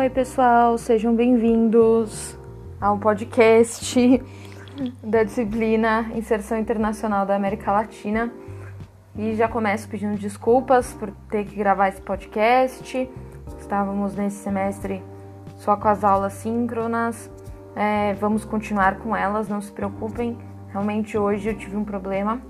Oi, 0.00 0.08
pessoal, 0.08 0.78
sejam 0.78 1.14
bem-vindos 1.14 2.34
ao 2.80 2.96
podcast 2.96 4.22
da 5.04 5.22
disciplina 5.22 6.10
Inserção 6.14 6.58
Internacional 6.58 7.26
da 7.26 7.36
América 7.36 7.70
Latina. 7.70 8.32
E 9.14 9.34
já 9.34 9.46
começo 9.46 9.86
pedindo 9.90 10.16
desculpas 10.16 10.94
por 10.94 11.10
ter 11.30 11.44
que 11.44 11.54
gravar 11.54 11.88
esse 11.88 12.00
podcast. 12.00 13.10
Estávamos 13.58 14.14
nesse 14.16 14.36
semestre 14.36 15.02
só 15.58 15.76
com 15.76 15.88
as 15.88 16.02
aulas 16.02 16.32
síncronas. 16.32 17.30
É, 17.76 18.14
vamos 18.14 18.46
continuar 18.46 19.00
com 19.00 19.14
elas, 19.14 19.50
não 19.50 19.60
se 19.60 19.70
preocupem. 19.70 20.38
Realmente 20.68 21.18
hoje 21.18 21.50
eu 21.50 21.58
tive 21.58 21.76
um 21.76 21.84
problema 21.84 22.40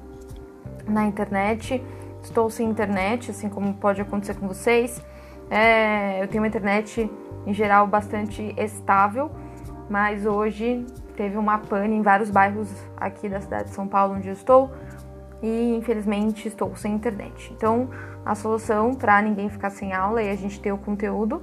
na 0.87 1.05
internet. 1.05 1.83
Estou 2.23 2.49
sem 2.49 2.71
internet, 2.71 3.33
assim 3.33 3.49
como 3.49 3.75
pode 3.75 4.01
acontecer 4.01 4.35
com 4.35 4.47
vocês. 4.47 5.05
É, 5.51 6.23
eu 6.23 6.29
tenho 6.29 6.43
uma 6.43 6.49
internet 6.49 7.11
em 7.45 7.53
geral 7.53 7.87
bastante 7.87 8.55
estável, 8.57 9.31
mas 9.89 10.25
hoje 10.25 10.87
teve 11.17 11.37
uma 11.37 11.59
pane 11.59 11.97
em 11.97 12.03
vários 12.03 12.31
bairros 12.31 12.73
aqui 12.97 13.29
da 13.29 13.41
cidade 13.41 13.65
de 13.65 13.75
São 13.75 13.89
Paulo 13.89 14.15
onde 14.15 14.29
eu 14.29 14.33
estou 14.33 14.71
e 15.43 15.75
infelizmente 15.75 16.47
estou 16.47 16.75
sem 16.77 16.95
internet. 16.95 17.53
Então 17.53 17.91
a 18.25 18.35
solução 18.35 18.95
para 18.95 19.21
ninguém 19.21 19.49
ficar 19.49 19.71
sem 19.71 19.93
aula 19.93 20.23
e 20.23 20.31
a 20.31 20.37
gente 20.37 20.61
ter 20.61 20.73
o 20.73 20.79
conteúdo 20.79 21.43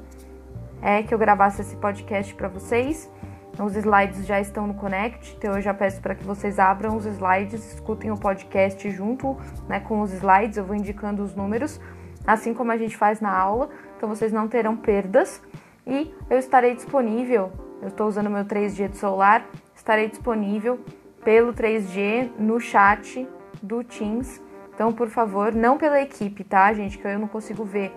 é 0.81 1.03
que 1.03 1.13
eu 1.13 1.17
gravasse 1.17 1.61
esse 1.61 1.75
podcast 1.75 2.33
para 2.35 2.47
vocês. 2.47 3.11
Os 3.59 3.75
slides 3.75 4.25
já 4.25 4.39
estão 4.39 4.67
no 4.67 4.75
Connect, 4.75 5.35
então 5.35 5.55
eu 5.55 5.61
já 5.61 5.73
peço 5.73 5.99
para 5.99 6.13
que 6.13 6.23
vocês 6.23 6.59
abram 6.59 6.95
os 6.95 7.07
slides, 7.07 7.73
escutem 7.73 8.11
o 8.11 8.15
podcast 8.17 8.87
junto 8.91 9.35
né, 9.67 9.79
com 9.79 9.99
os 10.01 10.13
slides, 10.13 10.57
eu 10.57 10.63
vou 10.63 10.75
indicando 10.75 11.23
os 11.23 11.33
números, 11.33 11.81
assim 12.25 12.53
como 12.53 12.71
a 12.71 12.77
gente 12.77 12.95
faz 12.95 13.19
na 13.19 13.35
aula, 13.35 13.67
então 13.97 14.07
vocês 14.07 14.31
não 14.31 14.47
terão 14.47 14.77
perdas. 14.77 15.41
E 15.85 16.13
eu 16.29 16.37
estarei 16.37 16.75
disponível, 16.75 17.51
eu 17.81 17.87
estou 17.89 18.07
usando 18.07 18.29
meu 18.29 18.45
3G 18.45 18.89
do 18.89 18.95
celular, 18.95 19.45
estarei 19.75 20.07
disponível 20.07 20.79
pelo 21.23 21.53
3G 21.53 22.31
no 22.37 22.59
chat 22.59 23.27
do 23.61 23.83
Teams. 23.83 24.41
Então, 24.73 24.93
por 24.93 25.09
favor, 25.09 25.53
não 25.53 25.77
pela 25.77 25.99
equipe, 26.01 26.43
tá, 26.43 26.71
gente? 26.73 26.97
Que 26.97 27.07
eu 27.07 27.17
não 27.17 27.27
consigo 27.27 27.63
ver. 27.63 27.91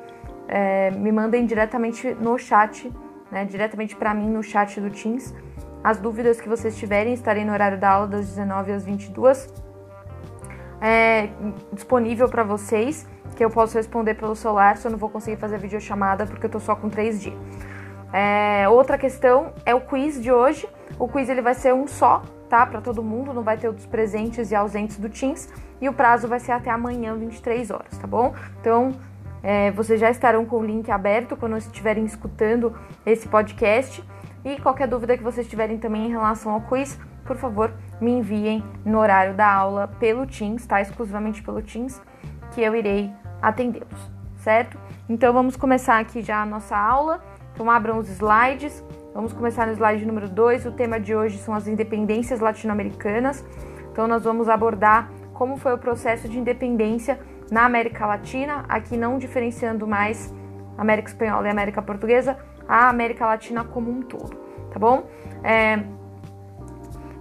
É, 0.49 0.91
me 0.93 1.13
mandem 1.13 1.45
diretamente 1.45 2.15
no 2.15 2.39
chat, 2.39 2.91
né? 3.31 3.45
Diretamente 3.45 3.95
para 3.95 4.15
mim 4.15 4.29
no 4.29 4.43
chat 4.43 4.81
do 4.81 4.91
Teams. 4.91 5.35
As 5.83 5.99
dúvidas 5.99 6.41
que 6.41 6.49
vocês 6.49 6.77
tiverem, 6.77 7.13
estarei 7.13 7.45
no 7.45 7.53
horário 7.53 7.79
da 7.79 7.91
aula 7.91 8.07
das 8.07 8.29
19 8.29 8.73
às 8.73 8.85
22. 8.85 9.53
É, 10.81 11.29
disponível 11.73 12.29
para 12.29 12.43
vocês, 12.43 13.07
que 13.41 13.45
eu 13.45 13.49
posso 13.49 13.75
responder 13.79 14.17
pelo 14.17 14.37
celular, 14.37 14.77
se 14.77 14.87
eu 14.87 14.91
não 14.91 14.99
vou 14.99 15.09
conseguir 15.09 15.39
fazer 15.39 15.57
videochamada 15.57 16.27
porque 16.27 16.45
eu 16.45 16.51
tô 16.51 16.61
só 16.61 16.77
com 16.77 16.91
3G. 16.91 17.33
É, 18.13 18.69
outra 18.69 18.99
questão 18.99 19.55
é 19.65 19.75
o 19.75 19.81
quiz 19.81 20.23
de 20.23 20.31
hoje. 20.31 20.69
O 20.99 21.09
quiz 21.09 21.27
ele 21.27 21.41
vai 21.41 21.55
ser 21.55 21.73
um 21.73 21.87
só, 21.87 22.23
tá? 22.51 22.67
Para 22.67 22.83
todo 22.83 23.03
mundo, 23.03 23.33
não 23.33 23.43
vai 23.43 23.57
ter 23.57 23.67
outros 23.67 23.87
presentes 23.87 24.51
e 24.51 24.55
ausentes 24.55 24.99
do 24.99 25.09
Teams. 25.09 25.49
E 25.81 25.89
o 25.89 25.93
prazo 25.95 26.29
vai 26.29 26.39
ser 26.39 26.53
até 26.53 26.71
amanhã, 26.71 27.17
23 27.17 27.71
horas, 27.71 27.97
tá 27.97 28.07
bom? 28.07 28.35
Então, 28.61 28.93
é, 29.43 29.71
vocês 29.71 29.99
já 29.99 30.11
estarão 30.11 30.45
com 30.45 30.57
o 30.57 30.63
link 30.63 30.91
aberto 30.91 31.35
quando 31.35 31.57
estiverem 31.57 32.05
escutando 32.05 32.77
esse 33.07 33.27
podcast. 33.27 34.05
E 34.45 34.61
qualquer 34.61 34.87
dúvida 34.87 35.17
que 35.17 35.23
vocês 35.23 35.49
tiverem 35.49 35.79
também 35.79 36.05
em 36.05 36.11
relação 36.11 36.53
ao 36.53 36.61
quiz, 36.61 37.01
por 37.25 37.39
favor, 37.39 37.73
me 38.03 38.11
enviem 38.11 38.63
no 38.85 38.99
horário 38.99 39.33
da 39.33 39.51
aula 39.51 39.89
pelo 39.89 40.27
Teams, 40.27 40.67
tá? 40.67 40.79
Exclusivamente 40.83 41.43
pelo 41.43 41.63
Teams, 41.63 42.03
que 42.53 42.61
eu 42.61 42.77
irei 42.77 43.11
atendê-los, 43.41 44.11
certo? 44.37 44.79
Então 45.09 45.33
vamos 45.33 45.57
começar 45.57 45.99
aqui 45.99 46.23
já 46.23 46.43
a 46.43 46.47
nossa 46.47 46.77
aula. 46.77 47.23
Então 47.53 47.71
abram 47.71 47.99
os 47.99 48.09
slides. 48.09 48.85
Vamos 49.15 49.33
começar 49.33 49.67
no 49.67 49.73
slide 49.73 50.05
número 50.07 50.29
2. 50.29 50.67
O 50.67 50.73
tema 50.73 51.01
de 51.01 51.15
hoje 51.15 51.39
são 51.39 51.55
as 51.55 51.67
independências 51.67 52.41
latino-americanas. 52.41 53.45
Então 53.91 54.07
nós 54.07 54.25
vamos 54.25 54.49
abordar 54.49 55.11
como 55.35 55.57
foi 55.57 55.73
o 55.73 55.79
processo 55.79 56.29
de 56.29 56.39
independência 56.39 57.19
na 57.51 57.65
América 57.65 58.07
Latina, 58.07 58.65
aqui 58.69 58.97
não 58.97 59.19
diferenciando 59.19 59.87
mais 59.87 60.33
América 60.79 61.09
Espanhola 61.09 61.49
e 61.49 61.51
América 61.51 61.83
Portuguesa, 61.83 62.39
a 62.69 62.89
América 62.89 63.27
Latina 63.27 63.65
como 63.65 63.91
um 63.91 64.03
todo, 64.03 64.37
tá 64.71 64.79
bom? 64.79 65.07
É, 65.43 65.81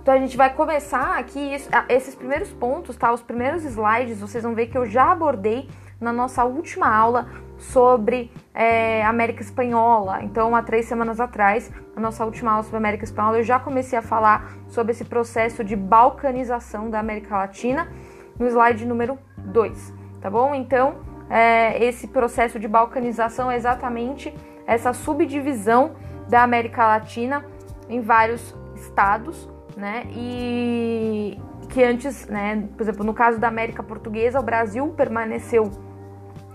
então 0.02 0.14
a 0.14 0.18
gente 0.18 0.38
vai 0.38 0.54
começar 0.54 1.18
aqui 1.18 1.52
esses 1.88 2.16
primeiros 2.16 2.52
pontos, 2.52 2.96
tá? 2.96 3.12
Os 3.12 3.22
primeiros 3.22 3.64
slides, 3.64 4.20
vocês 4.20 4.44
vão 4.44 4.54
ver 4.54 4.68
que 4.68 4.78
eu 4.78 4.86
já 4.86 5.12
abordei 5.12 5.70
na 6.00 6.14
nossa 6.14 6.44
última 6.46 6.88
aula 6.88 7.28
sobre 7.58 8.32
é, 8.54 9.04
América 9.06 9.42
Espanhola. 9.42 10.24
Então, 10.24 10.56
há 10.56 10.64
três 10.64 10.86
semanas 10.86 11.20
atrás, 11.20 11.72
na 11.96 12.02
nossa 12.02 12.24
última 12.26 12.52
aula 12.52 12.64
sobre 12.64 12.78
América 12.78 13.04
Espanhola, 13.04 13.38
eu 13.38 13.44
já 13.44 13.60
comecei 13.60 14.00
a 14.00 14.02
falar 14.02 14.54
sobre 14.68 14.94
esse 14.94 15.04
processo 15.04 15.64
de 15.64 15.76
balcanização 15.76 16.90
da 16.90 17.00
América 17.00 17.36
Latina 17.36 17.90
no 18.38 18.48
slide 18.48 18.86
número 18.86 19.20
2, 19.38 19.94
tá 20.22 20.30
bom? 20.30 20.56
Então, 20.56 20.96
é, 21.30 21.84
esse 21.84 22.08
processo 22.08 22.60
de 22.60 22.68
balcanização 22.68 23.52
é 23.52 23.58
exatamente 23.58 24.34
essa 24.66 24.94
subdivisão 24.94 25.96
da 26.30 26.44
América 26.44 26.88
Latina 26.88 27.46
em 27.90 28.02
vários 28.02 28.56
estados, 28.76 29.50
né? 29.76 30.04
E 30.12 31.38
que 31.70 31.84
antes, 31.84 32.28
né, 32.28 32.68
por 32.76 32.82
exemplo, 32.82 33.04
no 33.04 33.14
caso 33.14 33.40
da 33.40 33.48
América 33.48 33.84
Portuguesa, 33.84 34.40
o 34.40 34.44
Brasil 34.44 34.88
permaneceu 34.98 35.70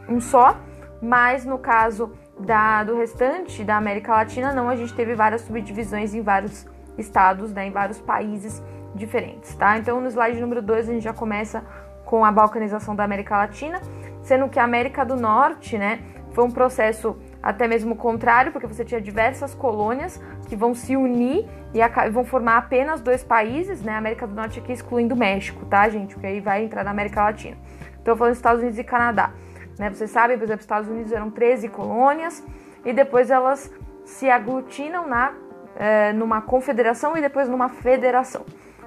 um 0.08 0.20
só, 0.20 0.56
mas 1.00 1.44
no 1.44 1.58
caso 1.58 2.12
da, 2.38 2.82
do 2.84 2.96
restante 2.96 3.62
da 3.62 3.76
América 3.76 4.12
Latina, 4.12 4.52
não, 4.52 4.68
a 4.68 4.76
gente 4.76 4.94
teve 4.94 5.14
várias 5.14 5.42
subdivisões 5.42 6.14
em 6.14 6.22
vários 6.22 6.66
estados, 6.98 7.52
né, 7.52 7.66
em 7.66 7.70
vários 7.70 8.00
países 8.00 8.62
diferentes, 8.94 9.54
tá? 9.56 9.76
Então 9.78 10.00
no 10.00 10.08
slide 10.08 10.40
número 10.40 10.62
2 10.62 10.88
a 10.88 10.92
gente 10.92 11.02
já 11.02 11.12
começa 11.12 11.64
com 12.04 12.24
a 12.24 12.30
balcanização 12.30 12.94
da 12.94 13.04
América 13.04 13.36
Latina, 13.36 13.80
sendo 14.22 14.48
que 14.48 14.58
a 14.58 14.64
América 14.64 15.04
do 15.04 15.16
Norte, 15.16 15.76
né, 15.76 16.00
foi 16.34 16.44
um 16.44 16.50
processo 16.50 17.16
até 17.40 17.68
mesmo 17.68 17.94
contrário, 17.94 18.50
porque 18.50 18.66
você 18.66 18.84
tinha 18.84 19.00
diversas 19.00 19.54
colônias 19.54 20.20
que 20.48 20.56
vão 20.56 20.74
se 20.74 20.96
unir 20.96 21.46
e 21.72 22.10
vão 22.10 22.24
formar 22.24 22.56
apenas 22.56 23.00
dois 23.00 23.22
países, 23.22 23.82
né? 23.82 23.92
A 23.92 23.98
América 23.98 24.26
do 24.26 24.34
Norte 24.34 24.58
aqui 24.58 24.72
excluindo 24.72 25.14
o 25.14 25.18
México, 25.18 25.64
tá, 25.66 25.88
gente? 25.88 26.14
Porque 26.14 26.26
aí 26.26 26.40
vai 26.40 26.64
entrar 26.64 26.82
na 26.82 26.90
América 26.90 27.22
Latina. 27.22 27.56
Então, 28.02 28.16
falando 28.16 28.32
dos 28.32 28.38
Estados 28.38 28.60
Unidos 28.60 28.78
e 28.78 28.84
Canadá. 28.84 29.30
Né? 29.78 29.90
Vocês 29.90 30.10
sabem, 30.10 30.36
por 30.36 30.44
exemplo, 30.44 30.60
os 30.60 30.64
Estados 30.64 30.88
Unidos 30.88 31.12
eram 31.12 31.30
13 31.30 31.68
colônias 31.68 32.44
e 32.84 32.92
depois 32.92 33.30
elas 33.30 33.72
se 34.04 34.28
aglutinam 34.30 35.08
na, 35.08 35.32
é, 35.76 36.12
numa 36.12 36.42
confederação 36.42 37.16
e 37.16 37.20
depois 37.20 37.48
numa 37.48 37.68
federação, 37.68 38.44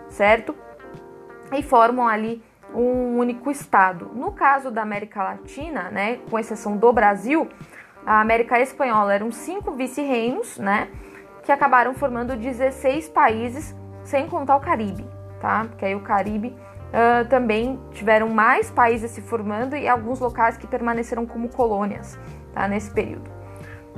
certo? 0.09 0.55
E 1.51 1.63
formam 1.63 2.07
ali 2.07 2.43
um 2.73 3.17
único 3.17 3.49
estado. 3.49 4.11
No 4.13 4.31
caso 4.31 4.69
da 4.69 4.81
América 4.81 5.23
Latina, 5.23 5.89
né, 5.89 6.19
com 6.29 6.37
exceção 6.37 6.77
do 6.77 6.91
Brasil, 6.91 7.47
a 8.05 8.21
América 8.21 8.59
Espanhola 8.59 9.13
eram 9.13 9.31
cinco 9.31 9.71
vice-reinos, 9.71 10.57
né, 10.57 10.87
que 11.43 11.51
acabaram 11.51 11.93
formando 11.93 12.35
16 12.35 13.09
países, 13.09 13.75
sem 14.03 14.27
contar 14.27 14.55
o 14.57 14.59
Caribe, 14.59 15.05
tá? 15.41 15.65
Porque 15.69 15.85
aí 15.85 15.95
o 15.95 16.01
Caribe 16.01 16.55
Uh, 16.87 17.27
também 17.27 17.79
tiveram 17.91 18.29
mais 18.29 18.71
países 18.71 19.11
se 19.11 19.21
formando 19.21 19.75
e 19.75 19.87
alguns 19.87 20.19
locais 20.19 20.55
que 20.55 20.65
permaneceram 20.65 21.25
como 21.25 21.49
colônias 21.49 22.17
tá, 22.53 22.67
nesse 22.67 22.89
período. 22.91 23.29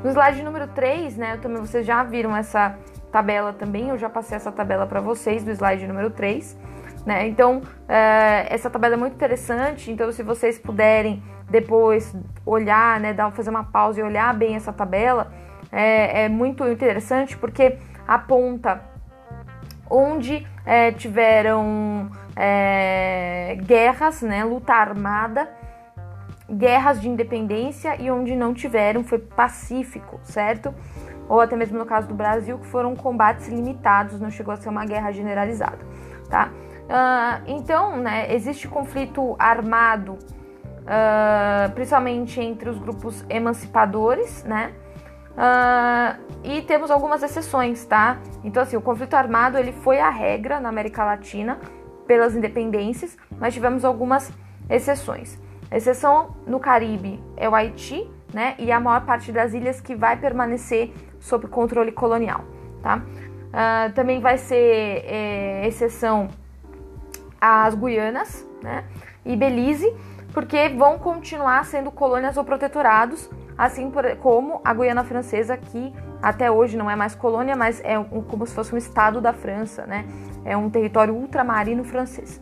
No 0.04 0.10
slide 0.10 0.42
número 0.42 0.68
3, 0.68 1.16
né, 1.18 1.38
também 1.38 1.60
vocês 1.62 1.86
já 1.86 2.02
viram 2.04 2.36
essa 2.36 2.76
tabela 3.12 3.54
também, 3.54 3.90
eu 3.90 3.98
já 3.98 4.10
passei 4.10 4.38
essa 4.38 4.52
tabela 4.52 4.88
para 4.88 5.02
vocês 5.02 5.44
do 5.44 5.52
slide 5.52 5.86
número 5.86 6.10
3. 6.10 6.58
Né? 7.06 7.28
Então, 7.28 7.60
uh, 7.60 7.64
essa 8.50 8.70
tabela 8.70 8.96
é 8.96 8.98
muito 8.98 9.14
interessante, 9.14 9.92
então 9.92 10.12
se 10.12 10.24
vocês 10.24 10.58
puderem 10.58 11.24
depois 11.50 12.16
olhar, 12.46 13.00
né, 13.00 13.14
dar, 13.14 13.32
fazer 13.32 13.50
uma 13.50 13.64
pausa 13.64 14.00
e 14.00 14.04
olhar 14.04 14.34
bem 14.34 14.56
essa 14.56 14.72
tabela, 14.74 15.32
é, 15.72 16.24
é 16.24 16.30
muito 16.30 16.68
interessante 16.68 17.38
porque 17.38 17.78
aponta 18.08 18.82
onde 19.90 20.46
é, 20.66 20.92
tiveram 20.92 22.10
é, 22.42 23.58
guerras, 23.66 24.22
né, 24.22 24.46
luta 24.46 24.74
armada, 24.74 25.50
guerras 26.50 27.02
de 27.02 27.10
independência 27.10 28.02
e 28.02 28.10
onde 28.10 28.34
não 28.34 28.54
tiveram 28.54 29.04
foi 29.04 29.20
pacífico, 29.20 30.22
certo? 30.24 30.74
Ou 31.28 31.42
até 31.42 31.58
mesmo 31.58 31.78
no 31.78 31.86
caso 31.86 32.08
do 32.08 32.16
Brasil, 32.16 32.58
que 32.58 32.66
foram 32.66 32.96
combates 32.96 33.50
limitados, 33.50 34.22
não 34.22 34.32
chegou 34.32 34.54
a 34.54 34.58
ser 34.58 34.70
uma 34.70 34.86
guerra 34.86 35.12
generalizada, 35.12 35.80
tá? 36.30 36.50
Uh, 36.86 37.44
então, 37.46 37.98
né, 37.98 38.34
existe 38.34 38.70
conflito 38.70 39.36
armado, 39.38 40.14
uh, 40.14 41.72
principalmente 41.76 42.40
entre 42.40 42.70
os 42.70 42.80
grupos 42.80 43.24
emancipadores, 43.30 44.46
né? 44.46 44.72
Uh, 45.32 46.40
e 46.44 46.62
temos 46.64 46.90
algumas 46.90 47.22
exceções, 47.22 47.86
tá? 47.86 48.18
Então, 48.44 48.64
assim, 48.64 48.76
o 48.76 48.82
conflito 48.82 49.14
armado 49.14 49.58
ele 49.58 49.72
foi 49.72 50.00
a 50.00 50.10
regra 50.10 50.60
na 50.60 50.70
América 50.70 51.04
Latina 51.04 51.60
pelas 52.10 52.36
independências, 52.36 53.16
mas 53.40 53.54
tivemos 53.54 53.86
algumas 53.86 54.34
exceções. 54.68 55.40
A 55.70 55.78
exceção 55.78 56.36
no 56.48 56.60
Caribe 56.60 57.24
é 57.38 57.48
o 57.48 57.54
Haiti, 57.54 58.10
né? 58.34 58.56
E 58.58 58.72
a 58.72 58.80
maior 58.80 59.06
parte 59.06 59.32
das 59.32 59.54
ilhas 59.54 59.80
que 59.80 59.96
vai 59.96 60.18
permanecer 60.18 60.92
sob 61.20 61.48
controle 61.48 61.92
colonial. 61.92 62.44
Tá? 62.82 62.96
Uh, 62.98 63.94
também 63.94 64.20
vai 64.20 64.40
ser 64.40 65.04
é, 65.06 65.68
exceção 65.68 66.30
as 67.40 67.76
Guianas 67.76 68.44
né, 68.64 68.86
e 69.24 69.36
Belize, 69.36 69.94
porque 70.34 70.70
vão 70.70 70.98
continuar 70.98 71.64
sendo 71.66 71.92
colônias 71.92 72.38
ou 72.38 72.44
protetorados, 72.44 73.30
assim 73.56 73.92
por, 73.92 74.04
como 74.18 74.62
a 74.66 74.74
Guiana 74.74 75.04
Francesa, 75.04 75.56
que 75.58 75.94
até 76.22 76.50
hoje 76.50 76.76
não 76.76 76.90
é 76.90 76.96
mais 76.96 77.14
colônia, 77.14 77.56
mas 77.56 77.80
é 77.84 78.00
um, 78.00 78.22
como 78.24 78.48
se 78.48 78.56
fosse 78.56 78.74
um 78.74 78.78
estado 78.78 79.22
da 79.22 79.32
França, 79.32 79.86
né? 79.86 80.06
É 80.50 80.58
um 80.58 80.68
território 80.68 81.14
ultramarino 81.14 81.84
francês. 81.84 82.42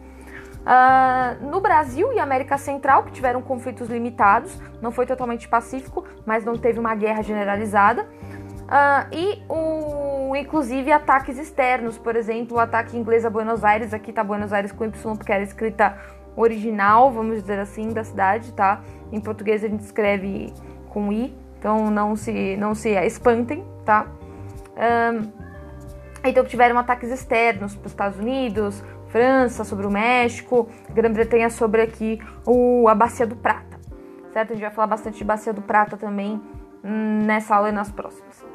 Uh, 0.68 1.46
no 1.50 1.60
Brasil 1.60 2.14
e 2.14 2.20
América 2.20 2.58
Central, 2.58 3.04
que 3.04 3.12
tiveram 3.12 3.42
conflitos 3.42 3.90
limitados, 3.90 4.58
não 4.82 4.92
foi 4.92 5.06
totalmente 5.06 5.48
pacífico, 5.48 6.06
mas 6.26 6.46
não 6.46 6.58
teve 6.58 6.80
uma 6.80 6.96
guerra 6.96 7.22
generalizada. 7.22 8.04
Uh, 8.04 9.14
e 9.14 9.44
o, 9.50 10.36
inclusive 10.38 10.90
ataques 10.90 11.38
externos, 11.38 11.98
por 11.98 12.16
exemplo, 12.16 12.58
o 12.58 12.60
ataque 12.62 12.98
inglês 12.98 13.26
a 13.26 13.30
Buenos 13.30 13.64
Aires, 13.64 13.94
aqui 13.94 14.14
tá 14.14 14.24
Buenos 14.24 14.54
Aires 14.54 14.72
com 14.72 14.86
Y 14.86 15.16
porque 15.16 15.32
era 15.32 15.44
escrita 15.44 15.98
original, 16.36 17.12
vamos 17.12 17.42
dizer 17.42 17.60
assim, 17.60 17.90
da 17.90 18.06
cidade, 18.06 18.54
tá? 18.54 18.82
Em 19.12 19.20
português 19.20 19.64
a 19.66 19.68
gente 19.68 19.82
escreve 19.82 20.54
com 20.90 21.12
I, 21.12 21.36
então 21.60 21.90
não 21.92 22.16
se, 22.16 22.56
não 22.56 22.74
se 22.74 22.90
espantem, 22.90 23.66
tá? 23.84 24.08
Um, 24.78 25.37
então 26.24 26.44
tiveram 26.46 26.78
ataques 26.78 27.10
externos 27.10 27.76
para 27.76 27.86
os 27.86 27.92
Estados 27.92 28.20
Unidos, 28.20 28.84
França 29.10 29.64
sobre 29.64 29.86
o 29.86 29.92
México, 29.92 30.68
Grã-Bretanha 30.90 31.50
sobre 31.50 31.82
aqui 31.82 32.22
o, 32.46 32.88
a 32.88 32.96
Bacia 32.96 33.26
do 33.26 33.36
Prata, 33.36 33.80
certo? 34.34 34.52
A 34.52 34.54
gente 34.54 34.64
vai 34.64 34.72
falar 34.72 34.88
bastante 34.88 35.18
de 35.18 35.24
Bacia 35.24 35.54
do 35.54 35.62
Prata 35.62 35.96
também 35.96 36.42
hum, 36.84 37.24
nessa 37.26 37.56
aula 37.56 37.70
e 37.70 37.72
nas 37.72 37.92
próximas. 37.92 38.46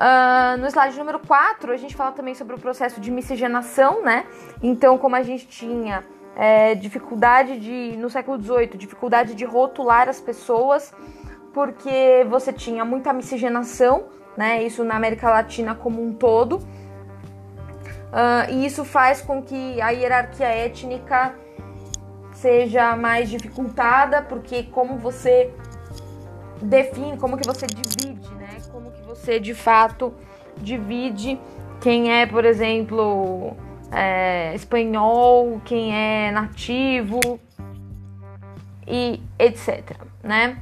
Uh, 0.00 0.56
no 0.58 0.66
slide 0.68 0.96
número 0.98 1.18
4, 1.18 1.72
a 1.72 1.76
gente 1.76 1.94
fala 1.94 2.12
também 2.12 2.34
sobre 2.34 2.54
o 2.54 2.58
processo 2.58 3.00
de 3.00 3.10
miscigenação, 3.10 4.02
né? 4.02 4.24
Então, 4.62 4.96
como 4.96 5.14
a 5.14 5.22
gente 5.22 5.46
tinha 5.46 6.02
é, 6.36 6.74
dificuldade 6.74 7.58
de, 7.58 7.96
no 7.98 8.08
século 8.08 8.40
XVIII, 8.40 8.78
dificuldade 8.78 9.34
de 9.34 9.44
rotular 9.44 10.08
as 10.08 10.18
pessoas, 10.18 10.94
porque 11.52 12.26
você 12.30 12.50
tinha 12.50 12.82
muita 12.82 13.12
miscigenação, 13.12 14.04
né? 14.36 14.62
Isso 14.62 14.84
na 14.84 14.96
América 14.96 15.30
Latina 15.30 15.74
como 15.74 16.02
um 16.02 16.12
todo. 16.12 16.56
Uh, 18.10 18.50
e 18.50 18.66
isso 18.66 18.84
faz 18.84 19.20
com 19.22 19.42
que 19.42 19.80
a 19.80 19.90
hierarquia 19.90 20.48
étnica 20.48 21.34
seja 22.32 22.96
mais 22.96 23.28
dificultada, 23.28 24.22
porque 24.22 24.64
como 24.64 24.96
você 24.96 25.52
define, 26.60 27.16
como 27.16 27.36
que 27.36 27.46
você 27.46 27.66
divide, 27.66 28.28
né? 28.34 28.58
Como 28.72 28.90
que 28.90 29.02
você 29.02 29.38
de 29.38 29.54
fato 29.54 30.12
divide 30.56 31.38
quem 31.80 32.12
é, 32.12 32.26
por 32.26 32.44
exemplo, 32.44 33.56
é, 33.92 34.54
espanhol, 34.54 35.60
quem 35.64 35.94
é 35.94 36.30
nativo 36.30 37.20
e 38.86 39.22
etc, 39.38 39.96
né? 40.22 40.58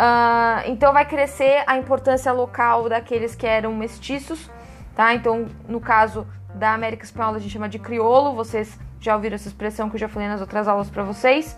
Uh, 0.00 0.62
então 0.64 0.94
vai 0.94 1.04
crescer 1.04 1.62
a 1.66 1.76
importância 1.76 2.32
local 2.32 2.88
daqueles 2.88 3.34
que 3.34 3.46
eram 3.46 3.74
mestiços, 3.74 4.50
tá? 4.96 5.12
Então, 5.12 5.46
no 5.68 5.78
caso 5.78 6.26
da 6.54 6.72
América 6.72 7.04
Espanhola, 7.04 7.36
a 7.36 7.40
gente 7.40 7.52
chama 7.52 7.68
de 7.68 7.78
crioulo, 7.78 8.34
vocês 8.34 8.78
já 8.98 9.14
ouviram 9.14 9.34
essa 9.34 9.48
expressão 9.48 9.90
que 9.90 9.96
eu 9.96 10.00
já 10.00 10.08
falei 10.08 10.26
nas 10.26 10.40
outras 10.40 10.66
aulas 10.66 10.88
para 10.88 11.02
vocês, 11.02 11.54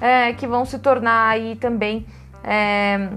é, 0.00 0.32
que 0.32 0.46
vão 0.46 0.64
se 0.64 0.78
tornar 0.78 1.28
aí 1.28 1.56
também 1.56 2.06
é, 2.44 3.08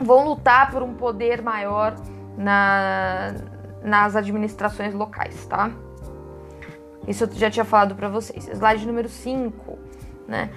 vão 0.00 0.26
lutar 0.26 0.70
por 0.70 0.82
um 0.82 0.94
poder 0.94 1.42
maior 1.42 1.94
na, 2.36 3.34
nas 3.82 4.16
administrações 4.16 4.94
locais, 4.94 5.46
tá? 5.46 5.70
Isso 7.06 7.24
eu 7.24 7.32
já 7.32 7.50
tinha 7.50 7.64
falado 7.64 7.94
para 7.94 8.08
vocês. 8.08 8.48
Slide 8.48 8.86
número 8.86 9.08
5, 9.08 9.78
né? 10.26 10.50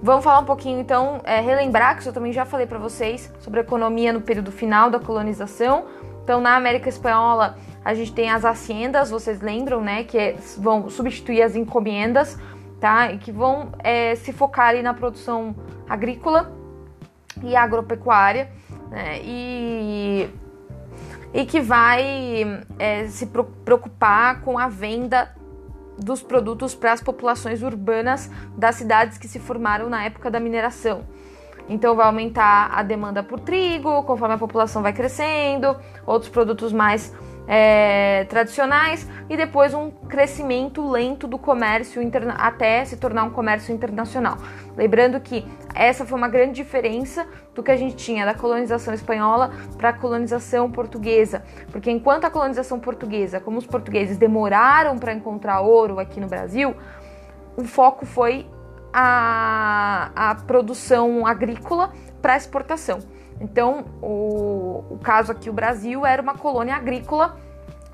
Vamos 0.00 0.24
falar 0.24 0.38
um 0.38 0.44
pouquinho 0.44 0.78
então, 0.78 1.20
é, 1.24 1.40
relembrar 1.40 1.98
que 1.98 2.08
eu 2.08 2.12
também 2.12 2.32
já 2.32 2.44
falei 2.44 2.66
para 2.66 2.78
vocês 2.78 3.32
sobre 3.40 3.60
a 3.60 3.62
economia 3.62 4.12
no 4.12 4.20
período 4.20 4.52
final 4.52 4.90
da 4.90 5.00
colonização. 5.00 5.86
Então, 6.22 6.40
na 6.40 6.54
América 6.54 6.88
Espanhola, 6.88 7.56
a 7.84 7.94
gente 7.94 8.12
tem 8.12 8.30
as 8.30 8.44
haciendas, 8.44 9.10
vocês 9.10 9.40
lembram, 9.40 9.80
né? 9.80 10.04
Que 10.04 10.18
é, 10.18 10.36
vão 10.56 10.88
substituir 10.88 11.42
as 11.42 11.56
encomendas, 11.56 12.38
tá? 12.80 13.10
E 13.10 13.18
que 13.18 13.32
vão 13.32 13.72
é, 13.80 14.14
se 14.14 14.32
focar 14.32 14.68
ali 14.68 14.82
na 14.82 14.94
produção 14.94 15.56
agrícola 15.88 16.52
e 17.42 17.56
agropecuária 17.56 18.50
né? 18.90 19.20
e, 19.22 20.28
e 21.32 21.44
que 21.44 21.60
vai 21.60 22.62
é, 22.78 23.06
se 23.08 23.26
preocupar 23.64 24.42
com 24.42 24.58
a 24.58 24.68
venda 24.68 25.34
dos 25.98 26.22
produtos 26.22 26.74
para 26.74 26.92
as 26.92 27.02
populações 27.02 27.62
urbanas 27.62 28.30
das 28.56 28.76
cidades 28.76 29.18
que 29.18 29.28
se 29.28 29.38
formaram 29.38 29.88
na 29.88 30.04
época 30.04 30.30
da 30.30 30.38
mineração. 30.38 31.04
Então 31.68 31.94
vai 31.94 32.06
aumentar 32.06 32.70
a 32.72 32.82
demanda 32.82 33.22
por 33.22 33.40
trigo, 33.40 34.02
conforme 34.04 34.34
a 34.34 34.38
população 34.38 34.82
vai 34.82 34.92
crescendo, 34.92 35.76
outros 36.06 36.30
produtos 36.30 36.72
mais 36.72 37.14
é, 37.46 38.24
tradicionais 38.28 39.08
e 39.28 39.36
depois 39.36 39.72
um 39.72 39.90
crescimento 39.90 40.88
lento 40.88 41.26
do 41.26 41.38
comércio 41.38 42.02
até 42.36 42.84
se 42.84 42.96
tornar 42.96 43.24
um 43.24 43.30
comércio 43.30 43.74
internacional. 43.74 44.36
Lembrando 44.76 45.18
que 45.20 45.46
essa 45.78 46.04
foi 46.04 46.18
uma 46.18 46.28
grande 46.28 46.54
diferença 46.54 47.24
do 47.54 47.62
que 47.62 47.70
a 47.70 47.76
gente 47.76 47.94
tinha 47.94 48.26
da 48.26 48.34
colonização 48.34 48.92
espanhola 48.92 49.52
para 49.76 49.90
a 49.90 49.92
colonização 49.92 50.70
portuguesa, 50.70 51.44
porque 51.70 51.88
enquanto 51.88 52.24
a 52.24 52.30
colonização 52.30 52.80
portuguesa, 52.80 53.38
como 53.38 53.58
os 53.58 53.66
portugueses 53.66 54.16
demoraram 54.16 54.98
para 54.98 55.12
encontrar 55.12 55.60
ouro 55.60 56.00
aqui 56.00 56.18
no 56.18 56.26
Brasil, 56.26 56.74
o 57.56 57.62
foco 57.62 58.04
foi 58.04 58.44
a, 58.92 60.10
a 60.16 60.34
produção 60.34 61.24
agrícola 61.24 61.92
para 62.20 62.36
exportação. 62.36 62.98
Então, 63.40 63.84
o, 64.02 64.82
o 64.90 64.98
caso 64.98 65.30
aqui, 65.30 65.48
o 65.48 65.52
Brasil 65.52 66.04
era 66.04 66.20
uma 66.20 66.34
colônia 66.34 66.74
agrícola 66.74 67.36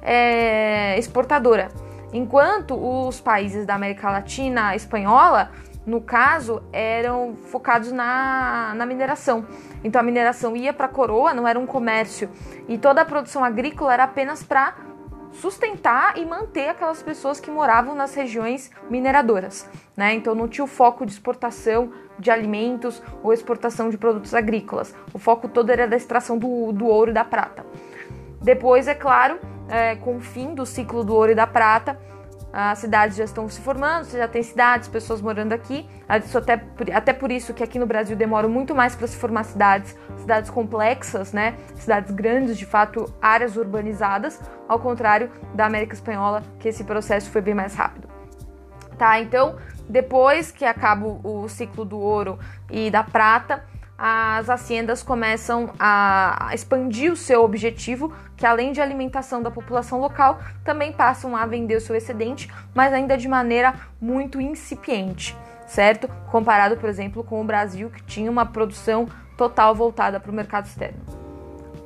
é, 0.01 0.99
exportadora, 0.99 1.69
enquanto 2.15 2.75
os 2.75 3.21
países 3.21 3.67
da 3.67 3.75
América 3.75 4.11
Latina 4.11 4.75
espanhola, 4.75 5.51
no 5.87 6.01
caso, 6.01 6.63
eram 6.73 7.37
focados 7.37 7.93
na, 7.93 8.73
na 8.75 8.87
mineração. 8.87 9.47
Então, 9.83 10.01
a 10.01 10.05
mineração 10.05 10.57
ia 10.57 10.73
para 10.73 10.87
a 10.87 10.89
coroa, 10.89 11.35
não 11.35 11.47
era 11.47 11.59
um 11.59 11.67
comércio, 11.67 12.31
e 12.69 12.79
toda 12.79 13.03
a 13.03 13.05
produção 13.05 13.45
agrícola 13.45 13.93
era 13.93 14.05
apenas 14.05 14.43
para 14.43 14.75
sustentar 15.35 16.17
e 16.17 16.25
manter 16.25 16.69
aquelas 16.69 17.03
pessoas 17.03 17.41
que 17.41 17.51
moravam 17.51 17.95
nas 17.95 18.15
regiões 18.15 18.71
mineradoras, 18.89 19.69
né? 19.97 20.15
Então 20.15 20.35
não 20.35 20.47
tinha 20.47 20.65
o 20.65 20.69
foco 20.69 21.05
de 21.05 21.13
exportação 21.13 21.93
de 22.19 22.31
alimentos 22.31 23.03
ou 23.23 23.33
exportação 23.33 23.91
de 23.91 23.99
produtos 23.99 24.33
agrícolas. 24.33 24.95
O 25.13 25.19
foco 25.19 25.49
todo 25.49 25.71
era 25.71 25.89
da 25.89 25.97
extração 25.97 26.39
do, 26.39 26.73
do 26.73 26.87
ouro 26.87 27.11
e 27.11 27.15
da 27.15 27.25
prata. 27.25 27.67
Depois, 28.41 28.87
é 28.87 28.95
claro, 28.95 29.39
é, 29.69 29.97
com 29.97 30.17
o 30.17 30.21
fim 30.21 30.55
do 30.55 30.65
ciclo 30.65 31.03
do 31.03 31.15
ouro 31.15 31.33
e 31.33 31.35
da 31.35 31.47
prata, 31.47 31.99
as 32.57 32.79
cidades 32.79 33.17
já 33.17 33.25
estão 33.25 33.49
se 33.49 33.61
formando, 33.61 34.05
você 34.05 34.17
já 34.17 34.29
tem 34.29 34.41
cidades, 34.41 34.87
pessoas 34.87 35.21
morando 35.21 35.53
aqui. 35.53 35.89
Isso 36.25 36.39
até, 36.39 36.63
até 36.93 37.13
por 37.13 37.33
isso 37.33 37.53
que 37.53 37.65
aqui 37.65 37.81
no 37.81 37.87
Brasil 37.87 38.17
demora 38.17 38.47
muito 38.47 38.73
mais 38.77 38.95
para 38.95 39.09
se 39.09 39.17
formar 39.17 39.43
cidades, 39.43 39.97
cidades 40.19 40.51
complexas, 40.51 41.33
né? 41.33 41.57
Cidades 41.75 42.13
grandes, 42.13 42.57
de 42.57 42.65
fato, 42.65 43.13
áreas 43.21 43.57
urbanizadas, 43.57 44.41
ao 44.69 44.79
contrário 44.79 45.33
da 45.53 45.67
América 45.67 45.95
Espanhola, 45.95 46.45
que 46.61 46.69
esse 46.69 46.85
processo 46.85 47.29
foi 47.29 47.43
bem 47.43 47.55
mais 47.55 47.75
rápido. 47.75 48.07
Tá, 48.97 49.21
então 49.21 49.57
depois 49.89 50.53
que 50.53 50.65
acaba 50.65 51.07
o 51.25 51.49
ciclo 51.49 51.85
do 51.85 51.99
ouro 51.99 52.39
e 52.71 52.89
da 52.89 53.03
prata, 53.03 53.65
as 53.97 54.51
haciendas 54.51 55.03
começam 55.03 55.73
a 55.79 56.51
expandir 56.53 57.13
o 57.13 57.17
seu 57.17 57.45
objetivo, 57.45 58.13
que 58.37 58.45
além 58.45 58.73
de 58.73 58.81
alimentação 58.81 59.43
da 59.43 59.51
população 59.51 60.01
local, 60.01 60.41
também 60.65 60.93
passam 60.93 61.37
a 61.37 61.47
vender 61.47 61.77
o 61.77 61.81
seu 61.81 61.95
excedente, 61.95 62.51
mas 62.75 62.93
ainda 62.93 63.17
de 63.17 63.29
maneira 63.29 63.75
muito 64.01 64.41
incipiente, 64.41 65.37
certo? 65.67 66.09
Comparado, 66.31 66.77
por 66.77 66.89
exemplo, 66.89 67.23
com 67.23 67.41
o 67.41 67.45
Brasil, 67.45 67.91
que 67.91 68.03
tinha 68.03 68.31
uma 68.31 68.45
produção 68.45 69.09
total 69.37 69.75
voltada 69.75 70.19
para 70.19 70.31
o 70.31 70.35
mercado 70.35 70.67
externo 70.67 71.24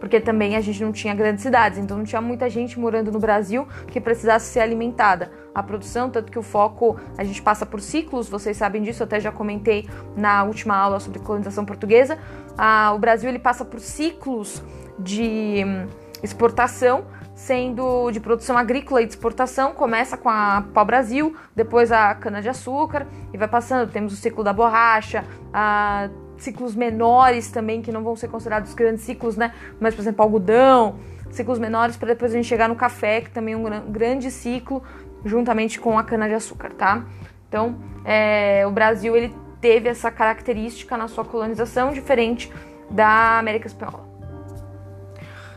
porque 0.00 0.20
também 0.20 0.56
a 0.56 0.60
gente 0.60 0.82
não 0.82 0.92
tinha 0.92 1.14
grandes 1.14 1.42
cidades, 1.42 1.78
então 1.78 1.96
não 1.96 2.04
tinha 2.04 2.20
muita 2.20 2.48
gente 2.48 2.78
morando 2.78 3.10
no 3.10 3.18
Brasil 3.18 3.66
que 3.88 4.00
precisasse 4.00 4.46
ser 4.46 4.60
alimentada. 4.60 5.30
A 5.54 5.62
produção, 5.62 6.08
tanto 6.08 6.30
que 6.30 6.38
o 6.38 6.42
foco, 6.42 6.98
a 7.16 7.24
gente 7.24 7.42
passa 7.42 7.66
por 7.66 7.80
ciclos, 7.80 8.28
vocês 8.28 8.56
sabem 8.56 8.82
disso, 8.82 9.02
até 9.02 9.18
já 9.18 9.32
comentei 9.32 9.88
na 10.16 10.44
última 10.44 10.76
aula 10.76 11.00
sobre 11.00 11.18
colonização 11.18 11.64
portuguesa. 11.64 12.18
Ah, 12.56 12.92
o 12.94 12.98
Brasil 12.98 13.28
ele 13.28 13.38
passa 13.38 13.64
por 13.64 13.80
ciclos 13.80 14.62
de 14.98 15.64
hum, 15.66 15.86
exportação, 16.22 17.04
sendo 17.34 18.10
de 18.10 18.18
produção 18.18 18.58
agrícola 18.58 19.00
e 19.00 19.06
de 19.06 19.12
exportação, 19.12 19.72
começa 19.72 20.16
com 20.16 20.28
a 20.28 20.64
pau-brasil, 20.74 21.36
depois 21.54 21.92
a 21.92 22.14
cana-de-açúcar 22.14 23.06
e 23.32 23.36
vai 23.36 23.46
passando. 23.46 23.90
Temos 23.90 24.12
o 24.12 24.16
ciclo 24.16 24.42
da 24.42 24.52
borracha, 24.52 25.24
a 25.52 26.08
ciclos 26.42 26.74
menores 26.74 27.50
também, 27.50 27.82
que 27.82 27.92
não 27.92 28.02
vão 28.02 28.16
ser 28.16 28.28
considerados 28.28 28.74
grandes 28.74 29.04
ciclos, 29.04 29.36
né? 29.36 29.52
Mas, 29.80 29.94
por 29.94 30.02
exemplo, 30.02 30.22
algodão, 30.22 30.96
ciclos 31.30 31.58
menores 31.58 31.96
para 31.96 32.08
depois 32.08 32.32
a 32.32 32.36
gente 32.36 32.46
chegar 32.46 32.68
no 32.68 32.76
café, 32.76 33.20
que 33.20 33.30
também 33.30 33.54
é 33.54 33.56
um 33.56 33.90
grande 33.90 34.30
ciclo, 34.30 34.82
juntamente 35.24 35.80
com 35.80 35.98
a 35.98 36.02
cana-de-açúcar, 36.02 36.70
tá? 36.70 37.04
Então, 37.48 37.76
é, 38.04 38.64
o 38.66 38.70
Brasil 38.70 39.16
ele 39.16 39.34
teve 39.60 39.88
essa 39.88 40.10
característica 40.10 40.96
na 40.96 41.08
sua 41.08 41.24
colonização 41.24 41.92
diferente 41.92 42.52
da 42.90 43.38
América 43.38 43.66
Espanhola. 43.66 44.08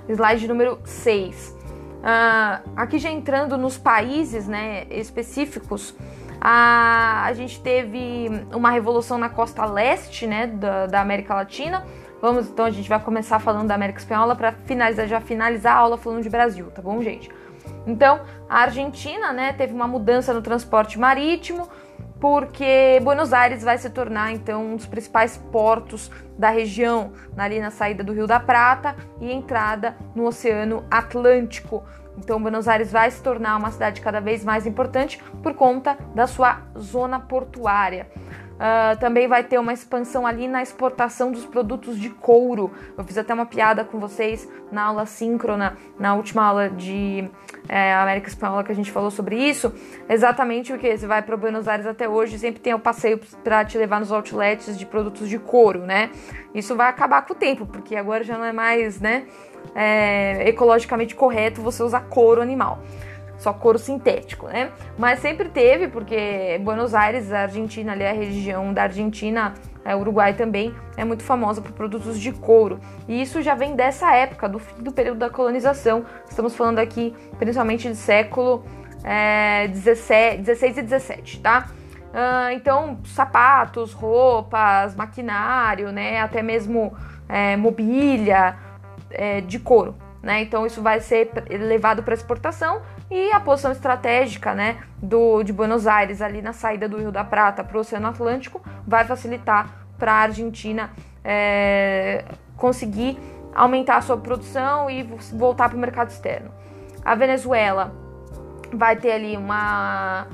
Slide 0.08 0.48
número 0.48 0.80
6. 0.84 1.50
Uh, 1.50 2.04
ah, 2.04 2.62
aqui 2.76 2.98
já 2.98 3.12
entrando 3.12 3.58
nos 3.58 3.78
países 3.78 4.48
né, 4.48 4.86
específicos, 4.90 5.96
a, 6.43 7.24
a 7.25 7.33
gente 7.33 7.62
teve 7.62 8.27
uma 8.51 8.71
revolução 8.71 9.19
na 9.19 9.29
costa 9.29 9.63
leste 9.63 10.25
né, 10.25 10.48
da, 10.48 10.88
da 10.88 11.00
América 11.00 11.36
Latina. 11.36 11.86
Vamos, 12.19 12.50
então 12.50 12.65
a 12.65 12.71
gente 12.71 12.89
vai 12.89 13.00
começar 13.00 13.39
falando 13.39 13.67
da 13.67 13.75
América 13.75 14.00
Espanhola 14.00 14.36
para 14.36 14.51
finalizar, 14.51 15.07
já 15.07 15.21
finalizar 15.21 15.75
a 15.75 15.79
aula 15.79 15.98
falando 15.98 16.24
de 16.24 16.29
Brasil, 16.29 16.71
tá 16.71 16.81
bom, 16.81 17.01
gente? 17.01 17.29
Então, 17.86 18.21
a 18.50 18.62
Argentina, 18.62 19.31
né, 19.31 19.53
teve 19.53 19.74
uma 19.74 19.88
mudança 19.88 20.33
no 20.33 20.41
transporte 20.41 21.00
marítimo, 21.00 21.69
porque 22.19 23.00
Buenos 23.03 23.33
Aires 23.33 23.63
vai 23.63 23.77
se 23.79 23.89
tornar 23.89 24.31
então 24.31 24.74
um 24.74 24.75
dos 24.75 24.86
principais 24.86 25.38
portos 25.51 26.12
da 26.38 26.50
região, 26.50 27.13
ali 27.36 27.60
na 27.60 27.71
saída 27.71 28.03
do 28.03 28.13
Rio 28.13 28.27
da 28.27 28.39
Prata 28.39 28.95
e 29.19 29.31
entrada 29.31 29.95
no 30.15 30.25
Oceano 30.25 30.86
Atlântico. 30.89 31.83
Então, 32.18 32.41
Buenos 32.41 32.68
Aires 32.68 32.91
vai 32.91 33.10
se 33.10 33.22
tornar 33.22 33.58
uma 33.58 33.72
cidade 33.72 34.01
cada 34.01 34.20
vez 34.20 34.44
mais 34.44 34.65
importante 34.65 35.22
por 35.41 35.53
conta 35.53 35.98
da 36.13 36.27
sua 36.27 36.62
zona 36.77 37.20
portuária. 37.20 38.08
Uh, 38.62 38.96
também 39.00 39.27
vai 39.27 39.44
ter 39.44 39.58
uma 39.58 39.74
expansão 39.74 40.27
ali 40.27 40.48
na 40.48 40.62
exportação 40.62 41.32
dos 41.32 41.44
produtos 41.44 41.98
de 41.98 42.12
couro. 42.12 42.70
Eu 42.96 43.03
fiz 43.03 43.18
até 43.18 43.34
uma 43.34 43.48
piada 43.48 43.84
com 43.84 44.00
vocês 44.00 44.48
na 44.72 44.84
aula 44.84 45.08
síncrona, 45.08 45.75
na 45.98 46.13
última 46.13 46.44
aula 46.44 46.70
de 46.70 47.27
é, 47.68 47.96
América 47.96 48.27
Espanhola 48.27 48.63
que 48.63 48.72
a 48.72 48.75
gente 48.75 48.91
falou 48.91 49.10
sobre 49.10 49.36
isso. 49.36 49.74
Exatamente 50.08 50.72
o 50.72 50.77
que 50.77 50.96
você 50.96 51.08
vai 51.08 51.24
para 51.24 51.36
Buenos 51.36 51.68
Aires 51.68 51.88
até 51.88 52.08
hoje, 52.08 52.38
sempre 52.38 52.62
tem 52.62 52.72
o 52.75 52.80
passeio 52.80 53.20
para 53.44 53.65
te 53.65 53.80
levar 53.80 54.00
nos 54.00 54.12
outlets 54.12 54.77
de 54.77 54.86
produtos 54.86 55.27
de 55.27 55.39
couro, 55.39 55.80
né? 55.80 56.12
Isso 56.53 56.75
vai 56.75 56.88
acabar 56.88 57.25
com 57.25 57.34
o 57.34 57.36
tempo, 57.36 57.65
porque 57.65 57.96
agora 57.96 58.24
já 58.24 58.38
não 58.38 58.46
é 58.46 58.53
mais, 58.53 59.01
né? 59.01 59.25
É, 59.74 60.50
ecologicamente 60.50 61.15
correto 61.15 61.62
você 61.62 61.82
usar 61.82 62.01
couro 62.01 62.41
animal 62.41 62.80
só 63.41 63.51
couro 63.51 63.80
sintético, 63.80 64.48
né? 64.48 64.72
Mas 64.98 65.20
sempre 65.20 65.50
teve, 65.50 65.88
porque 65.88 66.62
Buenos 66.63 66.94
Aires, 66.94 67.32
Argentina, 67.34 67.91
ali 67.91 68.06
a 68.06 68.13
região 68.13 68.72
da 68.72 68.84
Argentina, 68.84 69.56
é, 69.84 69.96
Uruguai 69.96 70.34
também, 70.34 70.74
é 70.96 71.03
muito 71.03 71.24
famosa 71.24 71.60
por 71.60 71.72
produtos 71.72 72.20
de 72.20 72.32
couro. 72.32 72.80
E 73.08 73.20
isso 73.20 73.41
já 73.41 73.56
vem 73.56 73.75
dessa 73.75 74.13
época, 74.13 74.48
do 74.48 74.60
fim 74.60 74.84
do 74.84 74.91
período 74.91 75.18
da 75.18 75.30
colonização. 75.30 76.06
Estamos 76.30 76.56
falando 76.56 76.77
aqui 76.77 77.15
principalmente 77.39 77.89
de 77.89 77.96
século 77.96 78.63
é, 79.03 79.68
16, 79.70 80.41
16 80.41 80.77
e 80.77 80.82
17, 80.84 81.39
tá? 81.39 81.68
Uh, 82.12 82.51
então, 82.51 83.00
sapatos, 83.06 83.94
roupas, 83.94 84.96
maquinário, 84.96 85.91
né? 85.91 86.20
Até 86.20 86.44
mesmo 86.44 86.94
é, 87.27 87.56
mobília 87.56 88.56
é, 89.13 89.41
de 89.41 89.60
couro. 89.60 89.96
Né? 90.22 90.41
Então 90.41 90.65
isso 90.65 90.82
vai 90.82 91.00
ser 91.00 91.32
levado 91.50 92.03
para 92.03 92.13
exportação 92.13 92.82
e 93.10 93.32
a 93.32 93.39
posição 93.39 93.72
estratégica 93.72 94.53
né, 94.53 94.77
do, 95.01 95.41
de 95.41 95.51
Buenos 95.51 95.88
Aires 95.88 96.22
ali 96.22 96.41
na 96.41 96.53
saída 96.53 96.88
do 96.88 96.98
Rio 96.98 97.12
da 97.12 97.24
Prata 97.24 97.63
para 97.63 97.75
o 97.75 97.80
Oceano 97.80 98.08
Atlântico 98.08 98.62
vai 98.86 99.03
facilitar 99.03 99.88
para 99.98 100.13
a 100.13 100.18
Argentina 100.18 100.91
é, 101.24 102.24
conseguir 102.56 103.18
aumentar 103.53 103.98
a 103.98 104.01
sua 104.01 104.18
produção 104.18 104.89
e 104.89 105.03
voltar 105.34 105.70
para 105.70 105.77
o 105.77 105.80
mercado 105.80 106.10
externo. 106.10 106.51
A 107.03 107.15
Venezuela 107.15 107.94
vai 108.72 108.96
ter 108.96 109.12
ali 109.12 109.36
uma 109.36 110.27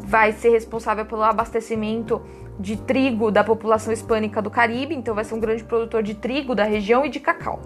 vai 0.00 0.32
ser 0.32 0.50
responsável 0.50 1.06
pelo 1.06 1.22
abastecimento 1.22 2.20
de 2.58 2.76
trigo 2.76 3.30
da 3.30 3.42
população 3.42 3.92
hispânica 3.92 4.42
do 4.42 4.50
Caribe, 4.50 4.94
então 4.94 5.14
vai 5.14 5.24
ser 5.24 5.34
um 5.34 5.40
grande 5.40 5.64
produtor 5.64 6.02
de 6.02 6.14
trigo 6.14 6.54
da 6.54 6.64
região 6.64 7.06
e 7.06 7.08
de 7.08 7.20
cacau. 7.20 7.60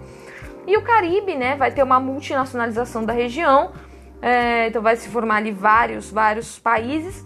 E 0.67 0.75
o 0.77 0.81
Caribe, 0.81 1.35
né, 1.35 1.55
vai 1.55 1.71
ter 1.71 1.83
uma 1.83 1.99
multinacionalização 1.99 3.05
da 3.05 3.13
região, 3.13 3.71
é, 4.21 4.67
então 4.67 4.81
vai 4.81 4.95
se 4.95 5.07
formar 5.09 5.37
ali 5.37 5.51
vários, 5.51 6.11
vários 6.11 6.57
países. 6.57 7.25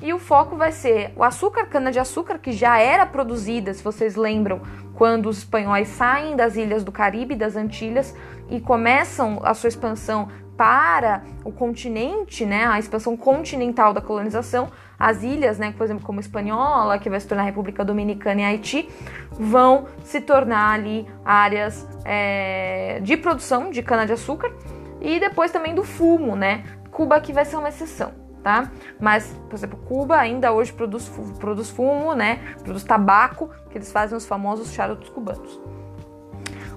E 0.00 0.12
o 0.14 0.18
foco 0.18 0.56
vai 0.56 0.70
ser 0.70 1.12
o 1.16 1.24
açúcar, 1.24 1.66
cana-de-açúcar, 1.66 2.38
que 2.38 2.52
já 2.52 2.78
era 2.78 3.04
produzida, 3.04 3.74
se 3.74 3.82
vocês 3.82 4.14
lembram, 4.14 4.62
quando 4.94 5.28
os 5.28 5.38
espanhóis 5.38 5.88
saem 5.88 6.36
das 6.36 6.56
ilhas 6.56 6.84
do 6.84 6.92
Caribe, 6.92 7.34
das 7.34 7.56
Antilhas, 7.56 8.14
e 8.48 8.60
começam 8.60 9.40
a 9.42 9.52
sua 9.54 9.68
expansão 9.68 10.28
para 10.58 11.22
o 11.44 11.52
continente, 11.52 12.44
né, 12.44 12.66
a 12.66 12.80
expansão 12.80 13.16
continental 13.16 13.94
da 13.94 14.00
colonização, 14.00 14.68
as 14.98 15.22
ilhas, 15.22 15.56
né, 15.56 15.72
por 15.78 15.84
exemplo, 15.84 16.04
como 16.04 16.18
Espanhola, 16.18 16.98
que 16.98 17.08
vai 17.08 17.20
se 17.20 17.28
tornar 17.28 17.44
República 17.44 17.84
Dominicana 17.84 18.40
e 18.40 18.44
Haiti, 18.44 18.88
vão 19.30 19.86
se 20.02 20.20
tornar 20.20 20.72
ali 20.72 21.06
áreas 21.24 21.88
é, 22.04 22.98
de 23.04 23.16
produção 23.16 23.70
de 23.70 23.80
cana-de-açúcar 23.84 24.52
e 25.00 25.20
depois 25.20 25.52
também 25.52 25.76
do 25.76 25.84
fumo, 25.84 26.34
né? 26.34 26.64
Cuba 26.90 27.20
que 27.20 27.32
vai 27.32 27.44
ser 27.44 27.54
uma 27.54 27.68
exceção, 27.68 28.12
tá? 28.42 28.72
Mas, 28.98 29.32
por 29.48 29.54
exemplo, 29.54 29.78
Cuba 29.86 30.16
ainda 30.16 30.50
hoje 30.52 30.72
produz, 30.72 31.08
produz 31.38 31.70
fumo, 31.70 32.14
né? 32.14 32.40
Produz 32.64 32.82
tabaco, 32.82 33.48
que 33.70 33.78
eles 33.78 33.92
fazem 33.92 34.18
os 34.18 34.26
famosos 34.26 34.72
charutos 34.72 35.08
cubanos. 35.08 35.60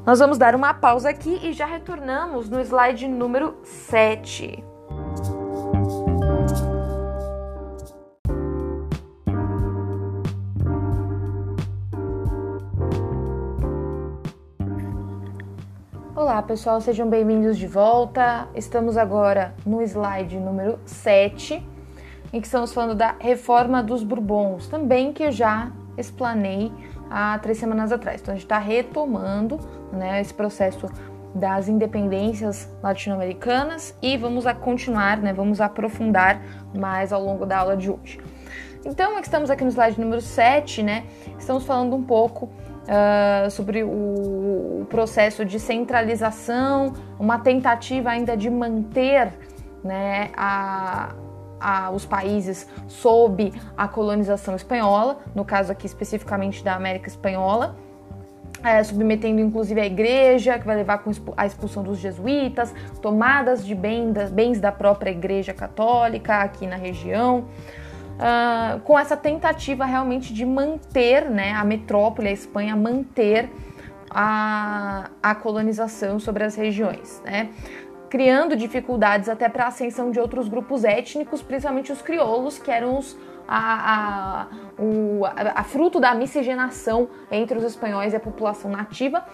Nós 0.04 0.18
vamos 0.18 0.40
dar 0.40 0.56
uma 0.56 0.74
pausa 0.74 1.12
aqui 1.12 1.40
e 1.44 1.54
já 1.54 1.68
retornamos 1.68 2.50
no 2.50 2.60
slide 2.60 3.08
número 3.08 3.56
7. 3.64 4.64
Olá 16.16 16.42
pessoal, 16.42 16.82
sejam 16.82 17.08
bem-vindos 17.08 17.56
de 17.56 17.68
volta. 17.68 18.48
Estamos 18.56 18.98
agora 18.98 19.54
no 19.64 19.84
slide 19.84 20.40
número 20.40 20.80
7, 20.84 21.64
em 22.34 22.42
que 22.42 22.48
estamos 22.48 22.74
falando 22.74 22.96
da 22.96 23.16
reforma 23.20 23.84
dos 23.84 24.04
Bourbons, 24.04 24.68
também 24.68 25.14
que 25.14 25.22
eu 25.22 25.32
já 25.32 25.72
explanei 25.96 26.72
há 27.08 27.38
três 27.38 27.60
semanas 27.60 27.92
atrás. 27.92 28.20
Então 28.20 28.34
a 28.34 28.36
gente 28.36 28.46
está 28.46 28.58
retomando 28.58 29.60
né, 29.92 30.22
esse 30.22 30.34
processo 30.34 30.88
das 31.34 31.68
independências 31.68 32.70
latino-americanas 32.84 33.96
e 34.02 34.18
vamos 34.18 34.46
a 34.46 34.54
continuar, 34.54 35.18
né, 35.18 35.32
vamos 35.34 35.62
aprofundar 35.62 36.42
mais 36.76 37.14
ao 37.14 37.24
longo 37.24 37.46
da 37.46 37.58
aula 37.58 37.78
de 37.78 37.90
hoje. 37.90 38.20
Então, 38.84 39.20
estamos 39.20 39.50
aqui 39.50 39.64
no 39.64 39.70
slide 39.70 40.02
número 40.02 40.22
7, 40.22 40.82
né? 40.82 41.06
Estamos 41.38 41.64
falando 41.66 41.96
um 41.96 42.04
pouco 42.04 42.46
uh, 42.46 43.50
sobre 43.52 43.84
o, 43.84 44.86
processo 44.90 45.46
de 45.46 45.60
centralização, 45.60 46.94
uma 47.20 47.40
tentativa 47.40 48.10
ainda 48.10 48.36
de 48.36 48.50
manter 48.50 49.32
né, 49.84 50.32
a, 50.36 51.14
a, 51.60 51.92
os 51.92 52.06
países 52.06 52.68
sob 52.88 53.54
a 53.78 53.88
colonização 53.88 54.56
espanhola, 54.56 55.20
no 55.34 55.46
caso 55.46 55.72
aqui 55.72 55.86
especificamente 55.86 56.64
da 56.64 56.76
América 56.76 57.08
Espanhola. 57.08 57.76
É, 58.64 58.84
submetendo 58.84 59.42
inclusive 59.42 59.82
a 59.82 59.86
igreja, 59.86 60.60
que 60.60 60.66
vai 60.66 60.76
levar 60.76 61.04
à 61.36 61.46
expulsão 61.48 61.82
dos 61.82 61.98
jesuítas, 61.98 62.74
tomadas 63.02 63.66
de 63.66 63.74
bens 63.74 64.60
da 64.60 64.72
própria 64.72 65.10
igreja 65.10 65.52
católica 65.52 66.42
aqui 66.42 66.68
na 66.68 66.76
região 66.76 67.48
uh, 68.22 68.80
com 68.82 68.98
essa 68.98 69.18
tentativa 69.18 69.86
realmente 69.86 70.34
de 70.34 70.46
manter 70.46 71.30
né, 71.30 71.54
a 71.54 71.64
metrópole, 71.64 72.28
a 72.28 72.32
Espanha, 72.32 72.76
manter 72.76 73.50
a, 74.10 75.10
a 75.22 75.36
colonização 75.36 76.20
sobre 76.20 76.44
as 76.44 76.56
regiões, 76.56 77.22
né? 77.26 77.50
criando 78.10 78.58
dificuldades 78.58 79.30
até 79.30 79.48
para 79.48 79.66
a 79.66 79.68
ascensão 79.68 80.12
de 80.12 80.20
outros 80.20 80.50
grupos 80.50 80.84
étnicos, 80.84 81.42
principalmente 81.42 81.94
os 81.94 82.02
crioulos, 82.02 82.60
que 82.60 82.70
eram 82.70 82.98
os, 82.98 83.18
a, 83.54 84.44
a, 84.44 84.48
o, 84.82 85.26
a, 85.26 85.64
fruto 85.64 86.00
da 86.00 86.16
miscigenação 86.16 87.10
entre 87.30 87.58
os 87.58 87.66
espanhóis 87.66 88.14
e 88.14 88.16
a 88.16 88.20
população 88.20 88.72
nativa, 88.72 89.26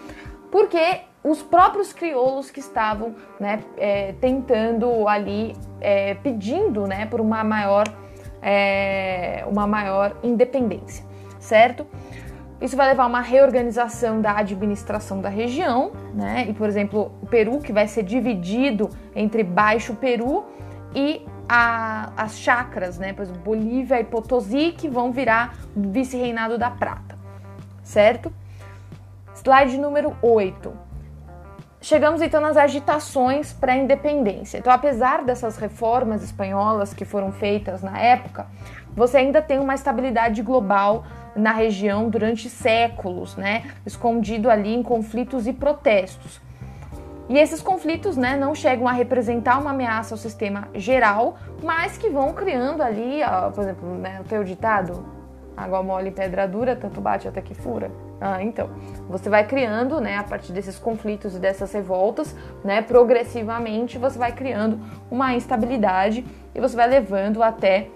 porque 0.50 1.02
os 1.22 1.40
próprios 1.40 1.92
crioulos 1.92 2.50
que 2.50 2.58
estavam 2.58 3.14
né, 3.38 3.60
é, 3.76 4.14
tentando 4.20 5.06
ali, 5.06 5.54
é, 5.80 6.14
pedindo 6.14 6.84
né, 6.84 7.06
por 7.06 7.20
uma 7.20 7.44
maior 7.44 7.86
é, 8.42 9.44
uma 9.48 9.66
maior 9.66 10.16
independência, 10.22 11.04
certo? 11.38 11.86
Isso 12.60 12.76
vai 12.76 12.88
levar 12.88 13.04
a 13.04 13.06
uma 13.06 13.20
reorganização 13.20 14.20
da 14.20 14.36
administração 14.36 15.20
da 15.20 15.28
região, 15.28 15.92
né? 16.12 16.46
E, 16.48 16.52
por 16.52 16.68
exemplo, 16.68 17.12
o 17.22 17.26
Peru, 17.26 17.60
que 17.60 17.72
vai 17.72 17.86
ser 17.86 18.02
dividido 18.02 18.90
entre 19.14 19.44
Baixo 19.44 19.94
Peru 19.94 20.44
e 20.94 21.24
a, 21.48 22.12
as 22.16 22.38
chacras, 22.38 22.98
né? 22.98 23.12
Por 23.12 23.22
exemplo, 23.22 23.42
Bolívia 23.42 24.00
e 24.00 24.04
Potosí, 24.04 24.72
que 24.72 24.88
vão 24.88 25.10
virar 25.10 25.54
vice-reinado 25.74 26.58
da 26.58 26.70
Prata, 26.70 27.16
certo? 27.82 28.32
Slide 29.34 29.78
número 29.78 30.16
8. 30.20 30.88
Chegamos 31.80 32.20
então 32.20 32.40
nas 32.40 32.56
agitações 32.56 33.52
para 33.52 33.72
a 33.72 33.76
independência. 33.76 34.58
Então, 34.58 34.72
apesar 34.72 35.24
dessas 35.24 35.56
reformas 35.56 36.24
espanholas 36.24 36.92
que 36.92 37.04
foram 37.04 37.30
feitas 37.30 37.82
na 37.82 37.98
época, 37.98 38.46
você 38.94 39.18
ainda 39.18 39.40
tem 39.40 39.60
uma 39.60 39.74
estabilidade 39.74 40.42
global 40.42 41.04
na 41.36 41.52
região 41.52 42.10
durante 42.10 42.50
séculos, 42.50 43.36
né? 43.36 43.70
Escondido 43.86 44.50
ali 44.50 44.74
em 44.74 44.82
conflitos 44.82 45.46
e 45.46 45.52
protestos. 45.52 46.40
E 47.28 47.38
esses 47.38 47.60
conflitos 47.60 48.16
né, 48.16 48.36
não 48.36 48.54
chegam 48.54 48.88
a 48.88 48.92
representar 48.92 49.58
uma 49.58 49.70
ameaça 49.70 50.14
ao 50.14 50.18
sistema 50.18 50.68
geral, 50.74 51.36
mas 51.62 51.98
que 51.98 52.08
vão 52.08 52.32
criando 52.32 52.82
ali, 52.82 53.20
ó, 53.22 53.50
por 53.50 53.64
exemplo, 53.64 53.94
né, 53.96 54.20
o 54.20 54.24
teu 54.24 54.42
ditado, 54.42 55.04
água 55.54 55.82
mole 55.82 56.08
em 56.08 56.12
pedra 56.12 56.48
dura, 56.48 56.74
tanto 56.74 57.00
bate 57.00 57.28
até 57.28 57.42
que 57.42 57.54
fura. 57.54 57.90
Ah, 58.20 58.42
então, 58.42 58.70
você 59.08 59.28
vai 59.28 59.46
criando, 59.46 60.00
né, 60.00 60.16
a 60.16 60.24
partir 60.24 60.52
desses 60.52 60.78
conflitos 60.78 61.36
e 61.36 61.38
dessas 61.38 61.72
revoltas, 61.72 62.34
né, 62.64 62.80
progressivamente 62.80 63.98
você 63.98 64.18
vai 64.18 64.32
criando 64.32 64.80
uma 65.10 65.34
instabilidade 65.34 66.24
e 66.54 66.60
você 66.60 66.74
vai 66.74 66.88
levando 66.88 67.42
até 67.42 67.88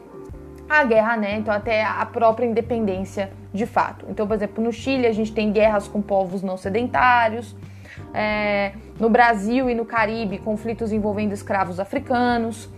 a 0.68 0.84
guerra, 0.84 1.16
né, 1.16 1.38
então 1.38 1.52
até 1.52 1.82
a 1.82 2.04
própria 2.04 2.46
independência 2.46 3.32
de 3.52 3.66
fato. 3.66 4.06
Então, 4.08 4.26
por 4.26 4.34
exemplo, 4.34 4.62
no 4.62 4.72
Chile 4.72 5.06
a 5.06 5.12
gente 5.12 5.32
tem 5.32 5.50
guerras 5.50 5.88
com 5.88 6.02
povos 6.02 6.42
não 6.42 6.56
sedentários, 6.56 7.56
é, 8.14 8.72
no 8.98 9.08
Brasil 9.08 9.68
e 9.68 9.74
no 9.74 9.84
Caribe, 9.84 10.38
conflitos 10.38 10.92
envolvendo 10.92 11.32
escravos 11.32 11.80
africanos. 11.80 12.68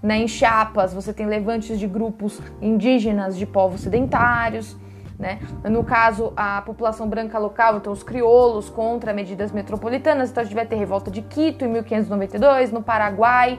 Né, 0.00 0.18
em 0.18 0.28
Chiapas, 0.28 0.94
você 0.94 1.12
tem 1.12 1.26
levantes 1.26 1.76
de 1.76 1.86
grupos 1.88 2.40
indígenas 2.62 3.36
de 3.36 3.44
povos 3.44 3.80
sedentários. 3.80 4.76
Né? 5.18 5.40
No 5.64 5.82
caso, 5.82 6.32
a 6.36 6.62
população 6.62 7.08
branca 7.08 7.36
local, 7.36 7.78
então 7.78 7.92
os 7.92 8.04
crioulos 8.04 8.70
contra 8.70 9.12
medidas 9.12 9.50
metropolitanas. 9.50 10.30
Então 10.30 10.42
a 10.42 10.44
gente 10.44 10.54
vai 10.54 10.64
ter 10.64 10.76
revolta 10.76 11.10
de 11.10 11.22
Quito 11.22 11.64
em 11.64 11.68
1592, 11.68 12.70
no 12.70 12.80
Paraguai 12.80 13.58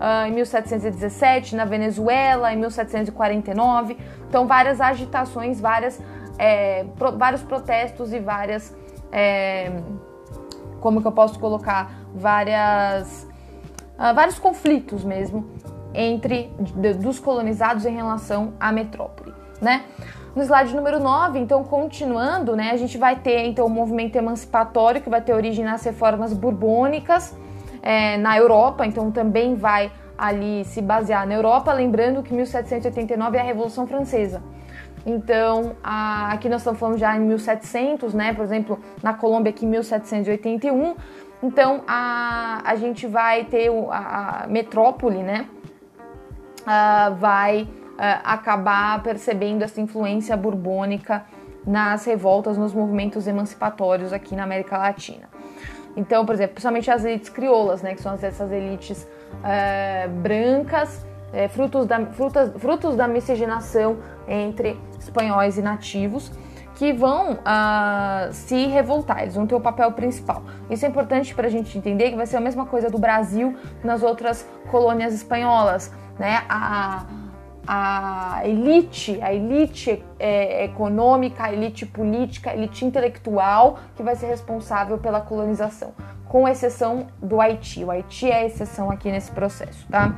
uh, 0.00 0.26
em 0.28 0.32
1717, 0.32 1.56
na 1.56 1.64
Venezuela 1.64 2.52
em 2.52 2.56
1749. 2.56 3.96
Então 4.28 4.46
várias 4.46 4.80
agitações, 4.80 5.60
várias, 5.60 6.00
é, 6.38 6.84
pro, 6.96 7.18
vários 7.18 7.42
protestos 7.42 8.12
e 8.12 8.20
várias 8.20 8.74
é, 9.12 9.72
como 10.80 11.00
que 11.00 11.06
eu 11.06 11.12
posso 11.12 11.38
colocar 11.38 11.92
várias 12.14 13.28
uh, 13.98 14.14
vários 14.14 14.38
conflitos 14.38 15.04
mesmo 15.04 15.46
entre 15.94 16.50
de, 16.58 16.94
dos 16.94 17.18
colonizados 17.18 17.84
em 17.84 17.94
relação 17.94 18.54
à 18.58 18.72
metrópole, 18.72 19.34
né? 19.60 19.84
No 20.34 20.42
slide 20.42 20.74
número 20.76 21.00
9, 21.00 21.40
então 21.40 21.64
continuando, 21.64 22.54
né, 22.54 22.70
a 22.70 22.76
gente 22.76 22.96
vai 22.96 23.16
ter 23.16 23.46
então 23.46 23.66
o 23.66 23.68
movimento 23.68 24.14
emancipatório 24.14 25.00
que 25.00 25.10
vai 25.10 25.20
ter 25.20 25.34
origem 25.34 25.64
nas 25.64 25.82
reformas 25.82 26.32
borbônicas 26.32 27.36
é, 27.82 28.16
na 28.16 28.38
Europa, 28.38 28.86
então 28.86 29.10
também 29.10 29.56
vai 29.56 29.90
ali 30.16 30.64
se 30.66 30.80
basear 30.80 31.26
na 31.26 31.34
Europa, 31.34 31.72
lembrando 31.72 32.22
que 32.22 32.32
1789 32.32 33.36
é 33.36 33.40
a 33.40 33.44
Revolução 33.44 33.86
Francesa. 33.86 34.40
Então, 35.04 35.76
a, 35.82 36.32
aqui 36.32 36.48
nós 36.48 36.60
estamos 36.60 36.78
falando 36.78 36.98
já 36.98 37.16
em 37.16 37.20
1700, 37.20 38.12
né? 38.14 38.32
Por 38.32 38.44
exemplo, 38.44 38.78
na 39.02 39.14
Colômbia 39.14 39.50
aqui 39.50 39.64
em 39.64 39.68
1781. 39.68 40.94
Então, 41.42 41.82
a, 41.86 42.60
a 42.64 42.76
gente 42.76 43.06
vai 43.06 43.44
ter 43.44 43.70
a, 43.90 44.44
a 44.44 44.46
metrópole, 44.46 45.22
né? 45.22 45.46
Uh, 46.60 47.14
vai 47.16 47.62
uh, 47.62 47.68
acabar 48.24 49.02
percebendo 49.02 49.62
essa 49.62 49.80
influência 49.80 50.36
borbônica 50.36 51.24
nas 51.66 52.04
revoltas, 52.04 52.58
nos 52.58 52.74
movimentos 52.74 53.26
emancipatórios 53.26 54.12
aqui 54.12 54.36
na 54.36 54.44
América 54.44 54.76
Latina. 54.76 55.28
Então, 55.96 56.24
por 56.26 56.34
exemplo, 56.34 56.54
principalmente 56.54 56.90
as 56.90 57.04
elites 57.04 57.30
crioulas, 57.30 57.80
né? 57.80 57.94
Que 57.94 58.02
são 58.02 58.14
essas 58.14 58.52
elites 58.52 59.08
uh, 59.32 60.10
brancas 60.20 61.06
é, 61.32 61.48
frutos, 61.48 61.86
da, 61.86 62.06
frutas, 62.06 62.52
frutos 62.56 62.96
da 62.96 63.06
miscigenação 63.06 63.98
entre 64.26 64.78
espanhóis 64.98 65.58
e 65.58 65.62
nativos 65.62 66.30
que 66.80 66.94
vão 66.94 67.32
uh, 67.34 68.32
se 68.32 68.66
revoltar, 68.68 69.20
eles 69.20 69.34
vão 69.34 69.46
ter 69.46 69.54
o 69.54 69.60
papel 69.60 69.92
principal. 69.92 70.42
Isso 70.70 70.86
é 70.86 70.88
importante 70.88 71.34
para 71.34 71.46
a 71.46 71.50
gente 71.50 71.76
entender 71.76 72.08
que 72.08 72.16
vai 72.16 72.24
ser 72.24 72.38
a 72.38 72.40
mesma 72.40 72.64
coisa 72.64 72.88
do 72.88 72.98
Brasil 72.98 73.54
nas 73.84 74.02
outras 74.02 74.48
colônias 74.70 75.12
espanholas, 75.12 75.92
né? 76.18 76.42
A, 76.48 77.04
a 77.66 78.40
elite, 78.46 79.20
a 79.20 79.32
elite 79.32 80.02
é, 80.18 80.64
econômica, 80.64 81.44
a 81.44 81.52
elite 81.52 81.84
política, 81.84 82.50
a 82.50 82.54
elite 82.54 82.84
intelectual 82.86 83.78
que 83.94 84.02
vai 84.02 84.16
ser 84.16 84.28
responsável 84.28 84.96
pela 84.96 85.20
colonização, 85.20 85.92
com 86.26 86.48
exceção 86.48 87.08
do 87.22 87.42
Haiti. 87.42 87.84
O 87.84 87.90
Haiti 87.90 88.30
é 88.30 88.36
a 88.36 88.46
exceção 88.46 88.90
aqui 88.90 89.12
nesse 89.12 89.30
processo, 89.30 89.86
tá? 89.88 90.14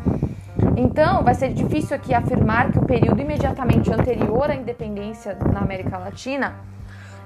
Então, 0.76 1.22
vai 1.22 1.35
ser 1.35 1.52
difícil 1.52 1.94
aqui 1.94 2.14
afirmar 2.14 2.72
que 2.72 2.78
o 2.78 2.87
período 2.87 3.20
imediatamente 3.20 3.92
anterior 3.92 4.50
à 4.50 4.54
independência 4.54 5.37
na 5.52 5.61
América 5.61 5.98
Latina 5.98 6.54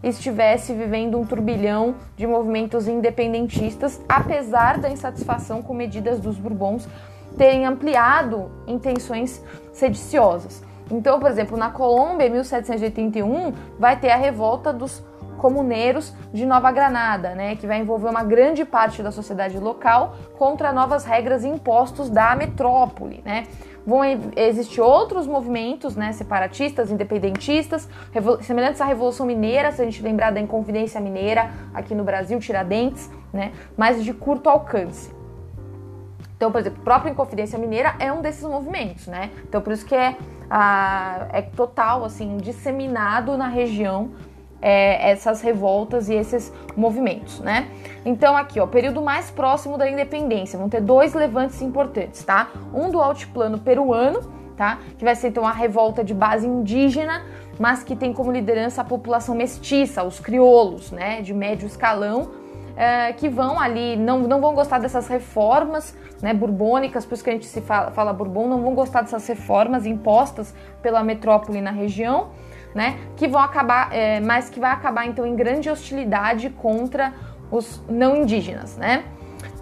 estivesse 0.02 0.74
vivendo 0.74 1.18
um 1.18 1.24
turbilhão 1.24 1.94
de 2.16 2.26
movimentos 2.26 2.88
independentistas, 2.88 4.00
apesar 4.08 4.78
da 4.78 4.90
insatisfação 4.90 5.62
com 5.62 5.72
medidas 5.74 6.18
dos 6.20 6.36
Bourbons 6.36 6.88
terem 7.38 7.66
ampliado 7.66 8.50
intenções 8.66 9.42
sediciosas. 9.72 10.62
Então, 10.90 11.18
por 11.18 11.30
exemplo, 11.30 11.56
na 11.56 11.70
Colômbia, 11.70 12.26
em 12.26 12.30
1781, 12.30 13.52
vai 13.78 13.98
ter 13.98 14.10
a 14.10 14.16
revolta 14.16 14.72
dos 14.72 15.02
comuneiros 15.36 16.14
de 16.32 16.44
Nova 16.44 16.70
Granada, 16.72 17.34
né, 17.34 17.56
que 17.56 17.66
vai 17.66 17.78
envolver 17.78 18.08
uma 18.08 18.24
grande 18.24 18.64
parte 18.64 19.02
da 19.02 19.10
sociedade 19.10 19.58
local 19.58 20.16
contra 20.38 20.72
novas 20.72 21.04
regras 21.04 21.44
e 21.44 21.48
impostos 21.48 22.10
da 22.10 22.34
metrópole, 22.34 23.22
né. 23.24 23.46
Vão 23.86 24.00
existir 24.34 24.80
outros 24.80 25.28
movimentos, 25.28 25.94
né, 25.94 26.10
separatistas, 26.10 26.90
independentistas, 26.90 27.88
semelhantes 28.42 28.80
à 28.80 28.84
Revolução 28.84 29.24
Mineira, 29.24 29.70
se 29.70 29.80
a 29.80 29.84
gente 29.84 30.02
lembrar 30.02 30.32
da 30.32 30.40
Inconfidência 30.40 31.00
Mineira 31.00 31.50
aqui 31.72 31.94
no 31.94 32.02
Brasil, 32.02 32.40
Tiradentes, 32.40 33.08
né, 33.32 33.52
mas 33.76 34.02
de 34.02 34.12
curto 34.12 34.50
alcance. 34.50 35.14
Então, 36.36 36.52
por 36.52 36.60
exemplo, 36.60 36.80
a 36.80 36.84
própria 36.84 37.10
Inconfidência 37.10 37.58
Mineira 37.58 37.94
é 37.98 38.12
um 38.12 38.20
desses 38.20 38.42
movimentos, 38.42 39.06
né? 39.06 39.30
Então, 39.48 39.62
por 39.62 39.72
isso 39.72 39.86
que 39.86 39.94
é, 39.94 40.16
a, 40.50 41.28
é 41.32 41.40
total, 41.40 42.04
assim, 42.04 42.36
disseminado 42.36 43.38
na 43.38 43.48
região 43.48 44.10
é, 44.60 45.10
essas 45.10 45.40
revoltas 45.40 46.08
e 46.08 46.14
esses 46.14 46.52
movimentos, 46.76 47.40
né? 47.40 47.68
Então 48.04 48.36
aqui, 48.36 48.60
ó, 48.60 48.66
período 48.66 49.02
mais 49.02 49.30
próximo 49.30 49.76
da 49.76 49.88
independência, 49.88 50.58
vão 50.58 50.68
ter 50.68 50.80
dois 50.80 51.14
levantes 51.14 51.60
importantes, 51.62 52.24
tá? 52.24 52.50
Um 52.72 52.90
do 52.90 53.00
altiplano 53.00 53.58
peruano, 53.58 54.20
tá? 54.56 54.78
Que 54.98 55.04
vai 55.04 55.14
ser 55.14 55.28
então 55.28 55.46
a 55.46 55.52
revolta 55.52 56.02
de 56.02 56.14
base 56.14 56.46
indígena, 56.46 57.24
mas 57.58 57.82
que 57.82 57.94
tem 57.94 58.12
como 58.12 58.32
liderança 58.32 58.80
a 58.80 58.84
população 58.84 59.34
mestiça, 59.34 60.02
os 60.02 60.18
crioulos, 60.20 60.90
né? 60.90 61.20
De 61.20 61.34
médio 61.34 61.66
escalão, 61.66 62.30
é, 62.76 63.12
que 63.12 63.28
vão 63.28 63.58
ali, 63.58 63.96
não, 63.96 64.20
não 64.20 64.40
vão 64.40 64.54
gostar 64.54 64.78
dessas 64.78 65.08
reformas 65.08 65.96
né, 66.20 66.34
borbônicas, 66.34 67.06
por 67.06 67.14
isso 67.14 67.24
que 67.24 67.30
a 67.30 67.32
gente 67.32 67.46
se 67.46 67.60
fala, 67.60 67.90
fala 67.90 68.12
bourbon, 68.12 68.46
não 68.48 68.60
vão 68.60 68.74
gostar 68.74 69.00
dessas 69.00 69.26
reformas 69.26 69.86
impostas 69.86 70.54
pela 70.82 71.02
metrópole 71.02 71.60
na 71.60 71.70
região 71.70 72.28
né? 72.76 73.00
Que 73.16 73.26
vão 73.26 73.40
acabar, 73.40 73.88
é, 73.90 74.20
mas 74.20 74.50
que 74.50 74.60
vai 74.60 74.70
acabar 74.70 75.06
então 75.06 75.26
em 75.26 75.34
grande 75.34 75.70
hostilidade 75.70 76.50
contra 76.50 77.14
os 77.50 77.82
não 77.88 78.14
indígenas, 78.16 78.76
né? 78.76 79.04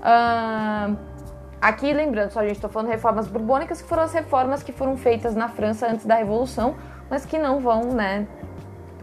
Uh, 0.01 0.97
aqui 1.61 1.93
lembrando, 1.93 2.31
só 2.33 2.41
a 2.41 2.43
gente 2.43 2.57
está 2.57 2.69
falando 2.69 2.89
reformas 2.89 3.29
borbônicas, 3.29 3.81
que 3.81 3.89
foram 3.89 4.03
as 4.03 4.13
reformas 4.13 4.65
que 4.65 4.73
foram 4.73 4.97
feitas 4.97 5.37
na 5.37 5.49
França 5.49 5.87
antes 5.87 6.05
da 6.05 6.17
Revolução, 6.17 6.75
mas 7.09 7.25
que 7.25 7.39
não 7.39 7.61
vão, 7.61 7.85
né, 7.93 8.27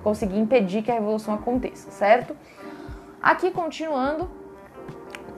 conseguir 0.03 0.39
impedir 0.39 0.81
que 0.81 0.91
a 0.91 0.95
Revolução 0.95 1.33
aconteça, 1.33 1.89
certo? 1.89 2.35
Aqui 3.21 3.49
continuando, 3.49 4.29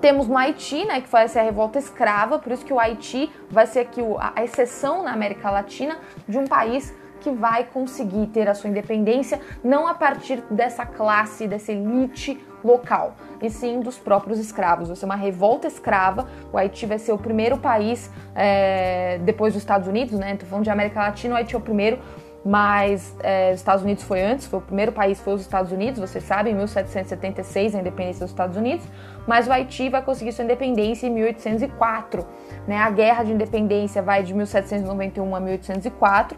temos 0.02 0.28
no 0.28 0.36
Haiti, 0.36 0.84
né, 0.84 1.00
que 1.00 1.10
vai 1.10 1.28
ser 1.28 1.40
a 1.40 1.44
revolta 1.44 1.78
escrava, 1.78 2.40
por 2.40 2.52
isso 2.52 2.66
que 2.66 2.74
o 2.74 2.80
Haiti 2.80 3.32
vai 3.52 3.68
ser 3.68 3.82
aqui 3.82 4.02
a 4.20 4.44
exceção 4.44 5.04
na 5.04 5.14
América 5.14 5.52
Latina 5.52 5.98
de 6.28 6.38
um 6.38 6.48
país 6.48 6.94
que 7.24 7.32
vai 7.32 7.64
conseguir 7.64 8.28
ter 8.28 8.50
a 8.50 8.54
sua 8.54 8.70
independência 8.70 9.40
não 9.64 9.88
a 9.88 9.94
partir 9.94 10.44
dessa 10.52 10.86
classe, 10.86 11.48
dessa 11.48 11.72
elite 11.72 12.38
local, 12.64 13.16
e 13.42 13.50
sim 13.50 13.80
dos 13.80 13.98
próprios 13.98 14.40
escravos. 14.40 14.90
Vai 14.90 14.98
ser 14.98 15.06
uma 15.06 15.16
revolta 15.16 15.68
escrava. 15.68 16.28
O 16.52 16.58
Haiti 16.58 16.86
vai 16.86 17.00
ser 17.00 17.14
o 17.14 17.18
primeiro 17.18 17.58
país, 17.58 18.12
é, 18.36 19.20
depois 19.24 19.54
dos 19.54 19.62
Estados 19.62 19.88
Unidos, 19.88 20.20
né? 20.20 20.36
Tô 20.36 20.46
falando 20.46 20.66
de 20.66 20.70
América 20.70 21.00
Latina, 21.00 21.34
o 21.34 21.38
Haiti 21.38 21.56
é 21.56 21.58
o 21.58 21.62
primeiro, 21.62 22.00
mas 22.46 23.16
é, 23.22 23.52
os 23.54 23.60
Estados 23.60 23.84
Unidos 23.84 24.04
foi 24.04 24.22
antes, 24.22 24.48
foi 24.48 24.60
o 24.60 24.62
primeiro 24.62 24.92
país, 24.92 25.20
foi 25.20 25.34
os 25.34 25.42
Estados 25.42 25.72
Unidos, 25.72 26.00
vocês 26.00 26.24
sabem, 26.24 26.54
em 26.54 26.58
1776 26.58 27.76
a 27.76 27.80
independência 27.80 28.22
dos 28.22 28.32
Estados 28.32 28.58
Unidos, 28.58 28.86
mas 29.26 29.48
o 29.48 29.52
Haiti 29.52 29.90
vai 29.90 30.02
conseguir 30.02 30.34
sua 30.34 30.44
independência 30.44 31.08
em 31.08 31.10
1804. 31.10 32.26
Né? 32.68 32.78
A 32.78 32.90
guerra 32.90 33.24
de 33.24 33.32
independência 33.32 34.02
vai 34.02 34.24
de 34.24 34.34
1791 34.34 35.36
a 35.36 35.40
1804 35.40 36.38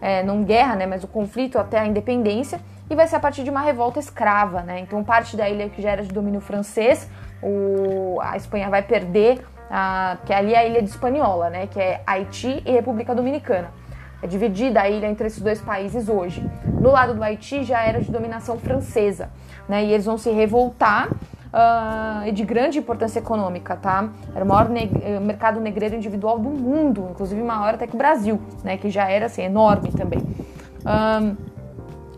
é, 0.00 0.22
não 0.22 0.44
guerra, 0.44 0.76
né, 0.76 0.86
mas 0.86 1.04
o 1.04 1.08
conflito 1.08 1.58
até 1.58 1.78
a 1.78 1.86
independência, 1.86 2.60
e 2.90 2.94
vai 2.94 3.06
ser 3.06 3.16
a 3.16 3.20
partir 3.20 3.44
de 3.44 3.50
uma 3.50 3.60
revolta 3.60 3.98
escrava, 3.98 4.62
né? 4.62 4.80
Então 4.80 5.04
parte 5.04 5.36
da 5.36 5.48
ilha 5.48 5.68
que 5.68 5.82
já 5.82 5.90
era 5.90 6.02
de 6.02 6.08
domínio 6.08 6.40
francês, 6.40 7.08
o, 7.42 8.18
a 8.22 8.36
Espanha 8.36 8.70
vai 8.70 8.82
perder, 8.82 9.44
a, 9.70 10.16
que 10.24 10.32
ali 10.32 10.54
é 10.54 10.58
a 10.58 10.64
ilha 10.64 10.82
de 10.82 10.88
Espanhola, 10.88 11.50
né? 11.50 11.66
Que 11.66 11.78
é 11.78 12.00
Haiti 12.06 12.62
e 12.64 12.70
República 12.72 13.14
Dominicana. 13.14 13.70
É 14.22 14.26
dividida 14.26 14.80
a 14.80 14.88
ilha 14.88 15.06
entre 15.06 15.26
esses 15.26 15.40
dois 15.40 15.60
países 15.60 16.08
hoje. 16.08 16.44
No 16.64 16.90
lado 16.90 17.14
do 17.14 17.22
Haiti 17.22 17.62
já 17.62 17.82
era 17.82 18.00
de 18.00 18.10
dominação 18.10 18.58
francesa, 18.58 19.30
né? 19.68 19.84
E 19.84 19.92
eles 19.92 20.06
vão 20.06 20.16
se 20.16 20.30
revoltar 20.30 21.10
uh, 21.52 22.32
de 22.32 22.44
grande 22.44 22.78
importância 22.78 23.18
econômica, 23.18 23.76
tá? 23.76 24.08
Era 24.34 24.44
o 24.44 24.48
maior 24.48 24.68
eh, 24.74 25.20
mercado 25.20 25.60
negreiro 25.60 25.94
individual 25.94 26.38
do 26.38 26.48
mundo, 26.48 27.08
inclusive 27.10 27.42
maior 27.42 27.74
até 27.74 27.86
que 27.86 27.94
o 27.94 27.98
Brasil, 27.98 28.40
né? 28.62 28.76
Que 28.76 28.90
já 28.90 29.08
era 29.08 29.26
assim 29.26 29.42
enorme 29.42 29.90
também. 29.92 30.20
Um, 30.20 31.36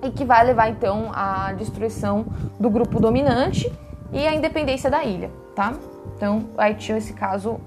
e 0.03 0.11
que 0.11 0.25
vai 0.25 0.45
levar 0.45 0.71
então 0.71 1.11
à 1.13 1.53
destruição 1.53 2.25
do 2.59 2.71
grupo 2.71 2.99
dominante 3.01 3.71
e 4.13 4.27
à 4.27 4.35
independência 4.35 4.91
da 4.91 5.05
ilha, 5.05 5.31
tá? 5.55 5.75
Então, 6.17 6.47
Haiti 6.57 6.93
é 6.93 6.99
esse 6.99 7.13
caso 7.13 7.61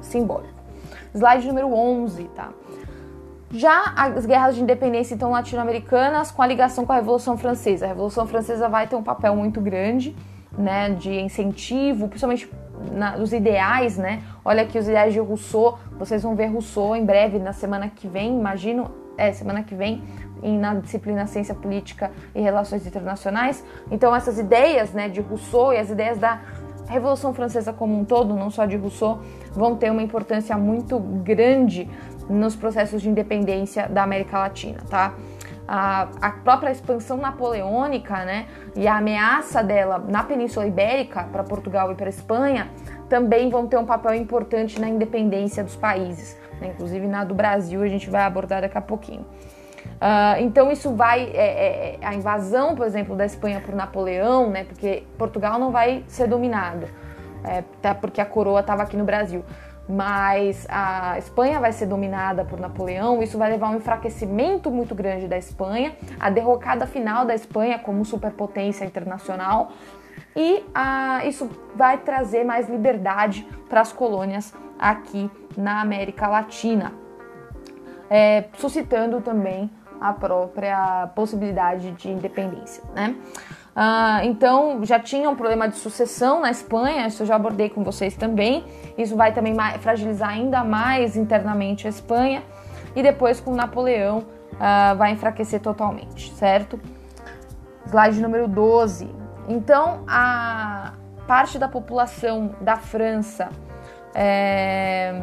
simbólico. 0.00 0.60
Slide 1.14 1.46
número 1.46 1.72
11, 1.72 2.24
tá? 2.34 2.50
Já 3.52 3.92
as 3.96 4.24
guerras 4.26 4.54
de 4.54 4.62
independência 4.62 5.14
então 5.14 5.30
latino-americanas 5.30 6.30
com 6.30 6.40
a 6.40 6.46
ligação 6.46 6.86
com 6.86 6.92
a 6.92 6.96
Revolução 6.96 7.36
Francesa. 7.36 7.84
A 7.84 7.88
Revolução 7.88 8.26
Francesa 8.26 8.68
vai 8.68 8.86
ter 8.86 8.94
um 8.94 9.02
papel 9.02 9.34
muito 9.34 9.60
grande, 9.60 10.14
né, 10.56 10.90
de 10.90 11.20
incentivo, 11.20 12.08
principalmente 12.08 12.50
na, 12.92 13.16
nos 13.16 13.32
ideais, 13.32 13.96
né? 13.96 14.22
Olha 14.44 14.62
aqui 14.62 14.78
os 14.78 14.88
ideais 14.88 15.12
de 15.12 15.20
Rousseau, 15.20 15.78
vocês 15.98 16.22
vão 16.22 16.34
ver 16.34 16.46
Rousseau 16.46 16.96
em 16.96 17.04
breve 17.04 17.38
na 17.38 17.52
semana 17.52 17.88
que 17.88 18.08
vem, 18.08 18.38
imagino, 18.38 18.90
é, 19.16 19.32
semana 19.32 19.62
que 19.62 19.74
vem, 19.74 20.02
na 20.42 20.74
disciplina 20.74 21.26
Ciência 21.26 21.54
Política 21.54 22.10
e 22.34 22.40
Relações 22.40 22.86
Internacionais. 22.86 23.62
Então 23.90 24.14
essas 24.14 24.38
ideias, 24.38 24.92
né, 24.92 25.08
de 25.08 25.20
Rousseau 25.20 25.72
e 25.72 25.76
as 25.76 25.90
ideias 25.90 26.18
da 26.18 26.40
Revolução 26.88 27.32
Francesa 27.32 27.72
como 27.72 27.98
um 27.98 28.04
todo, 28.04 28.34
não 28.34 28.50
só 28.50 28.64
de 28.64 28.76
Rousseau, 28.76 29.20
vão 29.52 29.76
ter 29.76 29.90
uma 29.90 30.02
importância 30.02 30.56
muito 30.56 30.98
grande 30.98 31.88
nos 32.28 32.56
processos 32.56 33.02
de 33.02 33.08
independência 33.08 33.88
da 33.88 34.02
América 34.02 34.38
Latina, 34.38 34.80
tá? 34.88 35.14
A, 35.72 36.08
a, 36.20 36.30
própria 36.32 36.72
expansão 36.72 37.16
napoleônica, 37.16 38.24
né, 38.24 38.48
e 38.74 38.88
a 38.88 38.96
ameaça 38.96 39.62
dela 39.62 40.04
na 40.08 40.24
Península 40.24 40.66
Ibérica 40.66 41.22
para 41.30 41.44
Portugal 41.44 41.92
e 41.92 41.94
para 41.94 42.08
Espanha 42.08 42.68
também 43.08 43.48
vão 43.48 43.68
ter 43.68 43.76
um 43.76 43.86
papel 43.86 44.14
importante 44.14 44.80
na 44.80 44.88
independência 44.88 45.62
dos 45.62 45.76
países, 45.76 46.36
né, 46.60 46.72
inclusive 46.74 47.06
na 47.06 47.22
do 47.22 47.36
Brasil 47.36 47.82
a 47.82 47.86
gente 47.86 48.10
vai 48.10 48.22
abordar 48.22 48.62
daqui 48.62 48.76
a 48.76 48.80
pouquinho. 48.80 49.24
Uh, 50.00 50.40
então 50.40 50.72
isso 50.72 50.94
vai 50.94 51.24
é, 51.24 51.36
é, 51.36 51.98
é, 52.00 52.06
a 52.06 52.14
invasão, 52.14 52.74
por 52.74 52.86
exemplo, 52.86 53.14
da 53.14 53.24
Espanha 53.24 53.60
por 53.60 53.74
Napoleão, 53.74 54.50
né? 54.50 54.64
Porque 54.64 55.04
Portugal 55.18 55.58
não 55.58 55.70
vai 55.70 56.04
ser 56.08 56.26
dominado, 56.26 56.86
é, 57.44 57.58
até 57.58 57.94
porque 57.94 58.20
a 58.20 58.26
coroa 58.26 58.60
estava 58.60 58.82
aqui 58.82 58.96
no 58.96 59.04
Brasil. 59.04 59.44
Mas 59.90 60.66
a 60.68 61.18
Espanha 61.18 61.58
vai 61.58 61.72
ser 61.72 61.86
dominada 61.86 62.44
por 62.44 62.60
Napoleão. 62.60 63.22
Isso 63.22 63.36
vai 63.36 63.50
levar 63.50 63.68
a 63.68 63.70
um 63.70 63.76
enfraquecimento 63.76 64.70
muito 64.70 64.94
grande 64.94 65.26
da 65.26 65.36
Espanha, 65.36 65.96
a 66.18 66.30
derrocada 66.30 66.86
final 66.86 67.24
da 67.24 67.34
Espanha 67.34 67.78
como 67.78 68.04
superpotência 68.04 68.84
internacional. 68.84 69.72
E 70.36 70.64
isso 71.26 71.50
vai 71.74 71.98
trazer 71.98 72.44
mais 72.44 72.68
liberdade 72.68 73.46
para 73.68 73.80
as 73.80 73.92
colônias 73.92 74.54
aqui 74.78 75.28
na 75.56 75.80
América 75.80 76.28
Latina, 76.28 76.92
é, 78.08 78.44
suscitando 78.56 79.20
também 79.20 79.68
a 80.00 80.12
própria 80.12 81.08
possibilidade 81.14 81.90
de 81.92 82.08
independência, 82.10 82.82
né? 82.94 83.14
Uh, 83.80 84.24
então 84.24 84.84
já 84.84 85.00
tinha 85.00 85.30
um 85.30 85.34
problema 85.34 85.66
de 85.66 85.76
sucessão 85.76 86.42
na 86.42 86.50
Espanha, 86.50 87.06
isso 87.06 87.22
eu 87.22 87.26
já 87.26 87.36
abordei 87.36 87.70
com 87.70 87.82
vocês 87.82 88.14
também. 88.14 88.62
Isso 88.98 89.16
vai 89.16 89.32
também 89.32 89.56
fragilizar 89.80 90.28
ainda 90.28 90.62
mais 90.62 91.16
internamente 91.16 91.86
a 91.86 91.90
Espanha 91.90 92.42
e 92.94 93.02
depois 93.02 93.40
com 93.40 93.54
Napoleão 93.54 94.18
uh, 94.18 94.96
vai 94.98 95.12
enfraquecer 95.12 95.60
totalmente, 95.60 96.30
certo? 96.34 96.78
Slide 97.86 98.20
número 98.20 98.46
12. 98.46 99.08
Então 99.48 100.04
a 100.06 100.92
parte 101.26 101.58
da 101.58 101.68
população 101.68 102.54
da 102.60 102.76
França 102.76 103.48
é, 104.14 105.22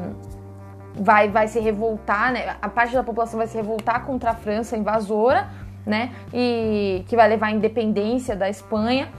vai, 0.96 1.30
vai 1.30 1.48
se 1.48 1.60
revoltar, 1.60 2.32
né? 2.32 2.56
A 2.60 2.70
parte 2.70 2.96
da 2.96 3.04
população 3.04 3.38
vai 3.38 3.46
se 3.46 3.56
revoltar 3.56 4.04
contra 4.04 4.32
a 4.32 4.34
França 4.34 4.76
invasora, 4.76 5.48
né? 5.88 6.12
E 6.34 7.04
que 7.08 7.16
vai 7.16 7.28
levar 7.28 7.48
à 7.48 7.52
independência 7.52 8.36
da 8.36 8.50
Espanha 8.50 9.10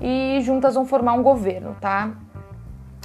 e 0.00 0.40
juntas 0.42 0.74
vão 0.74 0.84
formar 0.84 1.14
um 1.14 1.22
governo, 1.22 1.76
tá? 1.80 2.10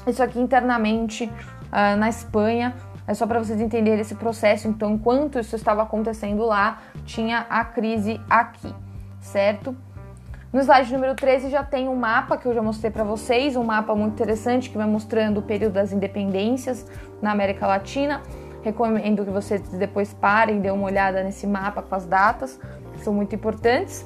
Isso 0.05 0.21
aqui 0.21 0.39
internamente 0.39 1.25
uh, 1.25 1.97
na 1.97 2.09
Espanha 2.09 2.73
é 3.07 3.13
só 3.13 3.27
para 3.27 3.39
vocês 3.39 3.59
entenderem 3.61 3.99
esse 3.99 4.15
processo. 4.15 4.67
Então, 4.67 4.91
enquanto 4.91 5.39
isso 5.39 5.55
estava 5.55 5.83
acontecendo 5.83 6.45
lá, 6.45 6.79
tinha 7.05 7.45
a 7.49 7.63
crise 7.63 8.19
aqui, 8.29 8.73
certo? 9.19 9.75
No 10.51 10.59
slide 10.59 10.91
número 10.91 11.15
13 11.15 11.49
já 11.49 11.63
tem 11.63 11.87
um 11.87 11.95
mapa 11.95 12.37
que 12.37 12.45
eu 12.45 12.53
já 12.53 12.61
mostrei 12.61 12.91
para 12.91 13.05
vocês, 13.05 13.55
um 13.55 13.63
mapa 13.63 13.95
muito 13.95 14.13
interessante 14.13 14.69
que 14.69 14.77
vai 14.77 14.87
mostrando 14.87 15.37
o 15.37 15.41
período 15.41 15.73
das 15.73 15.93
independências 15.93 16.85
na 17.21 17.31
América 17.31 17.65
Latina. 17.65 18.21
Recomendo 18.61 19.23
que 19.23 19.31
vocês 19.31 19.61
depois 19.69 20.13
parem 20.13 20.59
dêem 20.59 20.73
uma 20.73 20.85
olhada 20.85 21.23
nesse 21.23 21.47
mapa 21.47 21.81
com 21.81 21.95
as 21.95 22.05
datas, 22.05 22.59
são 23.03 23.13
muito 23.13 23.35
importantes. 23.35 24.05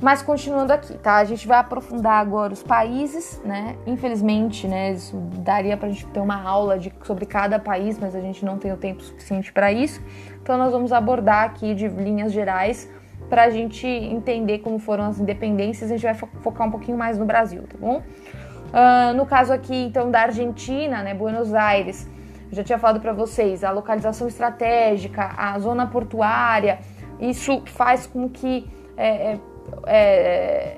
Mas 0.00 0.22
continuando 0.22 0.72
aqui, 0.72 0.96
tá? 0.96 1.16
A 1.16 1.24
gente 1.24 1.48
vai 1.48 1.58
aprofundar 1.58 2.20
agora 2.20 2.52
os 2.52 2.62
países, 2.62 3.42
né? 3.44 3.76
Infelizmente, 3.84 4.68
né? 4.68 4.92
Isso 4.92 5.16
daria 5.38 5.76
pra 5.76 5.88
gente 5.88 6.06
ter 6.06 6.20
uma 6.20 6.40
aula 6.40 6.78
de, 6.78 6.92
sobre 7.02 7.26
cada 7.26 7.58
país, 7.58 7.98
mas 7.98 8.14
a 8.14 8.20
gente 8.20 8.44
não 8.44 8.58
tem 8.58 8.72
o 8.72 8.76
tempo 8.76 9.02
suficiente 9.02 9.52
para 9.52 9.72
isso. 9.72 10.00
Então 10.40 10.56
nós 10.56 10.70
vamos 10.70 10.92
abordar 10.92 11.44
aqui 11.44 11.74
de 11.74 11.88
linhas 11.88 12.32
gerais 12.32 12.88
para 13.28 13.44
a 13.44 13.50
gente 13.50 13.86
entender 13.86 14.60
como 14.60 14.78
foram 14.78 15.04
as 15.04 15.18
independências, 15.18 15.90
a 15.90 15.96
gente 15.96 16.02
vai 16.02 16.14
focar 16.14 16.66
um 16.66 16.70
pouquinho 16.70 16.96
mais 16.96 17.18
no 17.18 17.24
Brasil, 17.24 17.62
tá 17.62 17.76
bom? 17.78 17.98
Uh, 17.98 19.14
no 19.14 19.26
caso 19.26 19.52
aqui, 19.52 19.74
então, 19.74 20.10
da 20.10 20.22
Argentina, 20.22 21.02
né, 21.02 21.14
Buenos 21.14 21.54
Aires, 21.54 22.08
já 22.50 22.64
tinha 22.64 22.78
falado 22.78 23.00
para 23.00 23.12
vocês, 23.12 23.62
a 23.62 23.70
localização 23.70 24.26
estratégica, 24.28 25.30
a 25.36 25.58
zona 25.58 25.86
portuária, 25.86 26.78
isso 27.20 27.62
faz 27.66 28.06
com 28.06 28.28
que 28.28 28.70
é, 28.96 29.32
é, 29.32 29.38
é 29.86 30.76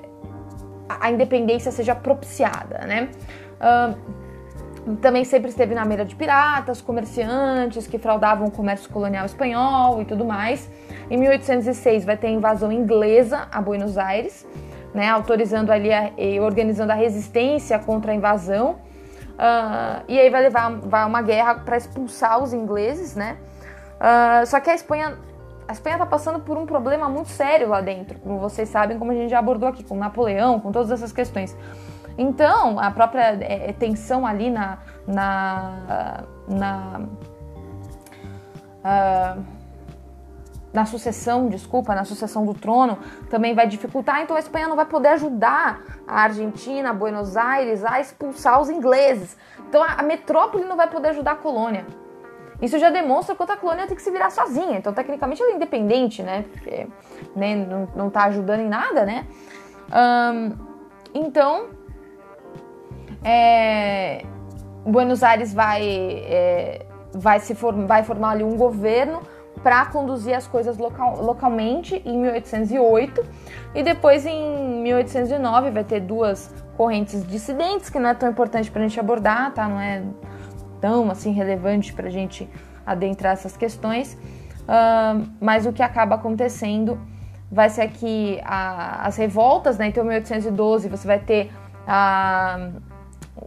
a 0.87 1.09
independência 1.09 1.71
seja 1.71 1.95
propiciada, 1.95 2.79
né? 2.85 3.09
Uh, 3.61 4.21
também 4.99 5.23
sempre 5.23 5.49
esteve 5.49 5.75
na 5.75 5.85
mira 5.85 6.03
de 6.03 6.15
piratas, 6.15 6.81
comerciantes 6.81 7.85
que 7.85 7.99
fraudavam 7.99 8.47
o 8.47 8.51
comércio 8.51 8.89
colonial 8.89 9.25
espanhol 9.25 10.01
e 10.01 10.05
tudo 10.05 10.25
mais. 10.25 10.69
Em 11.09 11.17
1806 11.17 12.03
vai 12.03 12.17
ter 12.17 12.27
a 12.27 12.31
invasão 12.31 12.71
inglesa 12.71 13.47
a 13.51 13.61
Buenos 13.61 13.97
Aires, 13.97 14.45
né, 14.93 15.07
autorizando 15.07 15.71
ali 15.71 15.89
e 16.17 16.39
organizando 16.39 16.91
a 16.91 16.95
resistência 16.95 17.77
contra 17.77 18.11
a 18.11 18.15
invasão. 18.15 18.79
Uh, 19.31 20.03
e 20.07 20.19
aí 20.19 20.29
vai 20.29 20.41
levar 20.41 20.71
vai 20.81 21.05
uma 21.05 21.21
guerra 21.21 21.55
para 21.55 21.77
expulsar 21.77 22.41
os 22.41 22.51
ingleses, 22.53 23.15
né? 23.15 23.37
Uh, 23.99 24.45
só 24.45 24.59
que 24.59 24.69
a 24.69 24.75
Espanha 24.75 25.17
a 25.71 25.73
Espanha 25.73 25.95
está 25.95 26.05
passando 26.05 26.39
por 26.41 26.57
um 26.57 26.65
problema 26.65 27.07
muito 27.07 27.29
sério 27.29 27.69
lá 27.69 27.79
dentro, 27.79 28.19
como 28.19 28.37
vocês 28.39 28.67
sabem, 28.67 28.99
como 28.99 29.11
a 29.11 29.15
gente 29.15 29.29
já 29.29 29.39
abordou 29.39 29.69
aqui 29.69 29.83
com 29.83 29.95
Napoleão, 29.95 30.59
com 30.59 30.69
todas 30.69 30.91
essas 30.91 31.13
questões. 31.13 31.57
Então, 32.17 32.77
a 32.77 32.91
própria 32.91 33.37
é, 33.41 33.69
é, 33.69 33.73
tensão 33.73 34.25
ali 34.25 34.49
na. 34.49 34.79
na, 35.07 36.23
na 36.47 37.01
uh, 38.83 39.61
na 40.73 40.85
sucessão, 40.85 41.49
desculpa, 41.49 41.93
na 41.93 42.05
sucessão 42.05 42.45
do 42.45 42.53
trono, 42.53 42.97
também 43.29 43.53
vai 43.53 43.67
dificultar. 43.67 44.21
Então 44.21 44.37
a 44.37 44.39
Espanha 44.39 44.69
não 44.69 44.77
vai 44.77 44.85
poder 44.85 45.09
ajudar 45.09 45.81
a 46.07 46.21
Argentina, 46.21 46.93
Buenos 46.93 47.35
Aires 47.35 47.83
a 47.83 47.99
expulsar 47.99 48.61
os 48.61 48.69
ingleses. 48.69 49.35
Então 49.67 49.83
a 49.83 50.01
metrópole 50.01 50.63
não 50.63 50.77
vai 50.77 50.87
poder 50.87 51.09
ajudar 51.09 51.33
a 51.33 51.35
colônia. 51.35 51.85
Isso 52.61 52.77
já 52.77 52.89
demonstra 52.89 53.35
quanto 53.35 53.51
a 53.51 53.57
colônia 53.57 53.87
tem 53.87 53.95
que 53.95 54.01
se 54.01 54.11
virar 54.11 54.29
sozinha. 54.29 54.77
Então, 54.77 54.93
tecnicamente, 54.93 55.41
ela 55.41 55.51
é 55.51 55.55
independente, 55.55 56.21
né? 56.21 56.45
Porque 56.51 56.87
né, 57.35 57.55
não, 57.55 57.87
não 57.95 58.09
tá 58.09 58.25
ajudando 58.25 58.59
em 58.59 58.69
nada, 58.69 59.05
né? 59.05 59.25
Um, 59.91 60.51
então, 61.13 61.69
é, 63.23 64.23
Buenos 64.85 65.23
Aires 65.23 65.53
vai, 65.53 65.83
é, 65.83 66.85
vai, 67.13 67.39
se 67.39 67.53
vai 67.53 68.03
formar 68.03 68.31
ali 68.31 68.43
um 68.43 68.55
governo 68.55 69.21
para 69.63 69.85
conduzir 69.85 70.35
as 70.35 70.47
coisas 70.47 70.77
local, 70.77 71.21
localmente 71.21 72.01
em 72.05 72.17
1808 72.17 73.23
e 73.75 73.83
depois 73.83 74.25
em 74.25 74.81
1809 74.81 75.71
vai 75.71 75.83
ter 75.83 75.99
duas 75.99 76.51
correntes 76.75 77.25
dissidentes 77.27 77.89
que 77.89 77.99
não 77.99 78.09
é 78.09 78.13
tão 78.13 78.29
importante 78.29 78.71
para 78.71 78.81
a 78.81 78.87
gente 78.87 78.99
abordar, 78.99 79.53
tá? 79.53 79.67
Não 79.67 79.79
é 79.79 80.01
tão 80.81 81.09
assim 81.11 81.31
relevante 81.31 81.93
para 81.93 82.07
a 82.07 82.11
gente 82.11 82.49
adentrar 82.85 83.33
essas 83.33 83.55
questões. 83.55 84.17
uh, 84.63 85.25
mas 85.39 85.65
o 85.65 85.71
que 85.71 85.83
acaba 85.83 86.15
acontecendo 86.15 86.99
vai 87.51 87.69
ser 87.69 87.87
que 87.89 88.41
a, 88.43 89.05
as 89.05 89.17
revoltas, 89.17 89.77
né? 89.77 89.87
Então, 89.87 90.03
em 90.03 90.07
1812 90.07 90.89
você 90.89 91.07
vai 91.07 91.19
ter 91.19 91.51
a 91.87 92.69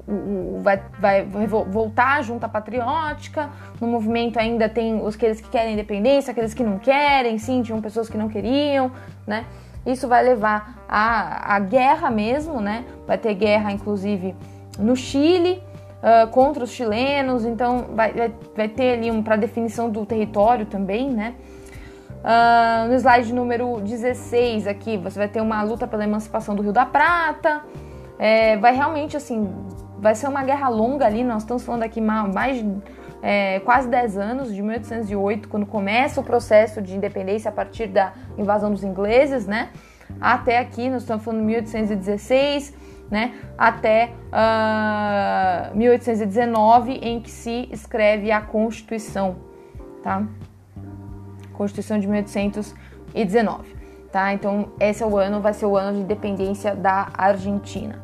o, 0.07 0.61
vai, 0.63 0.83
vai, 0.99 1.47
voltar 1.47 2.19
a 2.19 2.23
junta 2.23 2.49
patriótica. 2.49 3.51
No 3.81 3.87
movimento 3.87 4.39
ainda 4.39 4.69
tem 4.69 5.01
os 5.01 5.15
aqueles 5.15 5.41
que 5.41 5.49
querem 5.49 5.75
independência, 5.75 6.31
aqueles 6.31 6.55
que 6.55 6.63
não 6.63 6.79
querem, 6.79 7.39
sim, 7.39 7.63
tinham 7.63 7.81
pessoas 7.81 8.09
que 8.09 8.17
não 8.17 8.29
queriam, 8.29 8.91
né? 9.27 9.45
Isso 9.87 10.09
vai 10.09 10.25
levar 10.25 10.85
à, 10.89 11.55
à 11.55 11.59
guerra 11.59 12.11
mesmo, 12.11 12.61
né? 12.61 12.85
Vai 13.07 13.19
ter 13.19 13.35
guerra, 13.35 13.71
inclusive, 13.71 14.35
no 14.79 14.97
Chile. 14.97 15.63
Uh, 16.05 16.29
contra 16.29 16.65
os 16.65 16.71
chilenos, 16.71 17.47
então 17.47 17.87
vai, 17.95 18.13
vai, 18.13 18.35
vai 18.55 18.69
ter 18.69 18.99
ali 18.99 19.11
um 19.11 19.23
para 19.23 19.37
definição 19.37 19.89
do 19.89 20.05
território 20.05 20.67
também, 20.67 21.09
né? 21.09 21.35
Uh, 22.25 22.89
no 22.89 22.95
slide 22.95 23.33
número 23.33 23.81
16 23.81 24.67
aqui, 24.67 24.99
você 24.99 25.19
vai 25.19 25.29
ter 25.29 25.41
uma 25.41 25.63
luta 25.63 25.87
pela 25.87 26.05
emancipação 26.05 26.55
do 26.55 26.63
Rio 26.63 26.73
da 26.75 26.85
Prata. 26.85 27.63
É, 28.19 28.59
vai 28.59 28.75
realmente, 28.75 29.17
assim, 29.17 29.51
vai 29.99 30.15
ser 30.15 30.29
uma 30.29 30.43
guerra 30.45 30.69
longa 30.69 31.07
ali, 31.07 31.25
nós 31.25 31.43
estamos 31.43 31.63
falando 31.63 31.85
aqui 31.85 32.01
mais 32.01 32.63
é, 33.23 33.61
quase 33.61 33.89
10 33.89 34.19
anos, 34.19 34.55
de 34.55 34.63
1808, 34.63 35.49
quando 35.49 35.65
começa 35.65 36.21
o 36.21 36.25
processo 36.25 36.83
de 36.83 36.95
independência 36.95 37.49
a 37.49 37.53
partir 37.53 37.87
da 37.87 38.13
invasão 38.37 38.71
dos 38.71 38.85
ingleses, 38.85 39.47
né? 39.47 39.71
Até 40.21 40.59
aqui, 40.59 40.91
nós 40.91 41.03
estamos 41.03 41.25
falando 41.25 41.41
de 41.41 41.47
1816, 41.47 42.75
né? 43.11 43.35
Até 43.57 44.07
uh, 44.07 44.33
ah, 44.33 45.71
1819, 45.75 46.93
em 46.93 47.21
que 47.21 47.31
se 47.31 47.69
escreve 47.71 48.31
a 48.31 48.41
Constituição, 48.41 49.37
tá? 50.03 50.23
Constituição 51.53 51.99
de 51.99 52.07
1819, 52.07 53.77
tá? 54.11 54.33
Então, 54.33 54.73
esse 54.81 55.03
é 55.03 55.07
o 55.07 55.17
ano, 55.17 55.41
vai 55.41 55.53
ser 55.53 55.67
o 55.67 55.77
ano 55.77 55.97
de 55.97 56.03
independência 56.03 56.75
da 56.75 57.09
Argentina. 57.17 58.03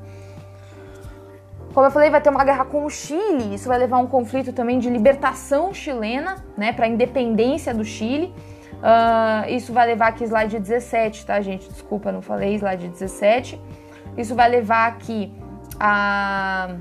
Como 1.72 1.86
eu 1.86 1.90
falei, 1.90 2.10
vai 2.10 2.20
ter 2.20 2.30
uma 2.30 2.44
guerra 2.44 2.64
com 2.64 2.84
o 2.84 2.90
Chile, 2.90 3.54
isso 3.54 3.68
vai 3.68 3.78
levar 3.78 3.98
a 3.98 4.00
um 4.00 4.06
conflito 4.06 4.52
também 4.52 4.78
de 4.80 4.90
libertação 4.90 5.72
chilena, 5.72 6.36
né, 6.56 6.72
para 6.72 6.86
a 6.86 6.88
independência 6.88 7.72
do 7.72 7.84
Chile. 7.84 8.34
Uh, 8.80 9.48
isso 9.50 9.72
vai 9.72 9.86
levar 9.86 10.08
aqui 10.08 10.24
slide 10.24 10.58
17, 10.58 11.26
tá, 11.26 11.40
gente? 11.40 11.68
Desculpa, 11.68 12.10
não 12.10 12.22
falei 12.22 12.54
slide 12.54 12.88
17. 12.88 13.60
Isso 14.16 14.34
vai 14.34 14.48
levar 14.48 14.88
aqui 14.88 15.32
a, 15.78 16.74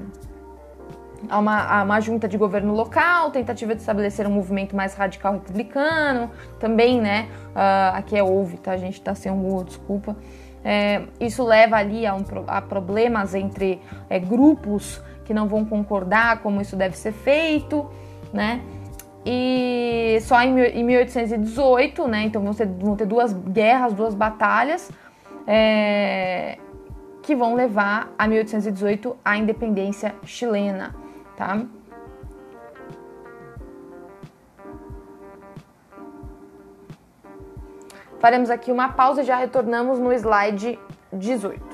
a, 1.30 1.40
uma, 1.40 1.80
a 1.80 1.84
uma 1.84 2.00
junta 2.00 2.28
de 2.28 2.38
governo 2.38 2.74
local, 2.74 3.32
tentativa 3.32 3.74
de 3.74 3.82
estabelecer 3.82 4.28
um 4.28 4.32
movimento 4.32 4.76
mais 4.76 4.94
radical 4.94 5.34
republicano, 5.34 6.30
também, 6.60 7.00
né? 7.00 7.28
Uh, 7.50 7.98
aqui 7.98 8.18
é 8.18 8.24
houve, 8.24 8.58
tá, 8.58 8.76
gente? 8.78 9.02
Tá 9.02 9.16
sem 9.16 9.32
um 9.32 9.64
desculpa. 9.64 10.16
É, 10.64 11.04
isso 11.22 11.44
leva 11.44 11.78
ali 11.78 12.06
a, 12.06 12.14
um, 12.14 12.24
a 12.48 12.62
problemas 12.62 13.34
entre 13.34 13.82
é, 14.10 14.20
grupos 14.20 15.02
que 15.24 15.34
não 15.34 15.48
vão 15.48 15.64
concordar 15.64 16.40
como 16.40 16.60
isso 16.60 16.76
deve 16.76 16.98
ser 16.98 17.14
feito, 17.14 17.90
né? 18.34 18.62
E 19.26 20.18
só 20.22 20.42
em, 20.42 20.60
em 20.60 20.84
1818, 20.84 22.08
né? 22.08 22.24
Então 22.24 22.42
vão, 22.42 22.52
ser, 22.52 22.68
vão, 22.68 22.96
ter 22.96 23.06
duas 23.06 23.32
guerras, 23.32 23.94
duas 23.94 24.14
batalhas 24.14 24.92
é, 25.48 26.58
que 27.30 27.36
vão 27.36 27.54
levar 27.54 28.12
a 28.18 28.28
1818 28.28 29.16
a 29.24 29.38
independência 29.38 30.16
chilena, 30.24 30.96
tá? 31.38 31.62
Faremos 38.18 38.50
aqui 38.50 38.72
uma 38.72 38.90
pausa 38.94 39.22
e 39.22 39.26
já 39.26 39.36
retornamos 39.36 40.00
no 40.00 40.12
slide 40.12 40.80
18. 41.14 41.70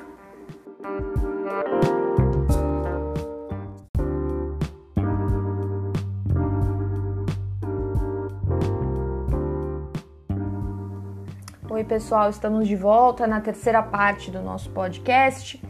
Oi, 11.76 11.84
pessoal, 11.84 12.30
estamos 12.30 12.70
de 12.70 12.76
volta 12.78 13.28
na 13.28 13.42
terceira 13.42 13.84
parte 13.84 14.32
do 14.32 14.42
nosso 14.42 14.70
podcast. 14.70 15.62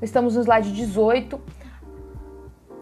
Estamos 0.00 0.36
no 0.36 0.40
slide 0.40 0.72
18. 0.72 1.38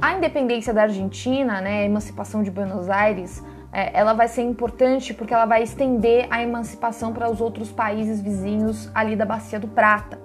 A 0.01 0.13
independência 0.13 0.73
da 0.73 0.83
Argentina, 0.83 1.61
né, 1.61 1.81
a 1.81 1.83
emancipação 1.83 2.45
de 2.45 2.51
Buenos 2.53 2.89
Aires, 2.89 3.43
é, 3.73 3.91
ela 3.99 4.13
vai 4.13 4.29
ser 4.29 4.43
importante 4.43 5.13
porque 5.13 5.35
ela 5.35 5.45
vai 5.45 5.65
estender 5.65 6.29
a 6.31 6.41
emancipação 6.41 7.13
para 7.13 7.29
os 7.29 7.41
outros 7.41 7.73
países 7.73 8.21
vizinhos 8.21 8.89
ali 8.95 9.17
da 9.17 9.25
Bacia 9.25 9.59
do 9.59 9.67
Prata. 9.67 10.17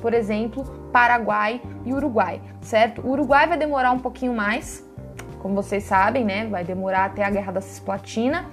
Por 0.00 0.14
exemplo, 0.14 0.64
Paraguai 0.90 1.60
e 1.84 1.92
Uruguai, 1.92 2.40
certo? 2.62 3.02
O 3.02 3.10
Uruguai 3.10 3.46
vai 3.46 3.58
demorar 3.58 3.92
um 3.92 3.98
pouquinho 3.98 4.32
mais, 4.32 4.82
como 5.40 5.54
vocês 5.54 5.84
sabem, 5.84 6.24
né? 6.24 6.46
Vai 6.46 6.64
demorar 6.64 7.04
até 7.04 7.22
a 7.22 7.28
Guerra 7.28 7.52
da 7.52 7.60
Cisplatina, 7.60 8.46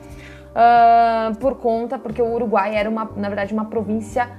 uh, 0.53 1.35
por 1.37 1.55
conta, 1.55 1.97
porque 1.99 2.21
o 2.21 2.33
Uruguai 2.33 2.75
era, 2.75 2.89
uma, 2.89 3.09
na 3.15 3.27
verdade, 3.27 3.53
uma 3.53 3.65
província 3.65 4.29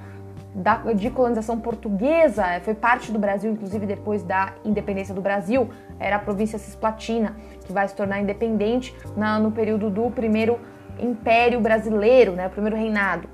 da, 0.54 0.76
de 0.92 1.10
colonização 1.10 1.58
portuguesa, 1.58 2.44
foi 2.62 2.74
parte 2.74 3.10
do 3.10 3.18
Brasil, 3.18 3.50
inclusive 3.50 3.86
depois 3.86 4.22
da 4.22 4.52
independência 4.64 5.14
do 5.14 5.20
Brasil, 5.20 5.68
era 5.98 6.16
a 6.16 6.18
província 6.18 6.58
cisplatina, 6.58 7.36
que 7.64 7.72
vai 7.72 7.88
se 7.88 7.94
tornar 7.94 8.20
independente 8.20 8.94
na, 9.16 9.38
no 9.38 9.50
período 9.50 9.90
do 9.90 10.10
primeiro 10.10 10.60
Império 10.98 11.60
Brasileiro, 11.60 12.32
né, 12.32 12.46
o 12.46 12.50
primeiro 12.50 12.76
reinado. 12.76 13.28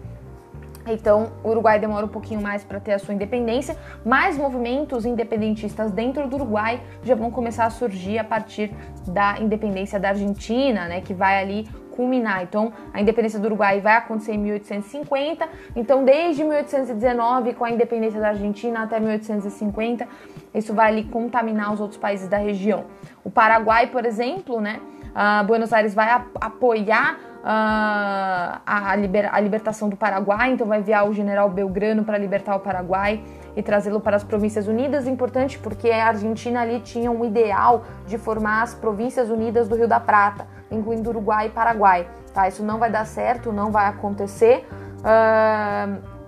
Então, 0.87 1.33
o 1.45 1.51
Uruguai 1.51 1.79
demora 1.79 2.07
um 2.07 2.09
pouquinho 2.09 2.41
mais 2.41 2.65
para 2.65 2.81
ter 2.81 2.95
a 2.95 2.99
sua 2.99 3.13
independência, 3.13 3.77
mas 4.05 4.39
movimentos 4.39 5.05
independentistas 5.05 5.93
dentro 5.93 6.27
do 6.27 6.37
Uruguai 6.37 6.81
já 7.03 7.15
vão 7.15 7.31
começar 7.31 7.67
a 7.67 7.71
surgir 7.71 8.19
a 8.19 8.25
partir 8.25 8.73
da 9.07 9.39
independência 9.39 10.01
da 10.01 10.09
Argentina, 10.09 10.89
né, 10.89 11.03
que 11.03 11.13
vai 11.13 11.41
ali 11.43 11.69
culminar. 12.01 12.43
Então, 12.43 12.73
a 12.95 13.01
independência 13.03 13.39
do 13.39 13.45
Uruguai 13.45 13.79
vai 13.79 13.97
acontecer 13.97 14.33
em 14.33 14.39
1850. 14.39 15.47
Então, 15.77 16.03
desde 16.03 16.43
1819, 16.43 17.53
com 17.53 17.65
a 17.67 17.71
independência 17.71 18.19
da 18.19 18.29
Argentina 18.29 18.83
até 18.85 18.99
1850, 18.99 20.09
isso 20.55 20.73
vai 20.73 20.89
ali 20.89 21.05
contaminar 21.05 21.75
os 21.75 21.81
outros 21.81 21.99
países 21.99 22.27
da 22.27 22.39
região. 22.39 22.87
O 23.23 23.31
Paraguai, 23.31 23.89
por 23.89 24.07
exemplo, 24.07 24.63
né? 24.63 24.81
Uh, 25.11 25.45
Buenos 25.45 25.73
Aires 25.73 25.93
vai 25.93 26.09
apoiar 26.41 27.19
uh, 27.41 28.61
a, 28.65 28.95
liber 28.97 29.29
a, 29.35 29.41
libertação 29.41 29.89
do 29.89 29.97
Paraguai, 29.97 30.53
então 30.53 30.69
vai 30.69 30.79
enviar 30.79 31.07
o 31.09 31.13
general 31.13 31.51
Belgrano 31.51 32.05
para 32.05 32.17
libertar 32.17 32.55
o 32.55 32.61
Paraguai 32.61 33.21
e 33.57 33.63
trazê-lo 33.63 34.01
para 34.01 34.17
as 34.17 34.23
Províncias 34.23 34.69
Unidas. 34.69 35.09
Importante 35.09 35.59
porque 35.59 35.91
a 35.91 36.07
Argentina 36.07 36.61
ali 36.61 36.79
tinha 36.79 37.11
um 37.11 37.25
ideal 37.25 37.85
de 38.07 38.17
formar 38.17 38.63
as 38.63 38.73
Províncias 38.73 39.29
Unidas 39.29 39.69
do 39.69 39.75
Rio 39.75 39.89
da 39.89 39.99
Prata 39.99 40.60
incluindo 40.71 41.11
Uruguai 41.11 41.47
e 41.47 41.51
Paraguai. 41.51 42.09
Tá? 42.33 42.49
Isso 42.49 42.63
não 42.63 42.79
vai 42.79 42.91
dar 42.91 43.05
certo, 43.05 43.53
não 43.53 43.71
vai 43.71 43.87
acontecer. 43.87 44.67
Uh, 45.01 46.21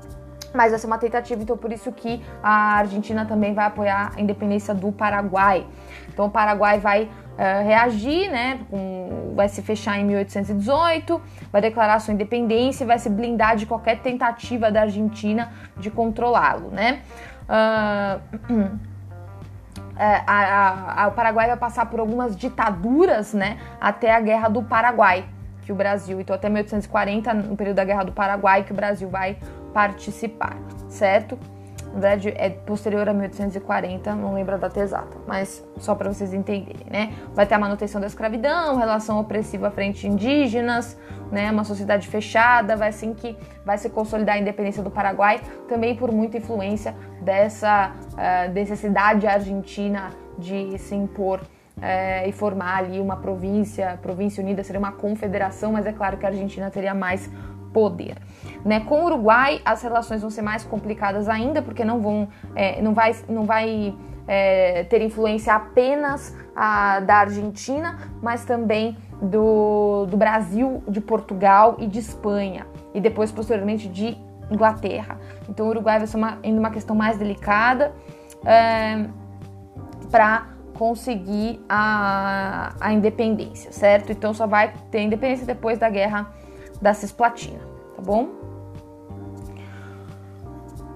mas 0.54 0.70
vai 0.70 0.78
ser 0.78 0.86
uma 0.86 0.98
tentativa, 0.98 1.42
então 1.42 1.56
por 1.56 1.72
isso 1.72 1.90
que 1.92 2.22
a 2.42 2.76
Argentina 2.76 3.24
também 3.24 3.54
vai 3.54 3.66
apoiar 3.66 4.12
a 4.14 4.20
independência 4.20 4.74
do 4.74 4.92
Paraguai. 4.92 5.66
Então 6.12 6.26
o 6.26 6.30
Paraguai 6.30 6.78
vai 6.78 7.04
uh, 7.04 7.64
reagir, 7.64 8.30
né? 8.30 8.60
Com, 8.68 9.32
vai 9.34 9.48
se 9.48 9.62
fechar 9.62 9.98
em 9.98 10.04
1818, 10.04 11.20
vai 11.50 11.62
declarar 11.62 11.98
sua 12.00 12.12
independência 12.12 12.84
e 12.84 12.86
vai 12.86 12.98
se 12.98 13.08
blindar 13.08 13.56
de 13.56 13.64
qualquer 13.64 14.00
tentativa 14.00 14.70
da 14.70 14.82
Argentina 14.82 15.50
de 15.76 15.90
controlá-lo, 15.90 16.70
né? 16.70 17.00
Uh, 17.48 18.91
a, 20.26 21.04
a, 21.04 21.08
o 21.08 21.12
Paraguai 21.12 21.46
vai 21.48 21.56
passar 21.56 21.86
por 21.86 22.00
algumas 22.00 22.36
ditaduras, 22.36 23.32
né, 23.34 23.58
até 23.80 24.14
a 24.14 24.20
Guerra 24.20 24.48
do 24.48 24.62
Paraguai, 24.62 25.24
que 25.62 25.72
o 25.72 25.74
Brasil, 25.74 26.20
então 26.20 26.34
até 26.34 26.48
1840, 26.48 27.34
no 27.34 27.56
período 27.56 27.76
da 27.76 27.84
Guerra 27.84 28.04
do 28.04 28.12
Paraguai, 28.12 28.64
que 28.64 28.72
o 28.72 28.74
Brasil 28.74 29.08
vai 29.08 29.38
participar, 29.72 30.56
certo? 30.88 31.38
Na 31.92 32.00
verdade, 32.00 32.32
é 32.36 32.48
posterior 32.48 33.06
a 33.08 33.12
1840, 33.12 34.14
não 34.14 34.34
lembro 34.34 34.54
a 34.54 34.58
data 34.58 34.80
exata, 34.80 35.18
mas 35.26 35.62
só 35.78 35.94
para 35.94 36.12
vocês 36.12 36.32
entenderem, 36.32 36.86
né? 36.90 37.12
Vai 37.34 37.46
ter 37.46 37.54
a 37.54 37.58
manutenção 37.58 38.00
da 38.00 38.06
escravidão, 38.06 38.76
relação 38.76 39.20
opressiva 39.20 39.70
frente 39.70 40.08
indígenas, 40.08 40.98
né? 41.30 41.50
Uma 41.50 41.64
sociedade 41.64 42.08
fechada, 42.08 42.76
vai 42.76 42.88
assim 42.88 43.12
que 43.12 43.36
vai 43.64 43.76
se 43.76 43.90
consolidar 43.90 44.36
a 44.36 44.38
independência 44.38 44.82
do 44.82 44.90
Paraguai, 44.90 45.40
também 45.68 45.94
por 45.94 46.10
muita 46.10 46.38
influência 46.38 46.94
dessa 47.20 47.92
uh, 48.12 48.52
necessidade 48.52 49.26
argentina 49.26 50.10
de 50.38 50.78
se 50.78 50.94
impor 50.94 51.40
é, 51.80 52.28
e 52.28 52.32
formar 52.32 52.78
ali 52.78 53.00
uma 53.00 53.16
província, 53.16 53.98
província 54.00 54.42
unida 54.42 54.62
seria 54.62 54.78
uma 54.78 54.92
confederação, 54.92 55.72
mas 55.72 55.86
é 55.86 55.92
claro 55.92 56.16
que 56.16 56.24
a 56.24 56.28
Argentina 56.28 56.70
teria 56.70 56.94
mais 56.94 57.30
poder. 57.72 58.16
Né? 58.64 58.80
Com 58.80 59.02
o 59.02 59.04
Uruguai, 59.06 59.60
as 59.64 59.82
relações 59.82 60.20
vão 60.20 60.30
ser 60.30 60.42
mais 60.42 60.64
complicadas 60.64 61.28
ainda, 61.28 61.60
porque 61.60 61.84
não 61.84 62.00
vão, 62.00 62.28
é, 62.54 62.80
não 62.80 62.94
vai, 62.94 63.14
não 63.28 63.44
vai 63.44 63.94
é, 64.26 64.84
ter 64.84 65.02
influência 65.02 65.54
apenas 65.54 66.36
a, 66.54 67.00
da 67.00 67.16
Argentina, 67.16 67.98
mas 68.22 68.44
também 68.44 68.96
do, 69.20 70.06
do 70.06 70.16
Brasil, 70.16 70.82
de 70.88 71.00
Portugal 71.00 71.76
e 71.78 71.86
de 71.86 71.98
Espanha, 71.98 72.66
e 72.94 73.00
depois, 73.00 73.32
posteriormente, 73.32 73.88
de 73.88 74.16
Inglaterra. 74.50 75.18
Então, 75.48 75.66
o 75.66 75.70
Uruguai 75.70 75.98
vai 75.98 76.06
ser 76.06 76.16
uma, 76.16 76.38
uma 76.44 76.70
questão 76.70 76.94
mais 76.94 77.18
delicada 77.18 77.92
é, 78.44 79.06
para 80.10 80.48
conseguir 80.74 81.64
a, 81.68 82.74
a 82.80 82.92
independência, 82.92 83.72
certo? 83.72 84.12
Então, 84.12 84.34
só 84.34 84.46
vai 84.46 84.72
ter 84.90 85.02
independência 85.02 85.46
depois 85.46 85.78
da 85.78 85.88
guerra 85.88 86.32
da 86.80 86.92
Cisplatina, 86.92 87.60
tá 87.96 88.02
bom? 88.02 88.51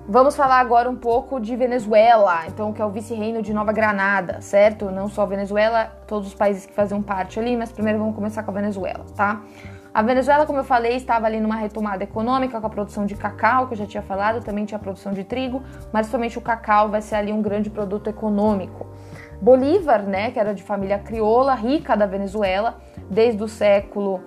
Vamos 0.08 0.36
falar 0.36 0.60
agora 0.60 0.88
um 0.88 0.94
pouco 0.94 1.40
de 1.40 1.56
Venezuela, 1.56 2.44
então 2.46 2.72
que 2.72 2.80
é 2.80 2.84
o 2.84 2.90
vice-reino 2.90 3.42
de 3.42 3.52
Nova 3.52 3.72
Granada, 3.72 4.40
certo? 4.40 4.88
Não 4.88 5.08
só 5.08 5.26
Venezuela, 5.26 5.86
todos 6.06 6.28
os 6.28 6.34
países 6.34 6.64
que 6.64 6.72
faziam 6.72 7.02
parte 7.02 7.40
ali, 7.40 7.56
mas 7.56 7.72
primeiro 7.72 7.98
vamos 7.98 8.14
começar 8.14 8.44
com 8.44 8.52
a 8.52 8.54
Venezuela, 8.54 9.04
tá? 9.16 9.42
A 9.92 10.02
Venezuela, 10.02 10.46
como 10.46 10.60
eu 10.60 10.64
falei, 10.64 10.94
estava 10.94 11.26
ali 11.26 11.40
numa 11.40 11.56
retomada 11.56 12.04
econômica 12.04 12.60
com 12.60 12.66
a 12.68 12.70
produção 12.70 13.04
de 13.04 13.16
cacau, 13.16 13.66
que 13.66 13.74
eu 13.74 13.78
já 13.78 13.86
tinha 13.86 14.02
falado, 14.02 14.44
também 14.44 14.64
tinha 14.64 14.78
a 14.78 14.80
produção 14.80 15.12
de 15.12 15.24
trigo, 15.24 15.60
mas 15.92 16.06
somente 16.06 16.38
o 16.38 16.40
cacau 16.40 16.88
vai 16.88 17.02
ser 17.02 17.16
ali 17.16 17.32
um 17.32 17.42
grande 17.42 17.68
produto 17.68 18.08
econômico. 18.08 18.86
Bolívar, 19.42 20.02
né, 20.02 20.30
que 20.30 20.38
era 20.38 20.54
de 20.54 20.62
família 20.62 21.00
crioula, 21.00 21.52
rica 21.54 21.96
da 21.96 22.06
Venezuela, 22.06 22.78
desde 23.10 23.42
o 23.42 23.48
século 23.48 24.22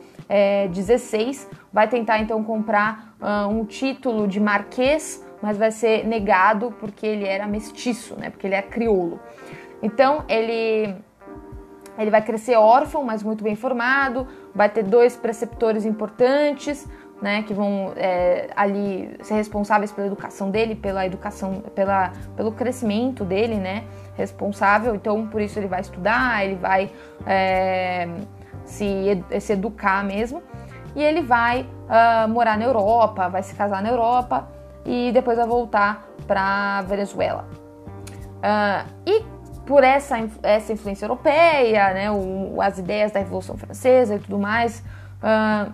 XVI, 0.74 1.30
é, 1.30 1.58
vai 1.72 1.88
tentar 1.88 2.20
então 2.20 2.44
comprar 2.44 3.16
uh, 3.22 3.48
um 3.48 3.64
título 3.64 4.28
de 4.28 4.42
marquês 4.42 5.24
mas 5.42 5.58
vai 5.58 5.72
ser 5.72 6.06
negado 6.06 6.74
porque 6.80 7.06
ele 7.06 7.26
era 7.26 7.48
mestiço, 7.48 8.16
né? 8.16 8.30
Porque 8.30 8.48
ele 8.48 8.56
é 8.56 8.62
crioulo. 8.62 9.20
Então 9.82 10.24
ele 10.28 10.96
ele 11.98 12.10
vai 12.10 12.22
crescer 12.22 12.56
órfão, 12.56 13.04
mas 13.04 13.22
muito 13.22 13.44
bem 13.44 13.58
formado, 13.58 14.26
vai 14.56 14.70
ter 14.70 14.84
dois 14.84 15.18
preceptores 15.18 15.84
importantes, 15.84 16.88
né, 17.22 17.44
que 17.44 17.54
vão 17.54 17.92
é, 17.98 18.50
ali 18.56 19.18
ser 19.22 19.34
responsáveis 19.34 19.92
pela 19.92 20.08
educação 20.08 20.50
dele, 20.50 20.76
pela 20.76 21.06
educação, 21.06 21.62
pela, 21.76 22.14
pelo 22.38 22.54
crescimento 22.54 23.26
dele, 23.26 23.56
né, 23.56 23.84
responsável. 24.16 24.96
Então, 24.96 25.28
por 25.28 25.42
isso 25.42 25.60
ele 25.60 25.68
vai 25.68 25.82
estudar, 25.82 26.46
ele 26.46 26.56
vai 26.56 26.90
é, 27.28 28.08
se, 28.64 29.22
se 29.42 29.52
educar 29.52 30.02
mesmo, 30.02 30.42
e 30.96 31.04
ele 31.04 31.22
vai 31.22 31.62
uh, 31.64 32.30
morar 32.30 32.58
na 32.58 32.66
Europa, 32.66 33.28
vai 33.28 33.44
se 33.44 33.54
casar 33.56 33.82
na 33.82 33.90
Europa 33.90 34.48
e 34.86 35.12
depois 35.12 35.38
vai 35.38 35.48
voltar 35.48 36.08
para 36.26 36.82
Venezuela. 36.84 37.48
Uh, 38.38 38.90
e 39.06 39.24
por 39.66 39.84
essa, 39.84 40.18
essa 40.42 40.74
influência 40.74 41.06
europeia, 41.06 41.94
né, 41.94 42.12
o, 42.12 42.62
as 42.62 42.78
ideias 42.78 43.12
da 43.12 43.20
Revolução 43.20 43.58
Francesa 43.58 44.16
e 44.16 44.20
tudo 44.20 44.40
mais, 44.40 44.84
uh, 45.22 45.72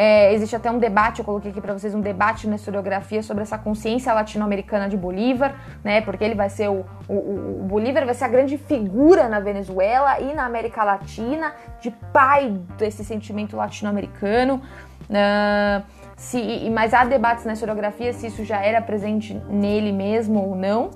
é, 0.00 0.32
existe 0.32 0.54
até 0.54 0.70
um 0.70 0.78
debate, 0.78 1.18
eu 1.18 1.24
coloquei 1.24 1.50
aqui 1.50 1.60
para 1.60 1.72
vocês 1.72 1.92
um 1.92 2.00
debate 2.00 2.46
na 2.46 2.54
historiografia 2.54 3.20
sobre 3.20 3.42
essa 3.42 3.58
consciência 3.58 4.14
latino-americana 4.14 4.88
de 4.88 4.96
Bolívar, 4.96 5.56
né? 5.82 6.00
Porque 6.02 6.22
ele 6.22 6.36
vai 6.36 6.48
ser 6.48 6.68
o, 6.68 6.86
o, 7.08 7.14
o, 7.14 7.66
Bolívar 7.68 8.04
vai 8.04 8.14
ser 8.14 8.22
a 8.22 8.28
grande 8.28 8.56
figura 8.56 9.28
na 9.28 9.40
Venezuela 9.40 10.20
e 10.20 10.32
na 10.34 10.44
América 10.44 10.84
Latina 10.84 11.52
de 11.80 11.90
pai 12.12 12.56
desse 12.78 13.04
sentimento 13.04 13.56
latino-americano. 13.56 14.62
Uh, 15.10 15.82
se, 16.18 16.68
mas 16.70 16.92
há 16.92 17.04
debates 17.04 17.44
na 17.44 17.52
historiografia 17.52 18.12
se 18.12 18.26
isso 18.26 18.44
já 18.44 18.60
era 18.60 18.82
presente 18.82 19.40
nele 19.48 19.92
mesmo 19.92 20.40
ou 20.40 20.56
não. 20.56 20.90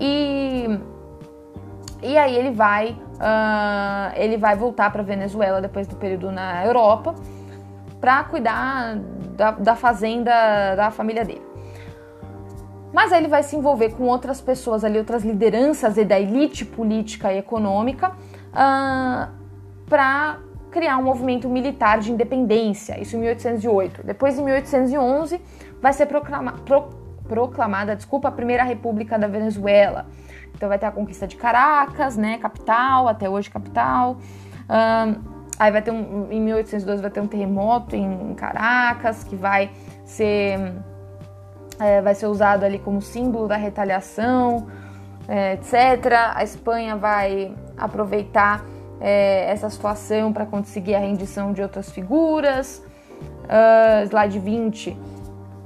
E, 0.00 0.78
e 2.00 2.16
aí 2.16 2.36
ele 2.36 2.52
vai, 2.52 2.92
uh, 2.92 4.14
ele 4.14 4.36
vai 4.36 4.54
voltar 4.54 4.92
para 4.92 5.02
Venezuela 5.02 5.60
depois 5.60 5.88
do 5.88 5.96
período 5.96 6.30
na 6.30 6.64
Europa 6.64 7.16
para 8.00 8.22
cuidar 8.24 8.96
da, 9.36 9.50
da 9.50 9.74
fazenda 9.74 10.76
da 10.76 10.92
família 10.92 11.24
dele. 11.24 11.42
Mas 12.92 13.12
aí 13.12 13.18
ele 13.18 13.28
vai 13.28 13.42
se 13.42 13.56
envolver 13.56 13.90
com 13.90 14.04
outras 14.04 14.40
pessoas 14.40 14.84
ali, 14.84 14.98
outras 14.98 15.24
lideranças 15.24 15.96
da 16.06 16.18
elite 16.18 16.64
política 16.64 17.32
e 17.32 17.38
econômica, 17.38 18.12
uh, 18.52 19.28
para 19.86 20.38
criar 20.70 20.98
um 20.98 21.02
movimento 21.02 21.48
militar 21.48 21.98
de 22.00 22.12
independência, 22.12 23.00
isso 23.00 23.16
em 23.16 23.20
1808. 23.20 24.02
Depois, 24.04 24.38
em 24.38 24.44
1811, 24.44 25.40
vai 25.80 25.92
ser 25.92 26.06
proclama, 26.06 26.52
pro, 26.64 26.88
proclamada 27.26 27.94
desculpa, 27.94 28.28
a 28.28 28.32
Primeira 28.32 28.64
República 28.64 29.18
da 29.18 29.26
Venezuela. 29.26 30.06
Então 30.54 30.68
vai 30.68 30.78
ter 30.78 30.86
a 30.86 30.90
conquista 30.90 31.26
de 31.26 31.36
Caracas, 31.36 32.16
né, 32.16 32.38
capital, 32.38 33.06
até 33.06 33.28
hoje 33.28 33.48
capital. 33.48 34.16
Um, 34.68 35.38
aí 35.58 35.70
vai 35.70 35.82
ter 35.82 35.90
um, 35.90 36.30
em 36.30 36.40
1812 36.40 37.00
vai 37.00 37.10
ter 37.10 37.20
um 37.20 37.26
terremoto 37.26 37.94
em 37.94 38.34
Caracas 38.34 39.24
que 39.24 39.36
vai 39.36 39.70
ser 40.04 40.74
é, 41.78 42.02
vai 42.02 42.14
ser 42.14 42.26
usado 42.26 42.64
ali 42.64 42.78
como 42.78 43.00
símbolo 43.00 43.46
da 43.46 43.56
retaliação, 43.56 44.66
é, 45.28 45.54
etc. 45.54 46.34
A 46.34 46.42
Espanha 46.42 46.96
vai 46.96 47.54
aproveitar 47.76 48.64
é, 49.00 49.50
essa 49.50 49.68
situação 49.70 50.32
para 50.32 50.46
conseguir 50.46 50.94
a 50.94 50.98
rendição 50.98 51.52
de 51.52 51.62
outras 51.62 51.90
figuras. 51.90 52.82
Uh, 53.44 54.04
slide 54.06 54.38
20. 54.38 54.96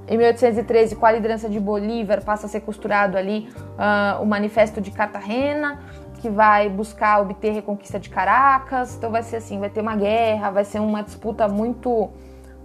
Em 0.08 0.16
1813, 0.16 0.96
com 0.96 1.06
a 1.06 1.12
liderança 1.12 1.48
de 1.48 1.58
Bolívar, 1.58 2.22
passa 2.24 2.46
a 2.46 2.48
ser 2.48 2.60
costurado 2.60 3.16
ali 3.16 3.48
uh, 3.58 4.22
o 4.22 4.26
Manifesto 4.26 4.80
de 4.80 4.90
Cartagena, 4.90 5.80
que 6.20 6.28
vai 6.28 6.68
buscar 6.68 7.20
obter 7.20 7.52
reconquista 7.52 7.98
de 7.98 8.08
Caracas. 8.08 8.96
Então 8.96 9.10
vai 9.10 9.22
ser 9.22 9.36
assim, 9.36 9.58
vai 9.58 9.70
ter 9.70 9.80
uma 9.80 9.96
guerra, 9.96 10.50
vai 10.50 10.64
ser 10.64 10.80
uma 10.80 11.02
disputa 11.02 11.48
muito, 11.48 12.10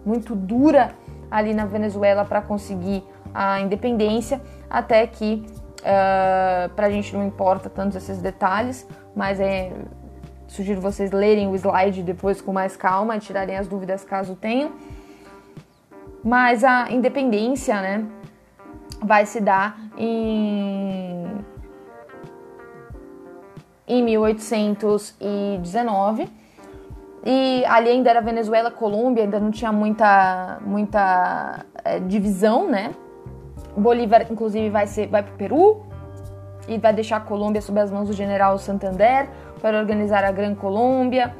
muito 0.06 0.36
dura 0.36 0.91
ali 1.30 1.53
na 1.53 1.65
Venezuela 1.65 2.23
para 2.25 2.41
conseguir 2.41 3.03
a 3.34 3.60
independência, 3.60 4.41
até 4.69 5.06
que 5.06 5.45
uh, 5.45 5.86
ah, 5.86 6.69
para 6.75 6.88
a 6.88 6.89
gente 6.89 7.15
não 7.15 7.25
importa 7.25 7.69
tantos 7.69 7.97
esses 7.97 8.21
detalhes, 8.21 8.88
mas 9.15 9.39
é 9.39 9.71
Sugiro 10.47 10.79
vocês 10.79 11.12
lerem 11.12 11.49
o 11.49 11.55
slide 11.55 12.01
depois 12.01 12.41
com 12.41 12.53
mais 12.53 12.77
calma 12.77 13.17
e 13.17 13.19
tirarem 13.19 13.57
as 13.57 13.67
dúvidas 13.67 14.03
caso 14.03 14.36
tenham. 14.36 14.71
Mas 16.23 16.63
a 16.63 16.91
independência, 16.91 17.79
né, 17.81 18.05
vai 19.01 19.25
se 19.25 19.41
dar 19.41 19.79
em 19.97 21.25
em 23.89 24.03
1819 24.03 26.27
e 27.25 27.63
ali 27.65 27.89
ainda 27.89 28.10
era 28.10 28.19
Venezuela, 28.19 28.69
Colômbia, 28.69 29.23
ainda 29.23 29.39
não 29.39 29.49
tinha 29.51 29.71
muita 29.71 30.60
muita 30.65 31.65
é, 31.83 31.99
divisão, 31.99 32.69
né? 32.69 32.93
Bolívar, 33.75 34.27
inclusive, 34.29 34.69
vai 34.69 34.86
ser 34.88 35.07
vai 35.07 35.23
para 35.23 35.33
o 35.33 35.38
Peru 35.38 35.87
e 36.67 36.77
vai 36.77 36.93
deixar 36.93 37.17
a 37.17 37.19
Colômbia 37.19 37.62
sob 37.62 37.80
as 37.80 37.91
mãos 37.91 38.08
do 38.08 38.13
General 38.13 38.58
Santander 38.58 39.30
para 39.62 39.80
organizar 39.80 40.23
a 40.23 40.32
Gran 40.32 40.56
Colômbia, 40.56 41.34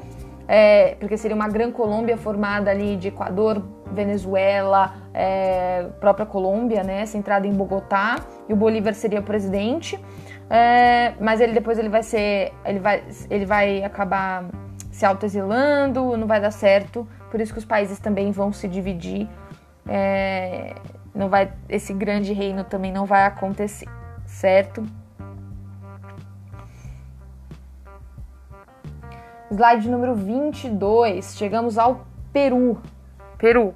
é, 0.46 0.96
porque 0.98 1.16
seria 1.16 1.34
uma 1.34 1.48
Gran 1.48 1.70
Colômbia 1.70 2.16
formada 2.16 2.70
ali 2.70 2.96
de 2.96 3.08
Equador, 3.08 3.62
Venezuela, 3.92 4.94
é, 5.12 5.86
própria 6.00 6.24
Colômbia, 6.24 6.82
né, 6.82 7.04
centrada 7.06 7.46
em 7.46 7.52
Bogotá, 7.52 8.16
e 8.48 8.52
o 8.52 8.56
Bolívar 8.56 8.94
seria 8.94 9.20
o 9.20 9.22
presidente. 9.22 9.98
É, 10.50 11.12
mas 11.20 11.40
ele 11.40 11.52
depois 11.52 11.78
ele 11.78 11.90
vai 11.90 12.02
ser, 12.02 12.52
ele 12.64 12.78
vai, 12.78 13.04
ele 13.28 13.44
vai 13.44 13.84
acabar 13.84 14.46
se 14.90 15.04
autoexilando, 15.04 16.16
não 16.16 16.26
vai 16.26 16.40
dar 16.40 16.50
certo. 16.50 17.06
Por 17.30 17.40
isso 17.40 17.52
que 17.52 17.58
os 17.58 17.64
países 17.64 17.98
também 17.98 18.32
vão 18.32 18.52
se 18.52 18.66
dividir. 18.66 19.28
É, 19.86 20.74
não 21.14 21.28
vai, 21.28 21.52
esse 21.68 21.92
grande 21.92 22.32
reino 22.32 22.64
também 22.64 22.92
não 22.92 23.04
vai 23.04 23.24
acontecer, 23.24 23.88
certo? 24.26 24.84
Slide 29.50 29.88
número 29.88 30.14
22, 30.14 31.34
chegamos 31.34 31.78
ao 31.78 32.02
Peru. 32.34 32.76
Peru. 33.38 33.74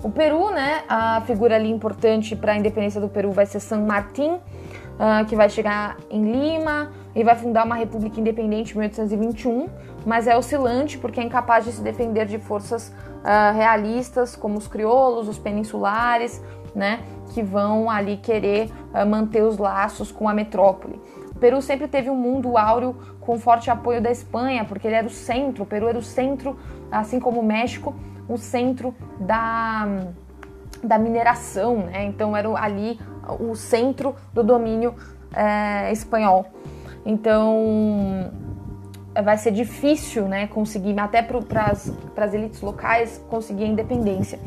O 0.00 0.08
Peru, 0.08 0.52
né, 0.52 0.84
a 0.88 1.20
figura 1.22 1.56
ali 1.56 1.68
importante 1.68 2.36
para 2.36 2.52
a 2.52 2.56
independência 2.56 3.00
do 3.00 3.08
Peru 3.08 3.32
vai 3.32 3.44
ser 3.44 3.58
San 3.58 3.80
Martín, 3.80 4.34
uh, 4.34 5.26
que 5.26 5.34
vai 5.34 5.50
chegar 5.50 5.96
em 6.08 6.30
Lima 6.30 6.92
e 7.12 7.24
vai 7.24 7.34
fundar 7.34 7.66
uma 7.66 7.74
república 7.74 8.20
independente 8.20 8.72
em 8.72 8.78
1821, 8.78 9.68
mas 10.06 10.28
é 10.28 10.36
oscilante 10.36 10.96
porque 10.96 11.18
é 11.18 11.24
incapaz 11.24 11.64
de 11.64 11.72
se 11.72 11.82
defender 11.82 12.26
de 12.26 12.38
forças 12.38 12.88
uh, 12.88 13.56
realistas 13.56 14.36
como 14.36 14.58
os 14.58 14.68
crioulos, 14.68 15.28
os 15.28 15.40
peninsulares, 15.40 16.40
né, 16.72 17.00
que 17.34 17.42
vão 17.42 17.90
ali 17.90 18.16
querer 18.16 18.70
uh, 18.94 19.04
manter 19.04 19.42
os 19.42 19.58
laços 19.58 20.12
com 20.12 20.28
a 20.28 20.32
metrópole. 20.32 21.00
Peru 21.42 21.60
sempre 21.60 21.88
teve 21.88 22.08
um 22.08 22.14
mundo 22.14 22.56
áureo 22.56 22.94
com 23.20 23.36
forte 23.36 23.68
apoio 23.68 24.00
da 24.00 24.12
Espanha, 24.12 24.64
porque 24.64 24.86
ele 24.86 24.94
era 24.94 25.08
o 25.08 25.10
centro, 25.10 25.64
o 25.64 25.66
Peru 25.66 25.88
era 25.88 25.98
o 25.98 26.02
centro, 26.02 26.56
assim 26.88 27.18
como 27.18 27.40
o 27.40 27.44
México, 27.44 27.96
o 28.28 28.38
centro 28.38 28.94
da, 29.18 29.88
da 30.84 30.96
mineração, 30.98 31.78
né? 31.78 32.04
Então 32.04 32.36
era 32.36 32.48
ali 32.56 32.96
o 33.40 33.56
centro 33.56 34.14
do 34.32 34.44
domínio 34.44 34.94
é, 35.34 35.90
espanhol. 35.90 36.46
Então 37.04 38.30
vai 39.24 39.36
ser 39.36 39.50
difícil, 39.50 40.28
né, 40.28 40.46
conseguir, 40.46 40.96
até 40.98 41.22
para 41.22 41.72
as 41.72 42.34
elites 42.34 42.60
locais, 42.60 43.20
conseguir 43.28 43.64
a 43.64 43.66
independência. 43.66 44.38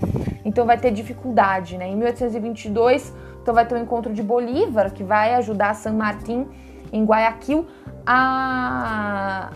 Então 0.45 0.65
vai 0.65 0.77
ter 0.77 0.91
dificuldade, 0.91 1.77
né? 1.77 1.89
Em 1.89 1.95
1822, 1.97 3.13
então 3.41 3.53
vai 3.53 3.65
ter 3.65 3.75
o 3.75 3.77
um 3.77 3.81
encontro 3.81 4.13
de 4.13 4.23
Bolívar, 4.23 4.93
que 4.93 5.03
vai 5.03 5.35
ajudar 5.35 5.73
San 5.75 5.91
Martín 5.91 6.47
em 6.91 7.03
Guayaquil 7.03 7.65
a, 8.05 9.51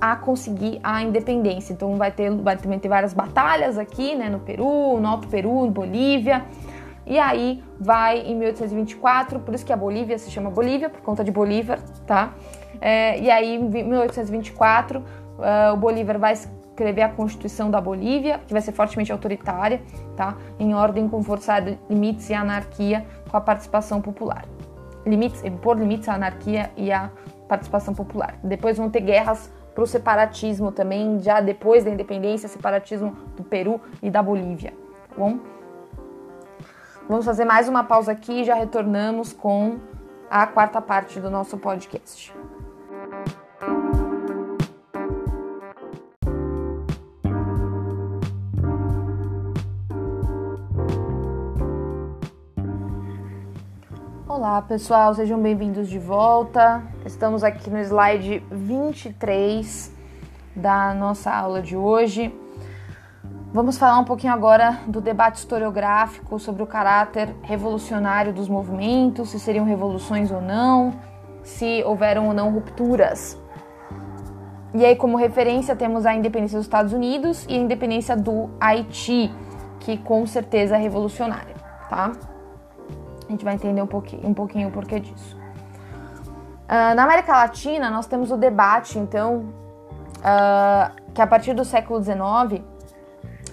a 0.00 0.16
conseguir 0.16 0.80
a 0.82 1.02
independência. 1.02 1.72
Então 1.72 1.96
vai 1.96 2.10
ter, 2.10 2.30
vai 2.30 2.56
também 2.56 2.78
ter 2.78 2.88
várias 2.88 3.12
batalhas 3.12 3.78
aqui, 3.78 4.14
né, 4.14 4.28
no 4.28 4.40
Peru, 4.40 4.98
no 5.00 5.08
Alto 5.08 5.28
Peru, 5.28 5.66
no 5.66 5.70
Bolívia. 5.70 6.44
E 7.06 7.18
aí 7.18 7.62
vai 7.78 8.20
em 8.20 8.36
1824, 8.36 9.40
por 9.40 9.54
isso 9.54 9.66
que 9.66 9.72
a 9.72 9.76
Bolívia 9.76 10.18
se 10.18 10.30
chama 10.30 10.50
Bolívia, 10.50 10.88
por 10.88 11.00
conta 11.00 11.24
de 11.24 11.32
Bolívar, 11.32 11.80
tá? 12.06 12.34
É, 12.80 13.18
e 13.18 13.30
aí 13.30 13.56
em 13.56 13.68
1824 13.68 15.00
uh, 15.00 15.04
o 15.72 15.76
Bolívar 15.76 16.18
vai 16.18 16.34
escrever 16.34 17.02
a 17.02 17.08
Constituição 17.08 17.70
da 17.70 17.80
Bolívia, 17.80 18.40
que 18.46 18.52
vai 18.52 18.62
ser 18.62 18.72
fortemente 18.72 19.10
autoritária, 19.10 19.82
tá? 20.16 20.36
Em 20.58 20.74
ordem 20.74 21.08
com 21.08 21.22
forçar 21.22 21.62
limites 21.88 22.30
e 22.30 22.34
anarquia 22.34 23.04
com 23.28 23.36
a 23.36 23.40
participação 23.40 24.00
popular. 24.00 24.44
Limites, 25.06 25.44
impor 25.44 25.78
limites 25.78 26.08
à 26.08 26.14
anarquia 26.14 26.70
e 26.76 26.92
à 26.92 27.10
participação 27.48 27.94
popular. 27.94 28.38
Depois 28.42 28.76
vão 28.76 28.90
ter 28.90 29.00
guerras 29.00 29.50
para 29.74 29.84
o 29.84 29.86
separatismo 29.86 30.70
também, 30.72 31.18
já 31.20 31.40
depois 31.40 31.84
da 31.84 31.90
independência, 31.90 32.48
separatismo 32.48 33.16
do 33.36 33.42
Peru 33.42 33.80
e 34.02 34.10
da 34.10 34.22
Bolívia. 34.22 34.72
Tá 35.08 35.14
bom? 35.16 35.38
Vamos 37.08 37.24
fazer 37.24 37.44
mais 37.44 37.68
uma 37.68 37.82
pausa 37.82 38.12
aqui 38.12 38.42
e 38.42 38.44
já 38.44 38.54
retornamos 38.54 39.32
com 39.32 39.78
a 40.30 40.46
quarta 40.46 40.80
parte 40.80 41.18
do 41.18 41.28
nosso 41.28 41.58
podcast. 41.58 42.32
Olá 54.40 54.62
pessoal, 54.62 55.14
sejam 55.14 55.38
bem-vindos 55.38 55.86
de 55.86 55.98
volta. 55.98 56.82
Estamos 57.04 57.44
aqui 57.44 57.68
no 57.68 57.78
slide 57.80 58.42
23 58.50 59.92
da 60.56 60.94
nossa 60.94 61.30
aula 61.30 61.60
de 61.60 61.76
hoje. 61.76 62.34
Vamos 63.52 63.76
falar 63.76 63.98
um 63.98 64.04
pouquinho 64.04 64.32
agora 64.32 64.78
do 64.86 64.98
debate 64.98 65.40
historiográfico 65.40 66.38
sobre 66.38 66.62
o 66.62 66.66
caráter 66.66 67.36
revolucionário 67.42 68.32
dos 68.32 68.48
movimentos, 68.48 69.28
se 69.28 69.38
seriam 69.38 69.66
revoluções 69.66 70.30
ou 70.30 70.40
não, 70.40 70.94
se 71.42 71.84
houveram 71.84 72.28
ou 72.28 72.32
não 72.32 72.50
rupturas. 72.50 73.38
E 74.72 74.86
aí, 74.86 74.96
como 74.96 75.18
referência, 75.18 75.76
temos 75.76 76.06
a 76.06 76.14
independência 76.14 76.56
dos 76.56 76.64
Estados 76.64 76.94
Unidos 76.94 77.44
e 77.46 77.52
a 77.52 77.58
independência 77.58 78.16
do 78.16 78.48
Haiti, 78.58 79.30
que 79.80 79.98
com 79.98 80.26
certeza 80.26 80.76
é 80.76 80.78
revolucionária, 80.78 81.56
tá? 81.90 82.12
A 83.30 83.32
gente 83.32 83.44
vai 83.44 83.54
entender 83.54 83.80
um 83.80 83.86
pouquinho, 83.86 84.26
um 84.26 84.34
pouquinho 84.34 84.68
o 84.70 84.72
porquê 84.72 84.98
disso. 84.98 85.38
Uh, 86.64 86.94
na 86.96 87.04
América 87.04 87.32
Latina, 87.32 87.88
nós 87.88 88.04
temos 88.08 88.32
o 88.32 88.36
debate, 88.36 88.98
então, 88.98 89.44
uh, 90.16 91.12
que 91.14 91.22
a 91.22 91.26
partir 91.28 91.54
do 91.54 91.64
século 91.64 92.02
XIX 92.02 92.60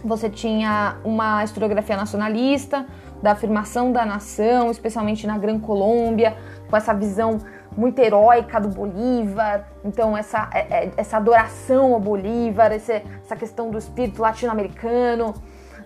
você 0.03 0.31
tinha 0.31 0.97
uma 1.03 1.43
historiografia 1.43 1.95
nacionalista, 1.95 2.87
da 3.21 3.33
afirmação 3.33 3.91
da 3.91 4.03
nação, 4.03 4.71
especialmente 4.71 5.27
na 5.27 5.37
Gran 5.37 5.59
Colômbia, 5.59 6.35
com 6.67 6.75
essa 6.75 6.91
visão 6.91 7.37
muito 7.75 7.99
heróica 7.99 8.59
do 8.59 8.69
Bolívar, 8.69 9.67
então 9.85 10.17
essa, 10.17 10.49
é, 10.51 10.85
é, 10.85 10.91
essa 10.97 11.17
adoração 11.17 11.93
ao 11.93 11.99
Bolívar, 11.99 12.71
essa 12.71 13.35
questão 13.35 13.69
do 13.69 13.77
espírito 13.77 14.23
latino-americano. 14.23 15.35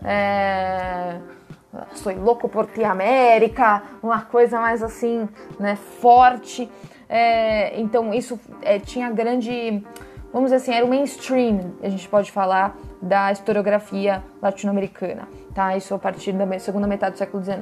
É 0.01 1.40
sou 1.93 2.13
louco 2.15 2.49
por 2.49 2.67
ti 2.67 2.83
América, 2.83 3.83
uma 4.01 4.21
coisa 4.21 4.59
mais 4.59 4.83
assim, 4.83 5.27
né, 5.59 5.75
forte. 5.75 6.69
É, 7.07 7.79
então 7.79 8.13
isso 8.13 8.39
é, 8.61 8.79
tinha 8.79 9.09
grande, 9.09 9.83
vamos 10.31 10.51
dizer 10.51 10.57
assim, 10.57 10.73
era 10.73 10.85
o 10.85 10.89
mainstream, 10.89 11.73
a 11.81 11.89
gente 11.89 12.07
pode 12.07 12.31
falar, 12.31 12.75
da 13.01 13.31
historiografia 13.31 14.23
latino-americana, 14.41 15.27
tá? 15.55 15.75
Isso 15.75 15.93
a 15.95 15.99
partir 15.99 16.33
da 16.33 16.59
segunda 16.59 16.85
metade 16.85 17.13
do 17.13 17.17
século 17.17 17.43
XIX. 17.43 17.61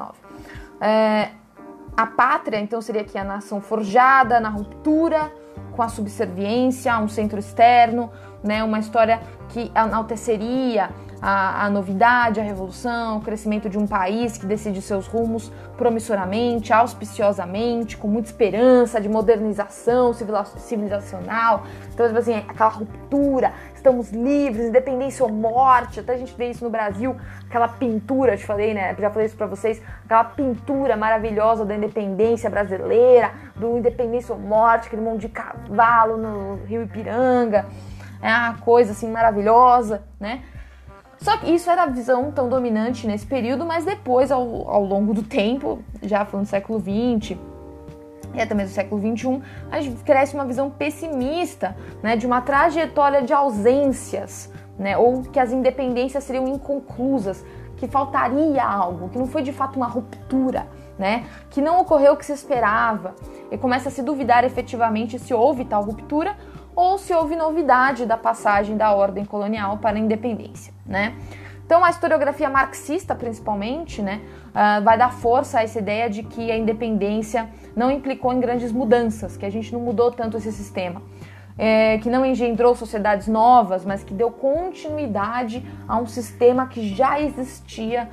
É, 0.81 1.29
a 1.95 2.05
pátria, 2.05 2.59
então, 2.59 2.81
seria 2.81 3.01
aqui 3.01 3.17
a 3.17 3.23
nação 3.23 3.61
forjada 3.61 4.39
na 4.39 4.49
ruptura 4.49 5.31
com 5.75 5.81
a 5.81 5.89
subserviência 5.89 6.97
um 6.97 7.07
centro 7.07 7.39
externo, 7.39 8.11
né? 8.43 8.63
Uma 8.63 8.79
história 8.79 9.21
que 9.49 9.71
enalteceria 9.75 10.89
a, 11.21 11.65
a, 11.65 11.69
novidade, 11.69 12.39
a 12.39 12.43
revolução, 12.43 13.17
o 13.17 13.21
crescimento 13.21 13.69
de 13.69 13.77
um 13.77 13.85
país 13.85 14.37
que 14.37 14.45
decide 14.45 14.81
seus 14.81 15.07
rumos 15.07 15.51
promissoramente, 15.77 16.73
auspiciosamente, 16.73 17.97
com 17.97 18.07
muita 18.07 18.29
esperança 18.29 18.99
de 18.99 19.09
modernização 19.09 20.13
civilizacional. 20.13 21.63
Então, 21.93 22.07
tipo 22.07 22.19
assim, 22.19 22.35
aquela 22.35 22.69
ruptura, 22.69 23.53
estamos 23.73 24.11
livres, 24.11 24.67
independência 24.67 25.25
ou 25.25 25.31
morte. 25.31 25.99
Até 25.99 26.13
a 26.13 26.17
gente 26.17 26.33
vê 26.35 26.49
isso 26.49 26.63
no 26.63 26.69
Brasil, 26.69 27.15
aquela 27.47 27.67
pintura, 27.67 28.37
te 28.37 28.45
falei, 28.45 28.73
né? 28.73 28.95
Já 28.97 29.09
falei 29.09 29.25
isso 29.25 29.37
para 29.37 29.47
vocês, 29.47 29.81
aquela 30.05 30.23
pintura 30.23 30.95
maravilhosa 30.95 31.65
da 31.65 31.75
independência 31.75 32.49
brasileira, 32.49 33.31
do 33.55 33.77
independência 33.77 34.33
ou 34.33 34.39
morte, 34.39 34.87
aquele 34.87 35.01
monte 35.01 35.21
de 35.21 35.29
cavalo 35.29 36.17
no 36.17 36.65
Rio 36.65 36.83
Ipiranga. 36.83 37.65
É 38.21 38.27
uma 38.33 38.57
coisa 38.57 38.91
assim 38.91 39.09
maravilhosa, 39.09 40.03
né? 40.19 40.43
Só 41.21 41.37
que 41.37 41.51
isso 41.51 41.69
era 41.69 41.83
a 41.83 41.85
visão 41.85 42.31
tão 42.31 42.47
dominante 42.47 43.05
nesse 43.05 43.25
período, 43.25 43.65
mas 43.65 43.83
depois, 43.83 44.31
ao, 44.31 44.69
ao 44.69 44.83
longo 44.83 45.13
do 45.13 45.21
tempo, 45.21 45.79
já 46.01 46.23
falando 46.23 46.45
do 46.45 46.49
século 46.49 46.79
XX 46.79 47.37
e 48.33 48.41
até 48.41 48.53
mesmo 48.53 48.71
do 48.71 48.75
século 48.75 49.17
XXI, 49.17 49.41
a 49.71 49.81
gente 49.81 50.03
cresce 50.03 50.35
uma 50.35 50.45
visão 50.45 50.69
pessimista 50.69 51.75
né, 52.01 52.15
de 52.15 52.25
uma 52.25 52.41
trajetória 52.41 53.21
de 53.21 53.33
ausências, 53.33 54.51
né, 54.77 54.97
ou 54.97 55.23
que 55.23 55.39
as 55.39 55.51
independências 55.51 56.23
seriam 56.23 56.47
inconclusas, 56.47 57.43
que 57.75 57.87
faltaria 57.87 58.63
algo, 58.63 59.09
que 59.09 59.17
não 59.17 59.25
foi 59.25 59.41
de 59.41 59.51
fato 59.51 59.77
uma 59.77 59.87
ruptura, 59.87 60.67
né, 60.97 61.25
que 61.49 61.61
não 61.61 61.81
ocorreu 61.81 62.13
o 62.13 62.17
que 62.17 62.25
se 62.25 62.33
esperava, 62.33 63.15
e 63.51 63.57
começa 63.57 63.89
a 63.89 63.91
se 63.91 64.01
duvidar 64.01 64.43
efetivamente 64.43 65.17
se 65.17 65.33
houve 65.33 65.65
tal 65.65 65.83
ruptura 65.83 66.35
ou 66.79 66.97
se 66.97 67.13
houve 67.13 67.35
novidade 67.35 68.05
da 68.05 68.15
passagem 68.15 68.77
da 68.77 68.93
ordem 68.93 69.25
colonial 69.25 69.79
para 69.79 69.97
a 69.97 69.99
independência, 69.99 70.73
né? 70.85 71.13
Então 71.65 71.83
a 71.83 71.89
historiografia 71.89 72.49
marxista, 72.49 73.13
principalmente, 73.13 74.01
né, 74.01 74.21
uh, 74.47 74.81
vai 74.81 74.97
dar 74.97 75.11
força 75.11 75.59
a 75.59 75.63
essa 75.63 75.77
ideia 75.77 76.09
de 76.09 76.23
que 76.23 76.49
a 76.49 76.57
independência 76.57 77.49
não 77.75 77.91
implicou 77.91 78.31
em 78.31 78.39
grandes 78.39 78.71
mudanças, 78.71 79.35
que 79.35 79.45
a 79.45 79.49
gente 79.49 79.73
não 79.73 79.81
mudou 79.81 80.09
tanto 80.09 80.37
esse 80.37 80.53
sistema, 80.53 81.01
é, 81.57 81.97
que 81.97 82.09
não 82.09 82.25
engendrou 82.25 82.73
sociedades 82.73 83.27
novas, 83.27 83.83
mas 83.83 84.01
que 84.01 84.13
deu 84.13 84.31
continuidade 84.31 85.61
a 85.85 85.97
um 85.97 86.07
sistema 86.07 86.65
que 86.65 86.95
já 86.95 87.19
existia 87.19 88.09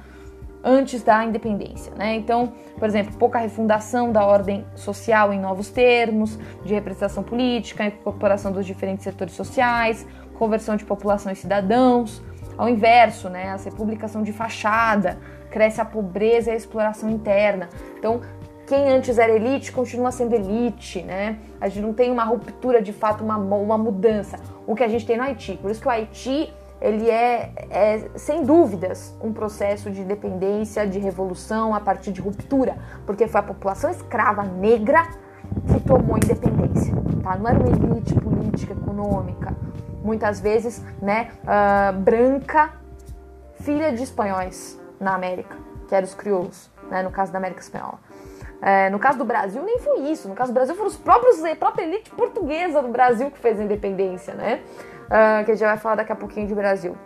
antes 0.67 1.01
da 1.05 1.25
independência. 1.25 1.93
Né? 1.95 2.17
Então, 2.17 2.53
por 2.77 2.89
exemplo, 2.89 3.17
pouca 3.17 3.39
refundação 3.39 4.11
da 4.11 4.27
ordem 4.27 4.67
social 4.75 5.33
em 5.33 5.39
novos 5.39 5.71
termos, 5.71 6.37
de 6.64 6.75
representação 6.75 7.23
política, 7.23 7.87
incorporação 7.87 8.51
dos 8.51 8.67
diferentes 8.67 9.05
setores 9.05 9.35
sociais, 9.35 10.05
conversão 10.35 10.75
de 10.75 10.85
população 10.85 11.31
em 11.31 11.37
cidadãos. 11.37 12.21
Ao 12.59 12.69
inverso, 12.69 13.29
né, 13.29 13.51
a 13.51 13.57
republicação 13.57 14.23
de 14.23 14.33
fachada, 14.33 15.19
cresce 15.51 15.81
a 15.81 15.85
pobreza 15.85 16.51
e 16.51 16.55
a 16.55 16.57
exploração 16.57 17.09
interna. 17.09 17.69
Então, 17.99 18.21
quem 18.67 18.89
antes 18.89 19.19
era 19.19 19.33
elite 19.33 19.71
continua 19.71 20.11
sendo 20.11 20.35
elite, 20.35 21.03
né? 21.03 21.39
A 21.61 21.69
gente 21.69 21.83
não 21.83 21.93
tem 21.93 22.11
uma 22.11 22.25
ruptura 22.25 22.83
de 22.83 22.93
fato, 22.93 23.23
uma, 23.23 23.37
uma 23.37 23.79
mudança. 23.79 24.39
O 24.67 24.75
que 24.75 24.83
a 24.83 24.89
gente 24.89 25.07
tem 25.07 25.17
no 25.17 25.23
Haiti. 25.23 25.57
Por 25.62 25.71
isso 25.71 25.81
que 25.81 25.87
o 25.87 25.91
Haiti 25.91 26.53
ele 26.81 27.11
é, 27.11 27.53
é, 27.70 28.11
sem 28.16 28.45
dúvidas 28.45 29.16
um 29.22 29.33
processo 29.33 29.91
de 29.91 30.03
independência, 30.03 30.87
de 30.87 30.99
revolução 30.99 31.74
a 31.74 31.81
partir 31.81 32.12
de 32.12 32.20
ruptura, 32.20 32.77
porque 33.07 33.27
foi 33.27 33.41
a 33.41 33.43
população 33.43 33.91
escrava 33.91 34.43
negra 34.43 35.07
que 35.66 35.81
tomou 35.81 36.16
independência, 36.16 36.95
tá? 37.22 37.37
Não 37.37 37.49
era 37.49 37.59
uma 37.59 37.68
elite 37.68 38.14
política, 38.14 38.72
econômica, 38.74 39.55
muitas 40.03 40.41
vezes, 40.41 40.83
né, 41.01 41.31
uh, 41.43 41.99
branca, 41.99 42.72
filha 43.61 43.93
de 43.93 44.03
espanhóis 44.03 44.79
na 45.01 45.14
América, 45.14 45.57
que 45.89 45.95
eram 45.95 46.07
os 46.07 46.14
crioulos, 46.14 46.70
né, 46.91 47.03
no 47.03 47.11
caso 47.11 47.33
da 47.33 47.39
América 47.39 47.61
Espanhola. 47.61 47.99
É, 48.62 48.89
no 48.91 48.99
caso 48.99 49.18
do 49.18 49.24
Brasil, 49.24 49.62
nem 49.62 49.79
foi 49.81 50.01
isso. 50.11 50.29
No 50.29 50.35
caso 50.35 50.51
do 50.51 50.55
Brasil, 50.55 50.74
foram 50.74 50.89
os 50.89 50.97
próprios, 50.97 51.45
a 51.45 51.55
própria 51.55 51.85
elite 51.85 52.11
portuguesa 52.11 52.81
do 52.83 52.89
Brasil 52.89 53.31
que 53.31 53.39
fez 53.39 53.61
a 53.61 53.64
independência, 53.64 54.35
né? 54.35 54.62
Uh, 55.07 55.45
que 55.45 55.51
a 55.51 55.55
gente 55.55 55.65
vai 55.65 55.77
falar 55.77 55.97
daqui 55.97 56.13
a 56.13 56.17
pouquinho 56.17 56.47
de 56.47 56.55
Brasil. 56.55 56.97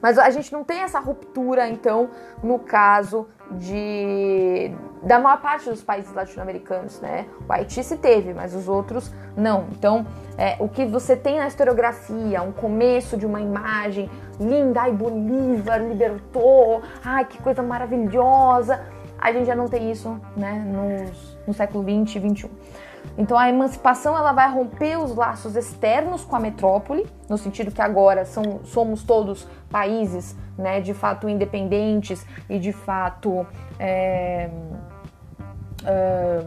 Mas 0.00 0.18
a 0.18 0.30
gente 0.30 0.52
não 0.52 0.64
tem 0.64 0.80
essa 0.80 0.98
ruptura, 0.98 1.68
então, 1.68 2.10
no 2.42 2.58
caso 2.58 3.28
de 3.50 4.72
da 5.02 5.18
maior 5.18 5.40
parte 5.40 5.68
dos 5.68 5.82
países 5.82 6.14
latino-americanos, 6.14 7.00
né? 7.00 7.26
O 7.48 7.52
Haiti 7.52 7.82
se 7.82 7.96
teve, 7.96 8.32
mas 8.32 8.54
os 8.54 8.68
outros 8.68 9.12
não. 9.36 9.66
Então, 9.72 10.06
é, 10.38 10.56
o 10.60 10.68
que 10.68 10.86
você 10.86 11.16
tem 11.16 11.38
na 11.38 11.48
historiografia, 11.48 12.40
um 12.40 12.52
começo 12.52 13.16
de 13.16 13.26
uma 13.26 13.40
imagem 13.40 14.08
linda, 14.38 14.82
ai, 14.82 14.92
Bolívar 14.92 15.80
libertou, 15.82 16.82
ai, 17.04 17.24
que 17.24 17.42
coisa 17.42 17.62
maravilhosa. 17.62 18.80
A 19.18 19.32
gente 19.32 19.46
já 19.46 19.56
não 19.56 19.68
tem 19.68 19.90
isso, 19.90 20.20
né, 20.36 20.64
nos, 20.66 21.38
no 21.46 21.54
século 21.54 21.82
20 21.82 22.14
e 22.14 22.18
21. 22.18 22.50
Então 23.16 23.38
a 23.38 23.48
emancipação 23.48 24.16
ela 24.16 24.32
vai 24.32 24.50
romper 24.50 24.96
os 24.96 25.14
laços 25.14 25.56
externos 25.56 26.24
com 26.24 26.34
a 26.34 26.40
metrópole, 26.40 27.06
no 27.28 27.36
sentido 27.36 27.70
que 27.70 27.80
agora 27.80 28.24
são, 28.24 28.60
somos 28.64 29.02
todos 29.02 29.46
países 29.70 30.36
né, 30.56 30.80
de 30.80 30.94
fato 30.94 31.28
independentes 31.28 32.26
e 32.48 32.58
de 32.58 32.72
fato. 32.72 33.46
É, 33.78 34.50
é, 35.84 36.44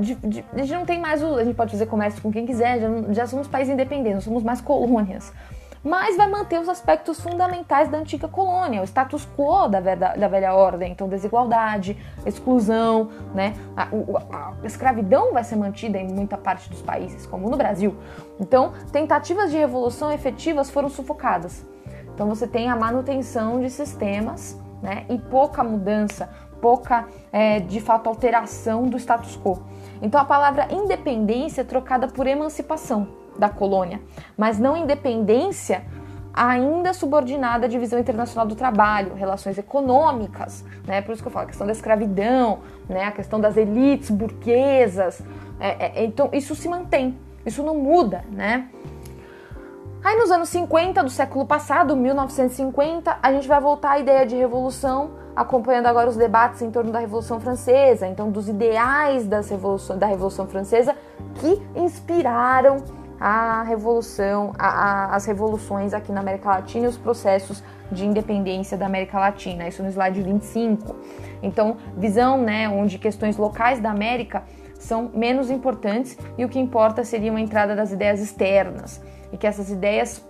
de, 0.00 0.14
de, 0.14 0.44
a 0.54 0.58
gente 0.58 0.72
não 0.72 0.86
tem 0.86 0.98
mais 0.98 1.22
o. 1.22 1.36
A 1.36 1.44
gente 1.44 1.54
pode 1.54 1.70
fazer 1.70 1.86
comércio 1.86 2.22
com 2.22 2.32
quem 2.32 2.46
quiser, 2.46 2.80
já, 2.80 2.88
já 3.12 3.26
somos 3.26 3.46
países 3.46 3.72
independentes, 3.72 4.14
não 4.14 4.20
somos 4.22 4.42
mais 4.42 4.60
colônias 4.60 5.32
mas 5.84 6.16
vai 6.16 6.28
manter 6.28 6.60
os 6.60 6.68
aspectos 6.68 7.20
fundamentais 7.20 7.88
da 7.88 7.98
antiga 7.98 8.28
colônia, 8.28 8.80
o 8.80 8.84
status 8.84 9.26
quo 9.36 9.66
da, 9.66 9.80
velha, 9.80 10.14
da 10.16 10.28
velha 10.28 10.54
ordem, 10.54 10.92
então 10.92 11.08
desigualdade, 11.08 11.96
exclusão, 12.24 13.10
né? 13.34 13.54
A, 13.76 13.82
a, 13.82 14.36
a, 14.36 14.52
escravidão 14.64 15.32
vai 15.32 15.42
ser 15.42 15.56
mantida 15.56 15.98
em 15.98 16.06
muita 16.06 16.36
parte 16.36 16.70
dos 16.70 16.80
países, 16.80 17.26
como 17.26 17.50
no 17.50 17.56
Brasil. 17.56 17.96
Então, 18.38 18.72
tentativas 18.92 19.50
de 19.50 19.56
revolução 19.56 20.12
efetivas 20.12 20.70
foram 20.70 20.88
sufocadas. 20.88 21.66
Então, 22.14 22.28
você 22.28 22.46
tem 22.46 22.70
a 22.70 22.76
manutenção 22.76 23.60
de 23.60 23.68
sistemas, 23.68 24.56
né? 24.80 25.04
E 25.08 25.18
pouca 25.18 25.64
mudança, 25.64 26.28
pouca, 26.60 27.08
é, 27.32 27.58
de 27.58 27.80
fato, 27.80 28.08
alteração 28.08 28.84
do 28.84 28.96
status 28.98 29.36
quo. 29.36 29.64
Então, 30.00 30.20
a 30.20 30.24
palavra 30.24 30.68
independência 30.70 31.62
é 31.62 31.64
trocada 31.64 32.06
por 32.06 32.26
emancipação 32.28 33.21
da 33.38 33.48
colônia, 33.48 34.00
mas 34.36 34.58
não 34.58 34.76
independência 34.76 35.84
ainda 36.34 36.94
subordinada 36.94 37.66
à 37.66 37.68
divisão 37.68 37.98
internacional 37.98 38.46
do 38.46 38.54
trabalho, 38.54 39.14
relações 39.14 39.58
econômicas, 39.58 40.64
né? 40.86 41.02
Por 41.02 41.12
isso 41.12 41.22
que 41.22 41.28
eu 41.28 41.32
falo 41.32 41.44
a 41.44 41.48
questão 41.48 41.66
da 41.66 41.72
escravidão, 41.72 42.60
né? 42.88 43.04
A 43.04 43.12
questão 43.12 43.38
das 43.40 43.56
elites 43.56 44.10
burguesas. 44.10 45.20
É, 45.60 46.00
é, 46.00 46.04
então 46.04 46.30
isso 46.32 46.54
se 46.54 46.68
mantém, 46.68 47.18
isso 47.44 47.62
não 47.62 47.76
muda, 47.76 48.24
né? 48.30 48.68
Aí 50.02 50.16
nos 50.16 50.32
anos 50.32 50.48
50 50.48 51.04
do 51.04 51.10
século 51.10 51.46
passado, 51.46 51.94
1950, 51.96 53.18
a 53.22 53.32
gente 53.32 53.46
vai 53.46 53.60
voltar 53.60 53.92
à 53.92 53.98
ideia 54.00 54.26
de 54.26 54.34
revolução, 54.34 55.12
acompanhando 55.36 55.86
agora 55.86 56.10
os 56.10 56.16
debates 56.16 56.60
em 56.60 56.72
torno 56.72 56.90
da 56.90 56.98
Revolução 56.98 57.38
Francesa, 57.38 58.08
então 58.08 58.28
dos 58.28 58.48
ideais 58.48 59.28
das 59.28 59.48
revolução, 59.48 59.96
da 59.96 60.06
Revolução 60.06 60.48
Francesa 60.48 60.96
que 61.36 61.62
inspiraram 61.76 62.78
a 63.24 63.62
revolução, 63.62 64.52
a, 64.58 64.66
a, 64.66 65.14
as 65.14 65.24
revoluções 65.26 65.94
aqui 65.94 66.10
na 66.10 66.20
América 66.20 66.48
Latina 66.48 66.86
e 66.86 66.88
os 66.88 66.98
processos 66.98 67.62
de 67.90 68.04
independência 68.04 68.76
da 68.76 68.86
América 68.86 69.16
Latina. 69.16 69.68
Isso 69.68 69.80
no 69.80 69.88
slide 69.88 70.20
25. 70.20 70.96
Então, 71.40 71.76
visão, 71.96 72.42
né, 72.42 72.68
onde 72.68 72.98
questões 72.98 73.36
locais 73.36 73.78
da 73.78 73.90
América 73.90 74.42
são 74.76 75.08
menos 75.14 75.50
importantes 75.50 76.18
e 76.36 76.44
o 76.44 76.48
que 76.48 76.58
importa 76.58 77.04
seria 77.04 77.30
uma 77.30 77.40
entrada 77.40 77.76
das 77.76 77.92
ideias 77.92 78.20
externas 78.20 79.00
e 79.32 79.36
que 79.36 79.46
essas 79.46 79.70
ideias 79.70 80.24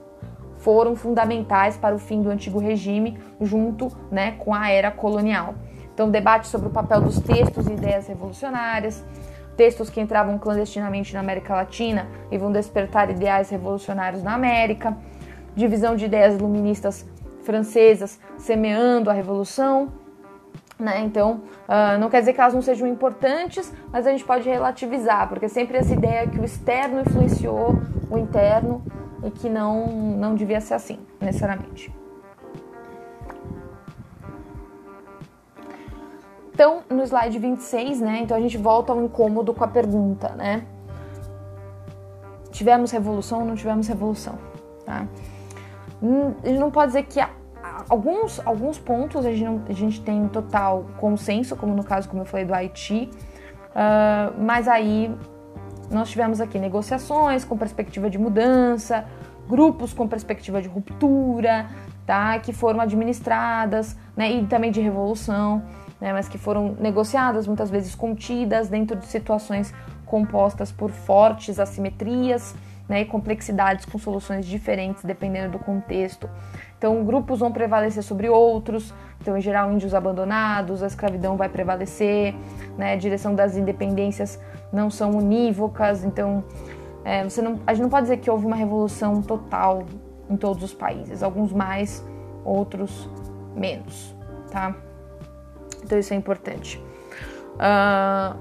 foram 0.58 0.94
fundamentais 0.94 1.78
para 1.78 1.94
o 1.94 1.98
fim 1.98 2.20
do 2.20 2.28
antigo 2.28 2.58
regime 2.58 3.18
junto, 3.40 3.88
né, 4.10 4.32
com 4.32 4.52
a 4.52 4.68
era 4.68 4.90
colonial. 4.90 5.54
Então, 5.94 6.10
debate 6.10 6.46
sobre 6.46 6.68
o 6.68 6.70
papel 6.70 7.00
dos 7.00 7.18
textos 7.20 7.66
e 7.68 7.72
ideias 7.72 8.06
revolucionárias, 8.06 9.02
textos 9.62 9.88
que 9.88 10.00
entravam 10.00 10.36
clandestinamente 10.38 11.14
na 11.14 11.20
América 11.20 11.54
Latina 11.54 12.08
e 12.32 12.36
vão 12.36 12.50
despertar 12.50 13.08
ideais 13.08 13.48
revolucionários 13.48 14.20
na 14.20 14.34
América, 14.34 14.96
divisão 15.54 15.94
de 15.94 16.06
ideias 16.06 16.34
iluministas 16.34 17.06
francesas 17.44 18.18
semeando 18.36 19.08
a 19.08 19.12
revolução. 19.12 19.92
Né? 20.76 21.02
Então, 21.02 21.42
uh, 21.68 21.96
não 22.00 22.10
quer 22.10 22.18
dizer 22.18 22.32
que 22.32 22.40
elas 22.40 22.54
não 22.54 22.60
sejam 22.60 22.88
importantes, 22.88 23.72
mas 23.92 24.04
a 24.04 24.10
gente 24.10 24.24
pode 24.24 24.48
relativizar, 24.48 25.28
porque 25.28 25.48
sempre 25.48 25.78
essa 25.78 25.94
ideia 25.94 26.26
que 26.26 26.40
o 26.40 26.44
externo 26.44 27.02
influenciou 27.02 27.80
o 28.10 28.18
interno 28.18 28.82
e 29.22 29.30
que 29.30 29.48
não, 29.48 29.86
não 29.86 30.34
devia 30.34 30.60
ser 30.60 30.74
assim, 30.74 30.98
necessariamente. 31.20 32.01
Então, 36.54 36.82
no 36.90 37.02
slide 37.02 37.38
26, 37.38 38.00
né? 38.00 38.20
Então 38.22 38.36
a 38.36 38.40
gente 38.40 38.58
volta 38.58 38.92
ao 38.92 39.02
incômodo 39.02 39.54
com 39.54 39.64
a 39.64 39.68
pergunta, 39.68 40.30
né? 40.30 40.64
Tivemos 42.50 42.90
revolução 42.90 43.40
ou 43.40 43.46
não 43.46 43.54
tivemos 43.54 43.88
revolução, 43.88 44.38
tá? 44.84 45.06
Hum, 46.02 46.34
a 46.42 46.46
gente 46.46 46.58
não 46.58 46.70
pode 46.70 46.88
dizer 46.88 47.04
que 47.04 47.20
alguns, 47.88 48.40
alguns 48.44 48.78
pontos 48.78 49.24
a 49.24 49.30
gente, 49.30 49.44
não, 49.44 49.62
a 49.66 49.72
gente 49.72 50.02
tem 50.02 50.28
total 50.28 50.84
consenso, 50.98 51.56
como 51.56 51.74
no 51.74 51.82
caso, 51.82 52.08
como 52.08 52.22
eu 52.22 52.26
falei, 52.26 52.44
do 52.44 52.52
Haiti, 52.52 53.08
uh, 53.70 54.38
mas 54.38 54.68
aí 54.68 55.14
nós 55.90 56.10
tivemos 56.10 56.40
aqui 56.40 56.58
negociações 56.58 57.44
com 57.46 57.56
perspectiva 57.56 58.10
de 58.10 58.18
mudança, 58.18 59.06
grupos 59.48 59.94
com 59.94 60.06
perspectiva 60.06 60.60
de 60.60 60.68
ruptura, 60.68 61.66
tá? 62.06 62.38
Que 62.38 62.52
foram 62.52 62.80
administradas, 62.80 63.96
né? 64.14 64.30
E 64.30 64.46
também 64.46 64.70
de 64.70 64.80
revolução 64.82 65.62
né, 66.02 66.12
mas 66.12 66.28
que 66.28 66.36
foram 66.36 66.74
negociadas, 66.80 67.46
muitas 67.46 67.70
vezes 67.70 67.94
contidas 67.94 68.68
dentro 68.68 68.96
de 68.96 69.06
situações 69.06 69.72
compostas 70.04 70.72
por 70.72 70.90
fortes 70.90 71.60
assimetrias 71.60 72.56
né, 72.88 73.02
e 73.02 73.04
complexidades 73.04 73.84
com 73.84 73.96
soluções 73.98 74.44
diferentes 74.44 75.04
dependendo 75.04 75.52
do 75.52 75.58
contexto. 75.60 76.28
Então, 76.76 77.04
grupos 77.04 77.38
vão 77.38 77.52
prevalecer 77.52 78.02
sobre 78.02 78.28
outros, 78.28 78.92
então, 79.20 79.38
em 79.38 79.40
geral, 79.40 79.70
índios 79.70 79.94
abandonados, 79.94 80.82
a 80.82 80.88
escravidão 80.88 81.36
vai 81.36 81.48
prevalecer, 81.48 82.34
né, 82.76 82.94
a 82.94 82.96
direção 82.96 83.32
das 83.36 83.56
independências 83.56 84.40
não 84.72 84.90
são 84.90 85.12
unívocas, 85.12 86.02
então, 86.02 86.42
é, 87.04 87.22
você 87.22 87.40
não, 87.40 87.60
a 87.64 87.74
gente 87.74 87.82
não 87.84 87.90
pode 87.90 88.02
dizer 88.02 88.16
que 88.16 88.28
houve 88.28 88.44
uma 88.44 88.56
revolução 88.56 89.22
total 89.22 89.84
em 90.28 90.36
todos 90.36 90.64
os 90.64 90.74
países, 90.74 91.22
alguns 91.22 91.52
mais, 91.52 92.04
outros 92.44 93.08
menos, 93.54 94.16
tá? 94.50 94.74
Então 95.92 96.00
isso 96.00 96.14
é 96.14 96.16
importante. 96.16 96.82
Uh, 97.56 98.34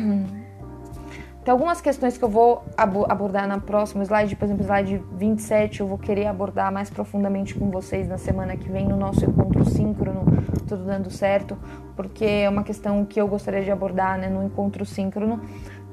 tem 1.44 1.52
algumas 1.52 1.78
questões 1.82 2.16
que 2.16 2.24
eu 2.24 2.28
vou 2.30 2.64
abordar 2.74 3.46
na 3.46 3.60
próxima 3.60 4.02
slide, 4.02 4.34
por 4.34 4.46
exemplo, 4.46 4.64
slide 4.64 5.04
27, 5.12 5.80
eu 5.80 5.86
vou 5.86 5.98
querer 5.98 6.24
abordar 6.24 6.72
mais 6.72 6.88
profundamente 6.88 7.54
com 7.54 7.70
vocês 7.70 8.08
na 8.08 8.16
semana 8.16 8.56
que 8.56 8.70
vem 8.70 8.88
no 8.88 8.96
nosso 8.96 9.26
encontro 9.26 9.62
síncrono, 9.66 10.24
tudo 10.66 10.86
dando 10.86 11.10
certo, 11.10 11.58
porque 11.94 12.24
é 12.24 12.48
uma 12.48 12.64
questão 12.64 13.04
que 13.04 13.20
eu 13.20 13.28
gostaria 13.28 13.62
de 13.62 13.70
abordar 13.70 14.18
né, 14.18 14.30
no 14.30 14.42
encontro 14.42 14.86
síncrono, 14.86 15.42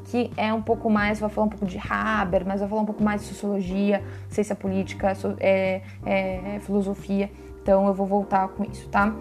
que 0.05 0.31
é 0.37 0.53
um 0.53 0.61
pouco 0.61 0.89
mais, 0.89 1.19
vai 1.19 1.29
falar 1.29 1.47
um 1.47 1.49
pouco 1.49 1.65
de 1.65 1.77
Haber, 1.77 2.45
mas 2.45 2.61
vai 2.61 2.69
falar 2.69 2.81
um 2.81 2.85
pouco 2.85 3.03
mais 3.03 3.23
de 3.23 3.27
sociologia, 3.27 4.01
ciência 4.29 4.55
política, 4.55 5.11
é, 5.41 5.81
é, 6.05 6.55
é 6.55 6.59
filosofia, 6.61 7.29
então 7.61 7.87
eu 7.87 7.93
vou 7.93 8.07
voltar 8.07 8.47
com 8.47 8.63
isso, 8.63 8.87
tá? 8.87 9.13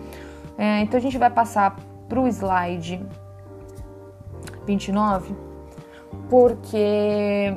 É, 0.57 0.81
então 0.81 0.99
a 0.99 1.03
gente 1.03 1.19
vai 1.19 1.31
passar 1.31 1.77
para 2.09 2.21
o 2.21 2.29
slide 2.29 3.05
29, 4.67 5.35
porque 6.29 7.55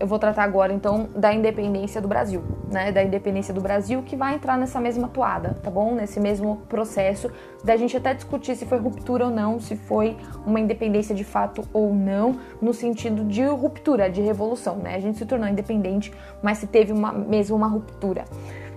eu 0.00 0.06
vou 0.06 0.18
tratar 0.18 0.44
agora 0.44 0.72
então 0.72 1.08
da 1.14 1.34
independência 1.34 2.00
do 2.00 2.06
Brasil, 2.06 2.42
né? 2.70 2.92
Da 2.92 3.02
independência 3.02 3.52
do 3.52 3.60
Brasil 3.60 4.02
que 4.02 4.14
vai 4.14 4.34
entrar 4.34 4.56
nessa 4.56 4.80
mesma 4.80 5.08
toada, 5.08 5.56
tá 5.62 5.70
bom? 5.70 5.94
Nesse 5.94 6.20
mesmo 6.20 6.56
processo 6.68 7.30
da 7.64 7.76
gente 7.76 7.96
até 7.96 8.14
discutir 8.14 8.54
se 8.54 8.64
foi 8.64 8.78
ruptura 8.78 9.24
ou 9.24 9.30
não, 9.30 9.58
se 9.58 9.74
foi 9.74 10.16
uma 10.46 10.60
independência 10.60 11.14
de 11.14 11.24
fato 11.24 11.64
ou 11.72 11.92
não, 11.92 12.38
no 12.62 12.72
sentido 12.72 13.24
de 13.24 13.44
ruptura, 13.44 14.08
de 14.08 14.20
revolução, 14.20 14.76
né? 14.76 14.94
A 14.94 15.00
gente 15.00 15.18
se 15.18 15.26
tornou 15.26 15.48
independente, 15.48 16.12
mas 16.40 16.58
se 16.58 16.66
teve 16.68 16.92
uma, 16.92 17.12
mesmo 17.12 17.56
uma 17.56 17.66
ruptura. 17.66 18.24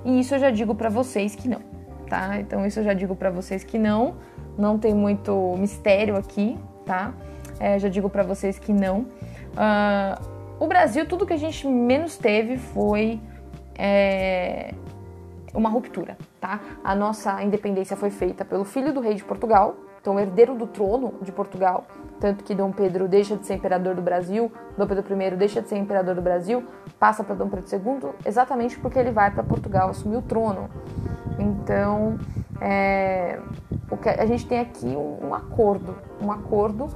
E 0.04 0.20
isso 0.20 0.34
eu 0.34 0.40
já 0.40 0.50
digo 0.50 0.74
para 0.74 0.90
vocês 0.90 1.36
que 1.36 1.48
não 1.48 1.71
tá? 2.12 2.42
Então 2.42 2.66
isso 2.66 2.82
eu 2.82 2.84
já 2.84 2.94
digo 2.94 3.16
para 3.16 3.30
vocês 3.32 3.64
que 3.64 3.80
não, 3.80 4.16
não 4.58 4.78
tem 4.78 4.94
muito 4.94 5.56
mistério 5.58 6.18
aqui, 6.18 6.60
tá? 6.86 7.14
É, 7.58 7.80
já 7.80 7.88
digo 7.88 8.10
para 8.10 8.22
vocês 8.22 8.60
que 8.60 8.74
não. 8.74 9.06
Uh, 9.56 10.42
o 10.60 10.68
Brasil, 10.68 11.06
tudo 11.06 11.26
que 11.26 11.32
a 11.32 11.38
gente 11.38 11.66
menos 11.66 12.18
teve 12.18 12.58
foi 12.58 13.18
é, 13.76 14.74
uma 15.54 15.70
ruptura, 15.70 16.18
tá? 16.42 16.60
A 16.84 16.94
nossa 16.94 17.42
independência 17.42 17.96
foi 17.96 18.10
feita 18.10 18.44
pelo 18.44 18.66
filho 18.66 18.94
do 18.94 19.00
rei 19.00 19.14
de 19.14 19.24
Portugal, 19.24 19.78
então 20.02 20.20
herdeiro 20.20 20.54
do 20.54 20.68
trono 20.68 21.14
de 21.22 21.32
Portugal, 21.32 21.88
tanto 22.22 22.44
que 22.44 22.54
Dom 22.54 22.72
Pedro 22.72 23.08
deixa 23.08 23.36
de 23.36 23.48
ser 23.48 23.56
imperador 23.56 23.96
do 23.96 24.02
Brasil, 24.02 24.52
Dom 24.78 24.86
Pedro 24.86 25.22
I 25.22 25.36
deixa 25.36 25.60
de 25.60 25.68
ser 25.68 25.78
imperador 25.78 26.14
do 26.14 26.22
Brasil, 26.22 26.64
passa 27.00 27.24
para 27.24 27.34
Dom 27.34 27.50
Pedro 27.50 27.66
II, 27.74 28.12
exatamente 28.24 28.80
porque 28.80 29.00
ele 29.00 29.12
vai 29.12 29.32
para 29.32 29.42
Portugal 29.42 29.90
assumir 29.90 30.18
o 30.18 30.22
trono. 30.22 30.70
Então, 31.40 32.20
é, 32.62 33.40
o 33.90 33.98
que 33.98 34.08
a 34.08 34.26
gente 34.28 34.48
tem 34.48 34.60
aqui 34.60 34.86
um, 34.86 35.30
um 35.30 35.34
acordo, 35.34 35.96
um 36.22 36.32
acordo 36.32 36.88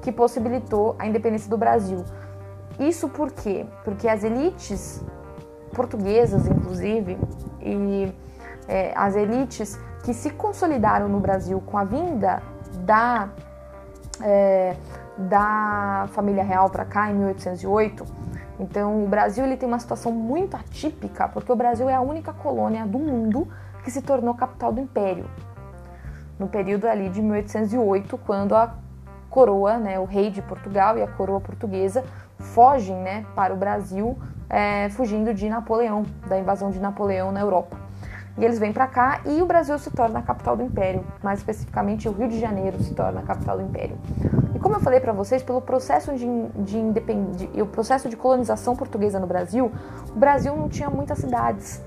que 0.00 0.10
possibilitou 0.10 0.96
a 0.98 1.06
independência 1.06 1.50
do 1.50 1.58
Brasil. 1.58 2.02
Isso 2.80 3.10
por 3.10 3.30
quê? 3.30 3.66
Porque 3.84 4.08
as 4.08 4.24
elites 4.24 5.04
portuguesas, 5.74 6.46
inclusive, 6.46 7.18
e 7.60 8.10
é, 8.66 8.92
as 8.96 9.16
elites 9.16 9.78
que 10.02 10.14
se 10.14 10.30
consolidaram 10.30 11.08
no 11.08 11.20
Brasil 11.20 11.62
com 11.64 11.76
a 11.76 11.84
vinda 11.84 12.42
da, 12.80 13.28
é, 14.20 14.76
da 15.16 16.08
família 16.12 16.42
real 16.42 16.70
para 16.70 16.84
cá 16.84 17.10
em 17.10 17.14
1808. 17.14 18.04
Então, 18.58 19.04
o 19.04 19.08
Brasil 19.08 19.44
ele 19.44 19.56
tem 19.56 19.68
uma 19.68 19.78
situação 19.78 20.12
muito 20.12 20.56
atípica, 20.56 21.28
porque 21.28 21.50
o 21.50 21.56
Brasil 21.56 21.88
é 21.88 21.94
a 21.94 22.00
única 22.00 22.32
colônia 22.32 22.86
do 22.86 22.98
mundo 22.98 23.48
que 23.82 23.90
se 23.90 24.02
tornou 24.02 24.34
capital 24.34 24.72
do 24.72 24.80
império. 24.80 25.28
No 26.38 26.48
período 26.48 26.86
ali 26.86 27.08
de 27.08 27.20
1808, 27.20 28.16
quando 28.18 28.54
a 28.54 28.74
coroa, 29.28 29.78
né, 29.78 29.98
o 29.98 30.04
rei 30.04 30.30
de 30.30 30.42
Portugal 30.42 30.98
e 30.98 31.02
a 31.02 31.06
coroa 31.06 31.40
portuguesa 31.40 32.04
fogem 32.38 32.96
né, 32.96 33.24
para 33.34 33.52
o 33.52 33.56
Brasil, 33.56 34.18
é, 34.48 34.88
fugindo 34.90 35.32
de 35.32 35.48
Napoleão, 35.48 36.04
da 36.28 36.38
invasão 36.38 36.70
de 36.70 36.78
Napoleão 36.78 37.32
na 37.32 37.40
Europa. 37.40 37.81
E 38.38 38.44
eles 38.44 38.58
vêm 38.58 38.72
para 38.72 38.86
cá 38.86 39.20
e 39.26 39.42
o 39.42 39.46
Brasil 39.46 39.78
se 39.78 39.90
torna 39.90 40.20
a 40.20 40.22
capital 40.22 40.56
do 40.56 40.62
império, 40.62 41.04
mais 41.22 41.40
especificamente 41.40 42.08
o 42.08 42.12
Rio 42.12 42.28
de 42.28 42.40
Janeiro 42.40 42.82
se 42.82 42.94
torna 42.94 43.20
a 43.20 43.22
capital 43.22 43.58
do 43.58 43.62
império. 43.62 43.98
E 44.54 44.58
como 44.58 44.76
eu 44.76 44.80
falei 44.80 45.00
para 45.00 45.12
vocês, 45.12 45.42
pelo 45.42 45.60
processo 45.60 46.14
de, 46.14 46.26
de, 46.62 46.78
independ... 46.78 47.50
o 47.60 47.66
processo 47.66 48.08
de 48.08 48.16
colonização 48.16 48.74
portuguesa 48.74 49.20
no 49.20 49.26
Brasil, 49.26 49.70
o 50.10 50.18
Brasil 50.18 50.56
não 50.56 50.68
tinha 50.68 50.88
muitas 50.88 51.18
cidades. 51.18 51.82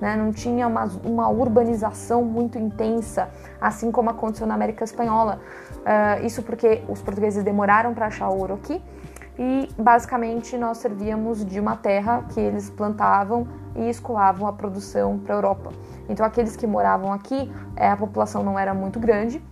Né? 0.00 0.14
não 0.14 0.30
tinha 0.30 0.68
uma, 0.68 0.84
uma, 1.04 1.28
urbanização 1.28 2.22
muito 2.22 2.56
intensa, 2.56 3.28
assim 3.60 3.90
como 3.90 4.08
aconteceu 4.08 4.46
na 4.46 4.54
América 4.54 4.84
Espanhola. 4.84 5.40
Uh, 5.78 6.24
isso 6.24 6.40
porque 6.44 6.84
os 6.88 7.02
portugueses 7.02 7.42
demoraram 7.42 7.92
para 7.92 8.06
achar 8.06 8.28
ouro 8.28 8.54
aqui 8.54 8.80
e 9.38 9.68
basicamente 9.78 10.58
nós 10.58 10.78
servíamos 10.78 11.44
de 11.44 11.60
uma 11.60 11.76
terra 11.76 12.24
que 12.30 12.40
eles 12.40 12.68
plantavam 12.68 13.46
e 13.76 13.88
escoavam 13.88 14.48
a 14.48 14.52
produção 14.52 15.18
para 15.18 15.34
a 15.34 15.38
Europa. 15.38 15.70
Então 16.08 16.26
aqueles 16.26 16.56
que 16.56 16.66
moravam 16.66 17.12
aqui, 17.12 17.50
é, 17.76 17.88
a 17.88 17.96
população 17.96 18.42
não 18.42 18.58
era 18.58 18.74
muito 18.74 18.98
grande, 18.98 19.42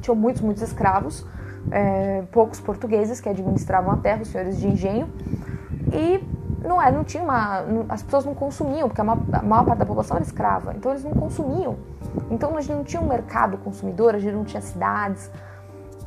tinham 0.00 0.14
muitos, 0.14 0.40
muitos 0.40 0.62
escravos, 0.62 1.26
é, 1.70 2.22
poucos 2.30 2.60
portugueses 2.60 3.20
que 3.20 3.28
administravam 3.28 3.92
a 3.92 3.96
terra, 3.96 4.22
os 4.22 4.28
senhores 4.28 4.58
de 4.58 4.68
engenho, 4.68 5.12
e 5.92 6.24
não, 6.66 6.80
é, 6.80 6.92
não 6.92 7.02
tinha 7.02 7.22
uma. 7.22 7.64
as 7.88 8.02
pessoas 8.02 8.24
não 8.24 8.34
consumiam, 8.34 8.88
porque 8.88 9.00
a 9.00 9.04
maior, 9.04 9.20
a 9.32 9.42
maior 9.42 9.64
parte 9.64 9.78
da 9.78 9.86
população 9.86 10.16
era 10.16 10.24
escrava, 10.24 10.74
então 10.76 10.92
eles 10.92 11.02
não 11.02 11.12
consumiam. 11.12 11.76
Então 12.30 12.56
a 12.56 12.60
gente 12.60 12.76
não 12.76 12.84
tinha 12.84 13.02
um 13.02 13.08
mercado 13.08 13.58
consumidor, 13.58 14.14
a 14.14 14.18
gente 14.18 14.34
não 14.34 14.44
tinha 14.44 14.60
cidades, 14.60 15.30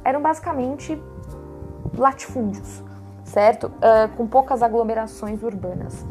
eram 0.04 0.22
basicamente 0.22 1.02
latifúndios, 1.98 2.84
certo? 3.26 3.68
Uh, 3.68 4.08
com 4.16 4.26
poucas 4.26 4.64
aglomerações 4.64 5.44
urbanas. 5.44 6.06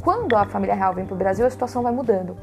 Quando 0.00 0.36
a 0.36 0.46
família 0.46 0.74
real 0.74 0.94
vem 0.94 1.04
para 1.04 1.14
o 1.14 1.18
Brasil, 1.18 1.44
a 1.44 1.50
situação 1.50 1.82
vai 1.82 1.92
mudando. 1.92 2.36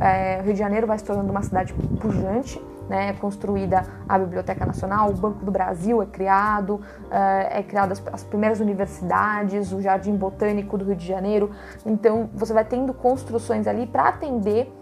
É, 0.00 0.40
Rio 0.42 0.52
de 0.52 0.58
Janeiro 0.58 0.86
vai 0.86 0.98
se 0.98 1.04
tornando 1.04 1.30
uma 1.30 1.42
cidade 1.42 1.72
pujante, 1.72 2.62
né, 2.88 3.08
é 3.08 3.12
construída 3.12 3.84
a 4.08 4.18
Biblioteca 4.18 4.64
Nacional, 4.64 5.10
o 5.10 5.14
Banco 5.14 5.44
do 5.44 5.50
Brasil 5.50 6.02
é 6.02 6.06
criado, 6.06 6.80
é, 7.10 7.60
é 7.60 7.62
criado 7.62 7.92
as, 7.92 8.02
as, 8.12 8.24
primeiras 8.24 8.60
universidades, 8.60 9.72
o 9.72 9.80
Jardim 9.80 10.16
Botânico 10.16 10.76
do 10.76 10.84
Rio 10.84 10.96
de 10.96 11.06
Janeiro. 11.06 11.50
Então 11.84 12.28
você 12.34 12.52
vai 12.52 12.64
tendo 12.64 12.92
construções 12.92 13.66
ali 13.66 13.86
para 13.86 14.08
atender 14.08 14.72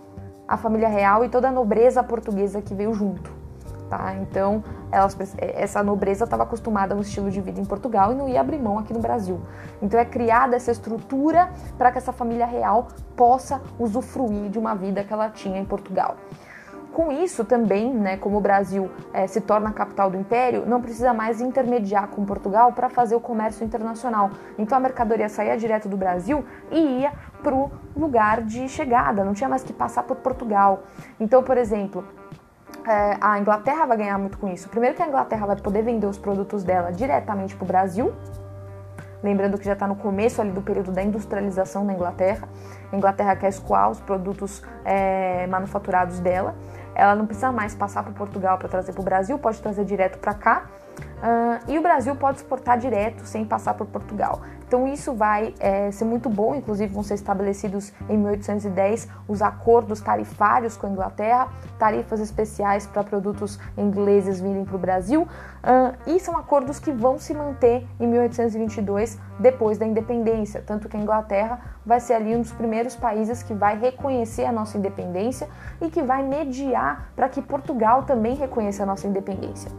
a 0.47 0.57
família 0.57 0.89
real 0.89 1.25
e 1.25 1.29
toda 1.29 1.49
a 1.49 1.53
nobreza 1.53 2.03
portuguesa 2.03 2.61
que 2.61 2.75
veio 2.75 2.93
junto. 2.95 3.46
Tá? 3.89 4.15
Então, 4.15 4.65
elas, 4.91 5.17
essa 5.39 5.83
nobreza 5.83 6.25
estava 6.25 6.43
acostumada 6.43 6.95
a 6.95 6.97
um 6.97 7.01
estilo 7.01 7.31
de 7.31 7.41
vida 7.41 7.61
em 7.61 7.65
Portugal 7.65 8.13
e 8.13 8.17
não 8.17 8.29
ia 8.29 8.41
abrir 8.41 8.59
mão 8.59 8.79
aqui 8.79 8.93
no 8.93 8.99
Brasil. 8.99 9.41
Então, 9.81 9.99
é 9.99 10.05
criada 10.05 10.57
essa 10.57 10.73
estrutura 10.73 11.51
para 11.79 11.93
que 11.93 11.99
essa 11.99 12.13
família 12.13 12.47
real 12.47 12.89
possa 13.15 13.63
usufruir 13.79 14.51
de 14.51 14.59
uma 14.59 14.75
vida 14.75 15.05
que 15.05 15.13
ela 15.13 15.31
tinha 15.31 15.61
em 15.61 15.65
Portugal. 15.65 16.17
Com 16.97 17.13
isso 17.13 17.45
também, 17.45 17.93
né, 17.93 18.17
como 18.17 18.39
o 18.39 18.41
Brasil 18.41 18.91
é, 19.13 19.27
se 19.27 19.39
torna 19.43 19.69
a 19.69 19.73
capital 19.73 20.11
do 20.11 20.17
império, 20.17 20.65
não 20.65 20.81
precisa 20.81 21.13
mais 21.13 21.43
intermediar 21.43 22.09
com 22.09 22.25
Portugal 22.25 22.73
para 22.73 22.89
fazer 22.89 23.15
o 23.15 23.21
comércio 23.21 23.63
internacional. 23.63 24.31
Então 24.59 24.79
a 24.79 24.81
mercadoria 24.81 25.29
saía 25.29 25.59
direto 25.59 25.91
do 25.91 25.97
Brasil 25.99 26.43
e 26.71 27.03
ia 27.03 27.13
para 27.43 27.55
o 27.55 27.71
lugar 27.95 28.41
de 28.41 28.67
chegada, 28.67 29.23
não 29.27 29.35
tinha 29.35 29.47
mais 29.47 29.63
que 29.63 29.75
passar 29.75 30.05
por 30.05 30.17
Portugal. 30.17 30.85
Então, 31.21 31.43
por 31.43 31.59
exemplo, 31.59 32.03
é, 32.87 33.17
a 33.21 33.39
Inglaterra 33.39 33.85
vai 33.87 33.97
ganhar 33.97 34.19
muito 34.19 34.39
com 34.39 34.49
isso. 34.49 34.69
Primeiro 34.69 34.95
que 34.95 35.03
a 35.03 35.07
Inglaterra 35.07 35.47
vai 35.47 35.57
poder 35.57 35.83
vender 35.83 36.07
os 36.07 36.19
produtos 36.19 36.63
dela 36.63 36.93
diretamente 36.93 37.55
para 37.57 37.65
o 37.65 37.67
Brasil, 37.67 38.15
lembrando 39.23 39.59
que 39.59 39.65
já 39.65 39.73
está 39.73 39.87
no 39.87 39.97
começo 39.97 40.41
ali 40.41 40.51
do 40.51 40.63
período 40.63 40.93
da 40.93 41.03
industrialização 41.03 41.85
na 41.85 41.93
Inglaterra. 41.93 42.49
A 42.93 42.97
Inglaterra 42.97 43.35
quer 43.35 43.49
escoar 43.49 43.91
os 43.91 44.01
produtos 44.01 44.63
é, 44.85 45.47
manufaturados 45.49 46.21
dela. 46.21 46.55
Ela 46.95 47.15
não 47.15 47.27
precisa 47.27 47.53
mais 47.53 47.75
passar 47.75 48.03
para 48.03 48.13
Portugal 48.13 48.57
para 48.57 48.69
trazer 48.69 48.93
para 48.93 49.01
o 49.01 49.05
Brasil, 49.05 49.39
pode 49.39 49.61
trazer 49.61 49.85
direto 49.85 50.19
para 50.19 50.33
cá. 50.33 50.67
Uh, 50.97 51.71
e 51.71 51.79
o 51.79 51.83
Brasil 51.83 52.15
pode 52.15 52.39
exportar 52.39 52.79
direto 52.79 53.25
sem 53.25 53.45
passar 53.45 53.75
por 53.75 53.87
Portugal. 53.87 54.43
Então 54.67 54.87
isso 54.87 55.15
vai 55.15 55.55
é, 55.61 55.91
ser 55.93 56.05
muito 56.05 56.29
bom, 56.29 56.55
inclusive 56.55 56.93
vão 56.93 57.03
ser 57.03 57.15
estabelecidos 57.15 57.93
em 58.09 58.19
1810 58.19 59.09
os 59.29 59.41
acordos 59.41 60.01
tarifários 60.01 60.77
com 60.77 60.89
a 60.89 60.91
Inglaterra, 60.91 61.49
tarifas 61.79 62.19
especiais 62.21 62.85
para 62.87 63.05
produtos 63.05 63.61
ingleses 63.79 64.41
virem 64.41 64.65
para 64.65 64.75
o 64.75 64.79
Brasil, 64.79 65.23
uh, 65.23 65.97
e 66.07 66.19
são 66.19 66.37
acordos 66.37 66.81
que 66.81 66.91
vão 66.91 67.19
se 67.19 67.33
manter 67.33 67.87
em 68.01 68.09
1822, 68.09 69.19
depois 69.39 69.79
da 69.79 69.87
independência, 69.87 70.63
tanto 70.67 70.89
que 70.89 70.97
a 70.97 71.01
Inglaterra 71.01 71.61
vai 71.85 72.01
ser 72.01 72.15
ali 72.15 72.35
um 72.35 72.41
dos 72.41 72.53
primeiros 72.53 72.97
países 72.97 73.43
que 73.43 73.55
vai 73.55 73.79
reconhecer 73.79 74.45
a 74.47 74.53
nossa 74.53 74.77
independência 74.77 75.49
e 75.81 75.89
que 75.89 76.03
vai 76.03 76.25
mediar 76.25 77.13
para 77.15 77.29
que 77.29 77.41
Portugal 77.41 78.03
também 78.03 78.35
reconheça 78.35 78.83
a 78.83 78.87
nossa 78.87 79.07
independência. 79.07 79.71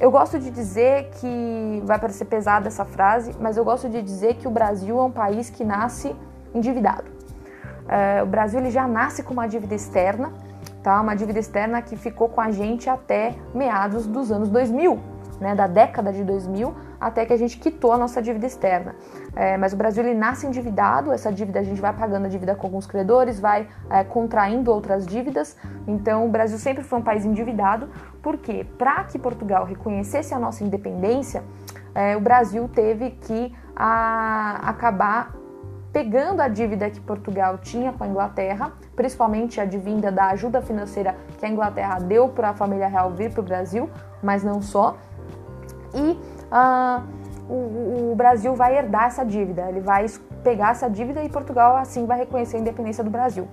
Eu 0.00 0.10
gosto 0.10 0.38
de 0.38 0.50
dizer 0.50 1.10
que 1.20 1.82
vai 1.84 1.98
parecer 1.98 2.24
pesada 2.24 2.68
essa 2.68 2.86
frase, 2.86 3.36
mas 3.38 3.58
eu 3.58 3.64
gosto 3.64 3.86
de 3.86 4.00
dizer 4.00 4.36
que 4.36 4.48
o 4.48 4.50
Brasil 4.50 4.98
é 4.98 5.02
um 5.02 5.10
país 5.10 5.50
que 5.50 5.62
nasce 5.62 6.16
endividado. 6.54 7.04
É, 7.86 8.22
o 8.22 8.26
Brasil 8.26 8.60
ele 8.60 8.70
já 8.70 8.88
nasce 8.88 9.22
com 9.22 9.34
uma 9.34 9.46
dívida 9.46 9.74
externa, 9.74 10.32
tá? 10.82 10.98
Uma 11.02 11.14
dívida 11.14 11.38
externa 11.38 11.82
que 11.82 11.96
ficou 11.96 12.30
com 12.30 12.40
a 12.40 12.50
gente 12.50 12.88
até 12.88 13.34
meados 13.54 14.06
dos 14.06 14.32
anos 14.32 14.48
2000, 14.48 14.98
né? 15.38 15.54
Da 15.54 15.66
década 15.66 16.10
de 16.14 16.24
2000 16.24 16.74
até 17.00 17.24
que 17.24 17.32
a 17.32 17.36
gente 17.36 17.58
quitou 17.58 17.92
a 17.92 17.98
nossa 17.98 18.20
dívida 18.20 18.46
externa. 18.46 18.94
É, 19.34 19.56
mas 19.56 19.72
o 19.72 19.76
Brasil 19.76 20.04
ele 20.04 20.14
nasce 20.14 20.46
endividado, 20.46 21.12
essa 21.12 21.32
dívida 21.32 21.60
a 21.60 21.62
gente 21.62 21.80
vai 21.80 21.92
pagando 21.92 22.26
a 22.26 22.28
dívida 22.28 22.54
com 22.54 22.66
alguns 22.66 22.86
credores, 22.86 23.40
vai 23.40 23.66
é, 23.88 24.04
contraindo 24.04 24.70
outras 24.70 25.06
dívidas. 25.06 25.56
Então 25.86 26.26
o 26.26 26.28
Brasil 26.28 26.58
sempre 26.58 26.84
foi 26.84 26.98
um 26.98 27.02
país 27.02 27.24
endividado, 27.24 27.88
porque 28.22 28.64
para 28.78 29.04
que 29.04 29.18
Portugal 29.18 29.64
reconhecesse 29.64 30.34
a 30.34 30.38
nossa 30.38 30.62
independência, 30.64 31.42
é, 31.94 32.16
o 32.16 32.20
Brasil 32.20 32.68
teve 32.68 33.10
que 33.10 33.54
a, 33.74 34.60
acabar 34.68 35.34
pegando 35.92 36.40
a 36.40 36.48
dívida 36.48 36.88
que 36.88 37.00
Portugal 37.00 37.58
tinha 37.58 37.92
com 37.92 38.04
a 38.04 38.06
Inglaterra, 38.06 38.72
principalmente 38.94 39.60
a 39.60 39.64
advinda 39.64 40.12
da 40.12 40.26
ajuda 40.28 40.62
financeira 40.62 41.16
que 41.38 41.44
a 41.44 41.48
Inglaterra 41.48 41.98
deu 41.98 42.28
para 42.28 42.50
a 42.50 42.54
família 42.54 42.86
real 42.86 43.10
vir 43.10 43.32
para 43.32 43.40
o 43.40 43.44
Brasil, 43.44 43.90
mas 44.22 44.44
não 44.44 44.62
só, 44.62 44.96
e 45.94 46.18
ah, 46.50 47.02
o, 47.48 48.12
o, 48.12 48.14
Brasil 48.14 48.54
vai 48.54 48.76
herdar 48.76 49.06
essa 49.06 49.24
dívida, 49.24 49.68
ele 49.68 49.80
vai 49.80 50.06
pegar 50.44 50.70
essa 50.70 50.88
dívida 50.88 51.22
e 51.24 51.28
Portugal 51.28 51.76
assim 51.76 52.06
vai 52.06 52.18
reconhecer 52.18 52.56
a 52.56 52.60
independência 52.60 53.02
do 53.02 53.10
Brasil. 53.10 53.48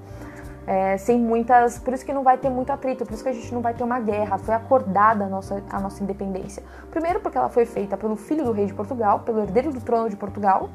É, 0.68 0.98
sem 0.98 1.18
muitas, 1.18 1.80
por 1.80 1.94
isso 1.94 2.06
que 2.06 2.12
não 2.12 2.24
vai 2.24 2.38
ter 2.38 2.50
muito 2.50 2.70
atrito, 2.72 3.06
por 3.06 3.14
isso 3.14 3.24
que 3.24 3.30
a 3.30 3.34
gente 3.34 3.54
não 3.54 3.62
vai 3.62 3.74
ter 3.74 3.86
uma 3.86 4.02
guerra. 4.02 4.38
Foi 4.38 4.54
acordada 4.54 5.24
a 5.24 5.30
nossa, 5.30 5.64
a 5.70 5.80
nossa 5.80 6.04
independência. 6.04 6.62
Primeiro 6.92 7.22
porque 7.22 7.38
ela 7.38 7.48
foi 7.48 7.66
feita 7.66 7.96
pelo 7.96 8.18
filho 8.18 8.44
do 8.44 8.52
rei 8.52 8.66
de 8.66 8.74
Portugal, 8.74 9.22
pelo 9.22 9.40
herdeiro 9.40 9.72
do 9.72 9.80
trono 9.80 10.10
de 10.10 10.18
Portugal. 10.18 10.70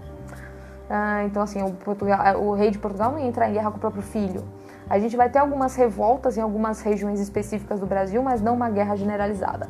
Ah, 0.88 1.24
então 1.24 1.43
assim, 1.43 1.62
o, 1.62 1.72
Portugal, 1.72 2.43
o 2.43 2.55
rei 2.55 2.70
de 2.70 2.78
Portugal 2.78 3.12
não 3.12 3.18
ia 3.18 3.26
entrar 3.26 3.51
em 3.51 3.53
guerra 3.53 3.70
com 3.70 3.76
o 3.76 3.80
próprio 3.80 4.03
filho. 4.03 4.43
A 4.88 4.99
gente 4.99 5.16
vai 5.16 5.28
ter 5.28 5.38
algumas 5.38 5.76
revoltas 5.76 6.38
em 6.38 6.40
algumas 6.40 6.80
regiões 6.80 7.20
específicas 7.20 7.78
do 7.78 7.86
Brasil, 7.86 8.22
mas 8.22 8.40
não 8.40 8.55
uma 8.55 8.70
guerra 8.70 8.97
generalizada. 8.97 9.68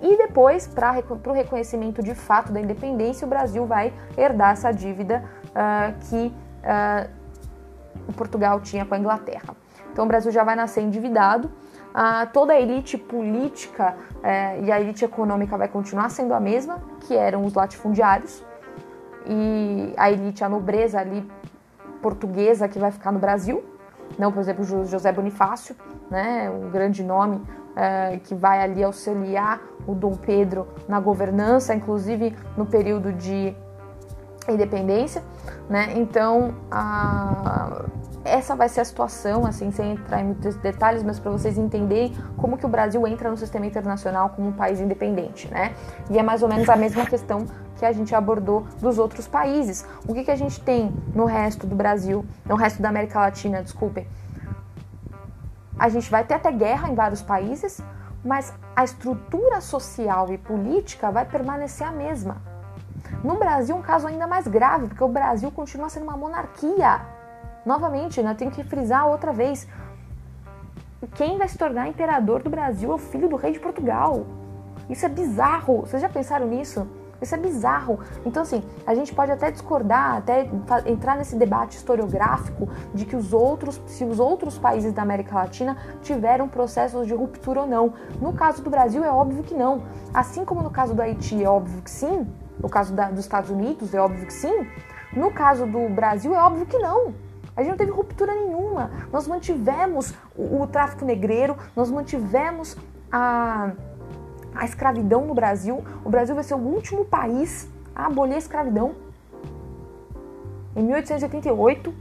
E 0.00 0.16
depois, 0.16 0.66
para 0.66 1.02
o 1.26 1.32
reconhecimento 1.32 2.02
de 2.02 2.14
fato 2.14 2.52
da 2.52 2.60
independência, 2.60 3.26
o 3.26 3.28
Brasil 3.28 3.66
vai 3.66 3.92
herdar 4.16 4.52
essa 4.52 4.72
dívida 4.72 5.24
uh, 5.48 5.94
que 6.08 6.26
uh, 6.26 7.10
Portugal 8.18 8.60
tinha 8.60 8.84
com 8.84 8.94
a 8.94 8.98
Inglaterra. 8.98 9.56
Então 9.92 10.04
o 10.04 10.08
Brasil 10.08 10.30
já 10.32 10.44
vai 10.44 10.56
nascer 10.56 10.82
endividado. 10.82 11.50
Ah, 11.94 12.26
toda 12.26 12.52
a 12.52 12.60
elite 12.60 12.98
política 12.98 13.96
é, 14.22 14.60
e 14.60 14.70
a 14.70 14.80
elite 14.80 15.04
econômica 15.04 15.56
vai 15.56 15.68
continuar 15.68 16.10
sendo 16.10 16.34
a 16.34 16.40
mesma, 16.40 16.82
que 17.00 17.16
eram 17.16 17.44
os 17.44 17.54
latifundiários, 17.54 18.44
e 19.26 19.94
a 19.96 20.10
elite, 20.10 20.44
a 20.44 20.48
nobreza 20.48 21.00
ali 21.00 21.26
portuguesa 22.02 22.68
que 22.68 22.78
vai 22.78 22.90
ficar 22.90 23.10
no 23.10 23.18
Brasil, 23.18 23.64
não, 24.18 24.32
por 24.32 24.40
exemplo, 24.40 24.64
José 24.86 25.12
Bonifácio, 25.12 25.74
né, 26.10 26.48
um 26.50 26.70
grande 26.70 27.02
nome 27.02 27.42
é, 27.76 28.18
que 28.24 28.34
vai 28.34 28.62
ali 28.62 28.82
auxiliar 28.82 29.60
o 29.86 29.94
Dom 29.94 30.14
Pedro 30.14 30.66
na 30.88 31.00
governança, 31.00 31.74
inclusive 31.74 32.34
no 32.56 32.66
período 32.66 33.12
de 33.12 33.54
independência, 34.48 35.22
né? 35.68 35.92
Então, 35.96 36.54
a, 36.70 37.84
essa 38.24 38.54
vai 38.54 38.68
ser 38.68 38.80
a 38.80 38.84
situação, 38.84 39.46
assim, 39.46 39.70
sem 39.70 39.92
entrar 39.92 40.20
em 40.20 40.24
muitos 40.24 40.56
detalhes, 40.56 41.02
mas 41.02 41.18
para 41.18 41.30
vocês 41.30 41.56
entenderem 41.56 42.14
como 42.36 42.56
que 42.56 42.66
o 42.66 42.68
Brasil 42.68 43.06
entra 43.06 43.30
no 43.30 43.36
sistema 43.36 43.66
internacional 43.66 44.30
como 44.30 44.48
um 44.48 44.52
país 44.52 44.80
independente, 44.80 45.48
né? 45.48 45.74
E 46.10 46.18
é 46.18 46.22
mais 46.22 46.42
ou 46.42 46.48
menos 46.48 46.68
a 46.68 46.76
mesma 46.76 47.06
questão 47.06 47.46
que 47.76 47.84
a 47.86 47.92
gente 47.92 48.14
abordou 48.14 48.66
dos 48.80 48.98
outros 48.98 49.26
países. 49.26 49.86
O 50.06 50.12
que, 50.12 50.24
que 50.24 50.30
a 50.30 50.36
gente 50.36 50.60
tem 50.60 50.92
no 51.14 51.24
resto 51.24 51.66
do 51.66 51.76
Brasil, 51.76 52.24
no 52.44 52.56
resto 52.56 52.82
da 52.82 52.88
América 52.88 53.20
Latina, 53.20 53.62
desculpem. 53.62 54.06
A 55.78 55.88
gente 55.88 56.10
vai 56.10 56.24
ter 56.24 56.34
até 56.34 56.50
guerra 56.50 56.88
em 56.88 56.94
vários 56.94 57.22
países, 57.22 57.80
mas 58.24 58.52
a 58.74 58.82
estrutura 58.82 59.60
social 59.60 60.32
e 60.32 60.38
política 60.38 61.10
vai 61.10 61.24
permanecer 61.24 61.86
a 61.86 61.92
mesma. 61.92 62.42
No 63.22 63.36
Brasil, 63.36 63.76
um 63.76 63.82
caso 63.82 64.06
ainda 64.06 64.26
mais 64.26 64.46
grave, 64.46 64.88
porque 64.88 65.02
o 65.02 65.08
Brasil 65.08 65.50
continua 65.50 65.88
sendo 65.88 66.02
uma 66.04 66.16
monarquia. 66.16 67.00
Novamente, 67.68 68.22
né, 68.22 68.32
tenho 68.32 68.50
que 68.50 68.64
frisar 68.64 69.06
outra 69.06 69.30
vez. 69.30 69.68
Quem 71.16 71.36
vai 71.36 71.46
se 71.46 71.58
tornar 71.58 71.86
imperador 71.86 72.42
do 72.42 72.48
Brasil 72.48 72.90
é 72.90 72.94
o 72.94 72.98
filho 72.98 73.28
do 73.28 73.36
rei 73.36 73.52
de 73.52 73.60
Portugal. 73.60 74.24
Isso 74.88 75.04
é 75.04 75.08
bizarro. 75.10 75.82
Vocês 75.82 76.00
já 76.00 76.08
pensaram 76.08 76.46
nisso? 76.46 76.88
Isso 77.20 77.34
é 77.34 77.38
bizarro. 77.38 78.00
Então, 78.24 78.42
assim, 78.42 78.62
a 78.86 78.94
gente 78.94 79.14
pode 79.14 79.32
até 79.32 79.50
discordar, 79.50 80.16
até 80.16 80.48
entrar 80.86 81.18
nesse 81.18 81.36
debate 81.36 81.76
historiográfico 81.76 82.70
de 82.94 83.04
que 83.04 83.14
os 83.14 83.34
outros, 83.34 83.78
se 83.84 84.02
os 84.02 84.18
outros 84.18 84.56
países 84.56 84.94
da 84.94 85.02
América 85.02 85.34
Latina 85.34 85.76
tiveram 86.00 86.48
processos 86.48 87.06
de 87.06 87.12
ruptura 87.12 87.60
ou 87.60 87.66
não. 87.66 87.92
No 88.18 88.32
caso 88.32 88.62
do 88.62 88.70
Brasil, 88.70 89.04
é 89.04 89.10
óbvio 89.12 89.42
que 89.42 89.52
não. 89.52 89.82
Assim 90.14 90.42
como 90.42 90.62
no 90.62 90.70
caso 90.70 90.94
do 90.94 91.02
Haiti, 91.02 91.44
é 91.44 91.50
óbvio 91.50 91.82
que 91.82 91.90
sim. 91.90 92.26
No 92.58 92.70
caso 92.70 92.94
da, 92.94 93.10
dos 93.10 93.20
Estados 93.20 93.50
Unidos, 93.50 93.92
é 93.92 94.00
óbvio 94.00 94.24
que 94.24 94.32
sim. 94.32 94.66
No 95.12 95.30
caso 95.30 95.66
do 95.66 95.86
Brasil, 95.90 96.34
é 96.34 96.42
óbvio 96.42 96.64
que 96.64 96.78
não. 96.78 97.27
A 97.58 97.62
gente 97.62 97.70
não 97.70 97.76
teve 97.76 97.90
ruptura 97.90 98.32
nenhuma. 98.32 98.90
Nós 99.12 99.26
mantivemos 99.26 100.14
o, 100.36 100.62
o 100.62 100.66
tráfico 100.68 101.04
negreiro, 101.04 101.56
nós 101.74 101.90
mantivemos 101.90 102.76
a 103.10 103.72
a 104.54 104.64
escravidão 104.64 105.24
no 105.24 105.34
Brasil. 105.34 105.84
O 106.04 106.10
Brasil 106.10 106.34
vai 106.34 106.44
ser 106.44 106.54
o 106.54 106.58
último 106.58 107.04
país 107.04 107.68
a 107.94 108.06
abolir 108.06 108.34
a 108.34 108.38
escravidão. 108.38 108.94
Em 110.74 110.82
1888, 110.82 111.94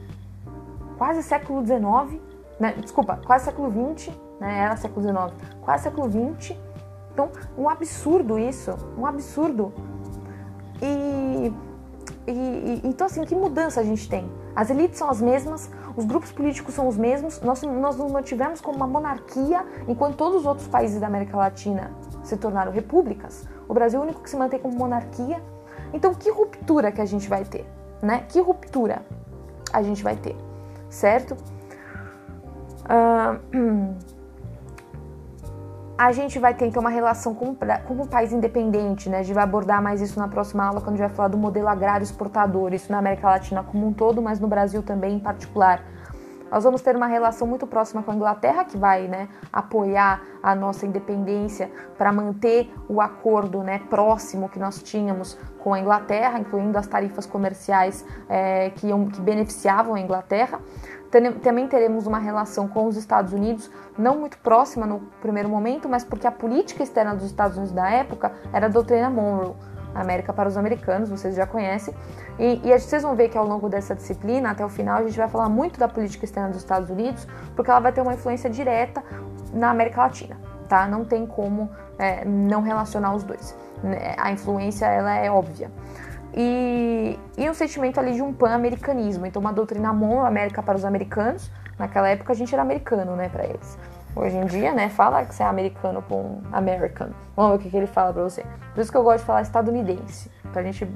quase 0.98 1.24
século 1.24 1.64
XIX, 1.66 2.22
né? 2.60 2.74
desculpa, 2.80 3.20
quase 3.26 3.46
século 3.46 3.96
XX, 3.96 4.14
né? 4.40 4.60
era 4.60 4.76
século 4.76 5.02
XIX, 5.02 5.34
quase 5.62 5.84
século 5.84 6.10
XX. 6.10 6.56
Então, 7.14 7.30
um 7.58 7.70
absurdo 7.70 8.38
isso, 8.38 8.76
um 8.98 9.06
absurdo. 9.06 9.74
E, 10.82 11.52
e, 12.28 12.32
e, 12.32 12.82
então, 12.84 13.08
assim, 13.08 13.24
que 13.24 13.36
mudança 13.36 13.82
a 13.82 13.84
gente 13.84 14.08
tem? 14.08 14.30
As 14.58 14.72
elites 14.72 14.98
são 14.98 15.08
as 15.08 15.22
mesmas, 15.22 15.70
os 15.96 16.04
grupos 16.04 16.32
políticos 16.32 16.74
são 16.74 16.88
os 16.88 16.98
mesmos, 16.98 17.40
nós, 17.42 17.62
nós 17.62 17.96
nos 17.96 18.12
mantivemos 18.12 18.60
como 18.60 18.78
uma 18.78 18.88
monarquia, 18.88 19.64
enquanto 19.88 20.16
todos 20.16 20.40
os 20.40 20.46
outros 20.48 20.68
países 20.68 21.00
da 21.00 21.06
América 21.06 21.38
Latina 21.38 21.92
se 22.24 22.36
tornaram 22.36 22.72
repúblicas. 22.72 23.48
O 23.70 23.74
Brasil 23.76 24.00
é 24.00 24.02
o 24.02 24.06
único 24.06 24.24
que 24.24 24.28
se 24.28 24.36
mantém 24.36 24.60
como 24.60 24.76
monarquia. 24.76 25.40
Então, 25.94 26.12
que 26.16 26.32
ruptura 26.32 26.92
que 26.92 27.00
a 27.00 27.06
gente 27.06 27.30
vai 27.30 27.46
ter, 27.46 27.68
né? 28.02 28.26
Que 28.30 28.42
ruptura 28.42 29.06
a 29.72 29.84
gente 29.84 30.04
vai 30.04 30.16
ter, 30.16 30.36
certo? 30.90 31.38
Uh, 32.90 33.96
a 35.98 36.12
gente 36.12 36.38
vai 36.38 36.54
ter 36.54 36.68
então 36.68 36.80
uma 36.80 36.92
relação 36.92 37.34
com, 37.34 37.56
com 37.56 37.94
um 37.96 38.06
país 38.06 38.32
independente, 38.32 39.10
né? 39.10 39.20
A 39.20 39.24
gente 39.24 39.34
vai 39.34 39.44
abordar 39.44 39.82
mais 39.82 40.00
isso 40.00 40.20
na 40.20 40.28
próxima 40.28 40.64
aula 40.64 40.80
quando 40.80 40.96
a 40.96 40.98
gente 40.98 41.08
vai 41.08 41.16
falar 41.16 41.30
do 41.30 41.38
modelo 41.38 41.68
agrário 41.68 42.04
exportador, 42.04 42.74
isso 42.74 42.92
na 42.92 43.00
América 43.00 43.28
Latina 43.28 43.64
como 43.64 43.88
um 43.88 43.92
todo, 43.92 44.22
mas 44.22 44.40
no 44.40 44.48
Brasil 44.48 44.84
também 44.84 45.16
em 45.16 45.20
particular. 45.20 45.84
Nós 46.52 46.64
vamos 46.64 46.82
ter 46.82 46.96
uma 46.96 47.08
relação 47.08 47.46
muito 47.46 47.68
próxima 47.68 48.02
com 48.02 48.12
a 48.12 48.16
Inglaterra, 48.16 48.64
que 48.64 48.78
vai 48.78 49.08
né, 49.08 49.28
apoiar 49.52 50.22
a 50.42 50.56
nossa 50.56 50.86
independência 50.86 51.70
para 51.98 52.12
manter 52.12 52.72
o 52.88 53.02
acordo 53.02 53.64
né, 53.64 53.82
próximo 53.90 54.48
que 54.48 54.58
nós 54.58 54.82
tínhamos 54.82 55.38
com 55.60 55.74
a 55.74 55.80
Inglaterra, 55.80 56.40
incluindo 56.40 56.78
as 56.78 56.88
tarifas 56.88 57.26
comerciais 57.26 58.06
é, 58.30 58.70
que, 58.70 58.88
que 59.12 59.20
beneficiavam 59.20 59.96
a 59.96 60.00
Inglaterra. 60.00 60.62
Também 61.42 61.68
teremos 61.68 62.06
uma 62.06 62.20
relação 62.20 62.68
com 62.68 62.86
os 62.86 62.98
Estados 62.98 63.34
Unidos, 63.34 63.72
não 63.98 64.20
muito 64.20 64.38
próxima 64.40 64.86
no 64.86 65.00
primeiro 65.22 65.48
momento, 65.48 65.88
mas 65.88 66.04
porque 66.04 66.28
a 66.28 66.32
política 66.32 66.84
externa 66.84 67.16
dos 67.16 67.26
Estados 67.26 67.56
Unidos 67.56 67.74
da 67.74 67.90
época 67.90 68.32
era 68.52 68.66
a 68.66 68.70
doutrina 68.70 69.10
Monroe. 69.10 69.56
América 69.96 70.32
para 70.32 70.48
os 70.48 70.58
americanos, 70.58 71.10
vocês 71.10 71.36
já 71.36 71.48
conhecem. 71.48 71.94
E, 72.38 72.62
e 72.64 72.80
vocês 72.80 73.02
vão 73.02 73.16
ver 73.16 73.30
que 73.30 73.38
ao 73.38 73.48
longo 73.48 73.68
dessa 73.68 73.96
disciplina, 73.96 74.52
até 74.52 74.64
o 74.64 74.70
final, 74.70 74.98
a 74.98 75.04
gente 75.04 75.18
vai 75.18 75.28
falar 75.28 75.50
muito 75.50 75.80
da 75.80 75.88
política 75.88 76.26
externa 76.26 76.50
dos 76.50 76.60
Estados 76.60 76.90
Unidos, 76.90 77.28
porque 77.56 77.72
ela 77.72 77.80
vai 77.80 77.92
ter 77.92 78.02
uma 78.02 78.14
influência 78.14 78.50
direta 78.50 79.04
na 79.54 79.72
América 79.72 80.02
Latina, 80.02 80.38
tá? 80.70 80.88
Não 80.88 81.04
tem 81.04 81.26
como 81.26 81.70
é, 81.98 82.24
não 82.26 82.62
relacionar 82.62 83.16
os 83.16 83.24
dois. 83.24 83.56
Né? 83.84 84.16
A 84.18 84.32
influência, 84.32 84.86
ela 84.86 85.16
é 85.16 85.32
óbvia. 85.32 85.72
E, 86.40 87.20
e 87.36 87.50
um 87.50 87.54
sentimento 87.56 88.00
ali 88.00 88.14
de 88.14 88.22
um 88.22 88.32
pan-americanismo. 88.32 89.26
Então, 89.26 89.40
uma 89.40 89.52
doutrina 89.52 89.90
América 89.90 90.62
para 90.62 90.76
os 90.76 90.86
americanos. 90.86 91.50
Naquela 91.80 92.10
época, 92.10 92.32
a 92.32 92.36
gente 92.36 92.54
era 92.54 92.62
americano, 92.62 93.16
né, 93.16 93.28
para 93.28 93.44
eles. 93.44 93.78
Hoje 94.16 94.38
em 94.38 94.46
dia, 94.46 94.72
né, 94.72 94.88
fala 94.88 95.26
que 95.26 95.34
você 95.34 95.42
é 95.42 95.48
americano 95.48 96.00
com 96.04 96.42
American. 96.52 97.10
Vamos 97.36 97.52
ver 97.54 97.58
o 97.58 97.60
que, 97.60 97.70
que 97.72 97.78
ele 97.78 97.88
fala 97.88 98.14
pra 98.14 98.22
você. 98.22 98.46
Por 98.76 98.82
isso 98.82 98.92
que 98.92 98.98
eu 98.98 99.04
gosto 99.04 99.22
de 99.22 99.26
falar 99.26 99.42
estadunidense. 99.42 100.30
Pra 100.54 100.62
gente, 100.62 100.88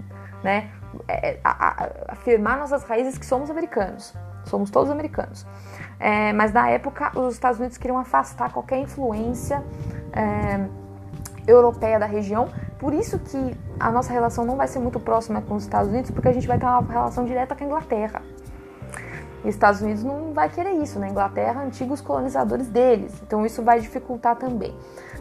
né, 0.44 0.70
é, 1.08 1.40
a, 1.44 1.90
afirmar 2.10 2.60
nossas 2.60 2.84
raízes 2.84 3.18
que 3.18 3.26
somos 3.26 3.50
americanos. 3.50 4.14
Somos 4.46 4.70
todos 4.70 4.92
americanos. 4.92 5.46
É, 6.00 6.34
mas 6.34 6.54
na 6.54 6.70
época, 6.70 7.18
os 7.20 7.34
Estados 7.34 7.60
Unidos 7.60 7.80
queriam 7.80 7.98
afastar 7.98 8.52
qualquer 8.54 8.78
influência 8.78 9.64
é, 10.14 10.68
europeia 11.48 12.00
da 12.00 12.06
região. 12.06 12.48
Por 12.82 12.96
isso 12.96 13.20
que 13.20 13.56
a 13.80 13.92
nossa 13.92 14.12
relação 14.12 14.44
não 14.44 14.56
vai 14.56 14.68
ser 14.68 14.80
muito 14.80 15.00
próxima 15.00 15.40
com 15.40 15.54
os 15.54 15.62
Estados 15.62 15.92
Unidos, 15.92 16.10
porque 16.10 16.28
a 16.28 16.34
gente 16.34 16.48
vai 16.48 16.58
ter 16.58 16.66
uma 16.66 16.82
relação 16.82 17.24
direta 17.26 17.56
com 17.56 17.64
a 17.64 17.68
Inglaterra. 17.68 18.24
E 19.46 19.50
Estados 19.50 19.82
Unidos 19.82 20.04
não 20.04 20.34
vai 20.34 20.50
querer 20.50 20.72
isso, 20.72 20.98
né? 20.98 21.08
Inglaterra, 21.08 21.62
antigos 21.62 22.02
colonizadores 22.02 22.70
deles. 22.70 23.22
Então 23.22 23.46
isso 23.46 23.62
vai 23.62 23.80
dificultar 23.80 24.36
também. 24.36 24.76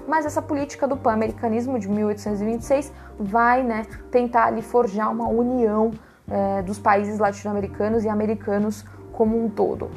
Mas 0.09 0.25
essa 0.25 0.41
política 0.41 0.89
do 0.89 0.97
pan-americanismo 0.97 1.79
de 1.79 1.87
1826 1.87 2.91
vai, 3.19 3.63
né, 3.63 3.85
tentar 4.11 4.47
ali 4.47 4.63
forjar 4.63 5.13
uma 5.13 5.29
união 5.29 5.91
é, 6.31 6.63
dos 6.63 6.79
países 6.79 7.19
latino-americanos 7.19 8.05
e 8.05 8.09
americanos 8.09 8.87
como 9.13 9.45
um 9.45 9.51
todo, 9.51 9.91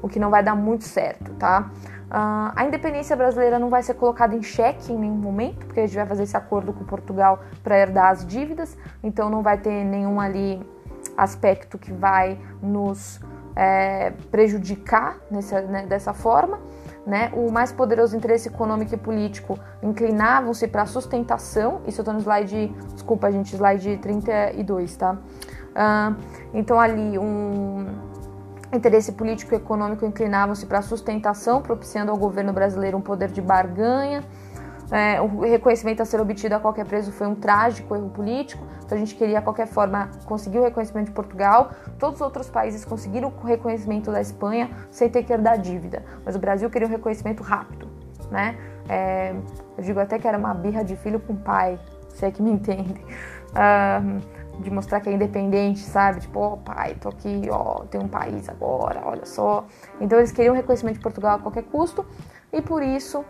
o 0.00 0.08
que 0.08 0.18
não 0.18 0.30
vai 0.30 0.42
dar 0.42 0.54
muito 0.54 0.84
certo, 0.84 1.34
tá? 1.34 1.70
Uh, 2.10 2.50
a 2.56 2.64
independência 2.64 3.14
brasileira 3.14 3.56
não 3.56 3.70
vai 3.70 3.84
ser 3.84 3.94
colocada 3.94 4.34
em 4.34 4.42
xeque 4.42 4.92
em 4.92 4.98
nenhum 4.98 5.14
momento, 5.14 5.64
porque 5.64 5.78
a 5.78 5.86
gente 5.86 5.94
vai 5.94 6.06
fazer 6.06 6.24
esse 6.24 6.36
acordo 6.36 6.72
com 6.72 6.84
Portugal 6.84 7.38
para 7.62 7.78
herdar 7.78 8.10
as 8.10 8.26
dívidas, 8.26 8.76
então 9.00 9.30
não 9.30 9.42
vai 9.42 9.58
ter 9.58 9.84
nenhum 9.84 10.20
ali 10.20 10.60
aspecto 11.16 11.78
que 11.78 11.92
vai 11.92 12.36
nos 12.60 13.20
é, 13.54 14.10
prejudicar 14.28 15.18
nessa, 15.30 15.60
né, 15.60 15.86
dessa 15.86 16.12
forma. 16.12 16.58
Né? 17.06 17.30
O 17.32 17.50
mais 17.50 17.72
poderoso 17.72 18.16
interesse 18.16 18.48
econômico 18.48 18.92
e 18.94 18.98
político 18.98 19.58
inclinavam-se 19.80 20.66
para 20.66 20.82
a 20.82 20.86
sustentação. 20.86 21.80
Isso 21.86 22.00
eu 22.00 22.02
estou 22.02 22.12
no 22.12 22.20
slide, 22.20 22.74
desculpa, 22.92 23.30
gente, 23.30 23.54
slide 23.54 23.98
32, 23.98 24.96
tá? 24.96 25.12
Uh, 25.12 26.16
então, 26.52 26.78
ali, 26.78 27.18
um 27.18 28.09
interesse 28.72 29.12
político 29.12 29.54
e 29.54 29.56
econômico 29.56 30.04
inclinavam-se 30.04 30.66
para 30.66 30.78
a 30.78 30.82
sustentação, 30.82 31.60
propiciando 31.60 32.10
ao 32.10 32.16
governo 32.16 32.52
brasileiro 32.52 32.96
um 32.96 33.00
poder 33.00 33.30
de 33.30 33.40
barganha 33.40 34.24
é, 34.90 35.20
o 35.20 35.40
reconhecimento 35.40 36.02
a 36.02 36.04
ser 36.04 36.20
obtido 36.20 36.54
a 36.54 36.60
qualquer 36.60 36.84
preço 36.84 37.12
foi 37.12 37.26
um 37.28 37.34
trágico 37.34 37.94
erro 37.94 38.10
político, 38.10 38.66
então 38.84 38.96
a 38.96 39.00
gente 39.00 39.14
queria, 39.14 39.38
de 39.38 39.44
qualquer 39.44 39.68
forma, 39.68 40.10
conseguir 40.24 40.58
o 40.58 40.64
reconhecimento 40.64 41.06
de 41.06 41.12
Portugal. 41.12 41.70
Todos 41.98 42.16
os 42.16 42.20
outros 42.20 42.50
países 42.50 42.84
conseguiram 42.84 43.32
o 43.40 43.46
reconhecimento 43.46 44.10
da 44.10 44.20
Espanha 44.20 44.68
sem 44.90 45.08
ter 45.08 45.22
que 45.22 45.32
herdar 45.32 45.58
dívida, 45.58 46.04
mas 46.24 46.34
o 46.34 46.40
Brasil 46.40 46.68
queria 46.68 46.88
um 46.88 46.90
reconhecimento 46.90 47.42
rápido, 47.42 47.88
né? 48.30 48.58
É, 48.88 49.32
eu 49.78 49.84
digo 49.84 50.00
até 50.00 50.18
que 50.18 50.26
era 50.26 50.36
uma 50.36 50.52
birra 50.52 50.82
de 50.82 50.96
filho 50.96 51.20
com 51.20 51.36
pai, 51.36 51.78
se 52.08 52.26
é 52.26 52.30
que 52.32 52.42
me 52.42 52.50
entende. 52.50 53.00
Uh, 53.50 54.20
de 54.60 54.70
mostrar 54.70 55.00
que 55.00 55.08
é 55.08 55.12
independente, 55.12 55.80
sabe? 55.80 56.20
Tipo, 56.20 56.40
ó, 56.40 56.52
oh, 56.52 56.56
pai, 56.58 56.94
tô 57.00 57.08
aqui, 57.08 57.48
ó, 57.50 57.84
tem 57.84 58.00
um 58.00 58.08
país 58.08 58.48
agora, 58.48 59.02
olha 59.04 59.24
só. 59.24 59.64
Então 60.00 60.18
eles 60.18 60.32
queriam 60.32 60.54
reconhecimento 60.54 60.96
de 60.96 61.02
Portugal 61.02 61.36
a 61.36 61.38
qualquer 61.38 61.64
custo 61.64 62.04
e 62.52 62.60
por 62.60 62.82
isso, 62.82 63.24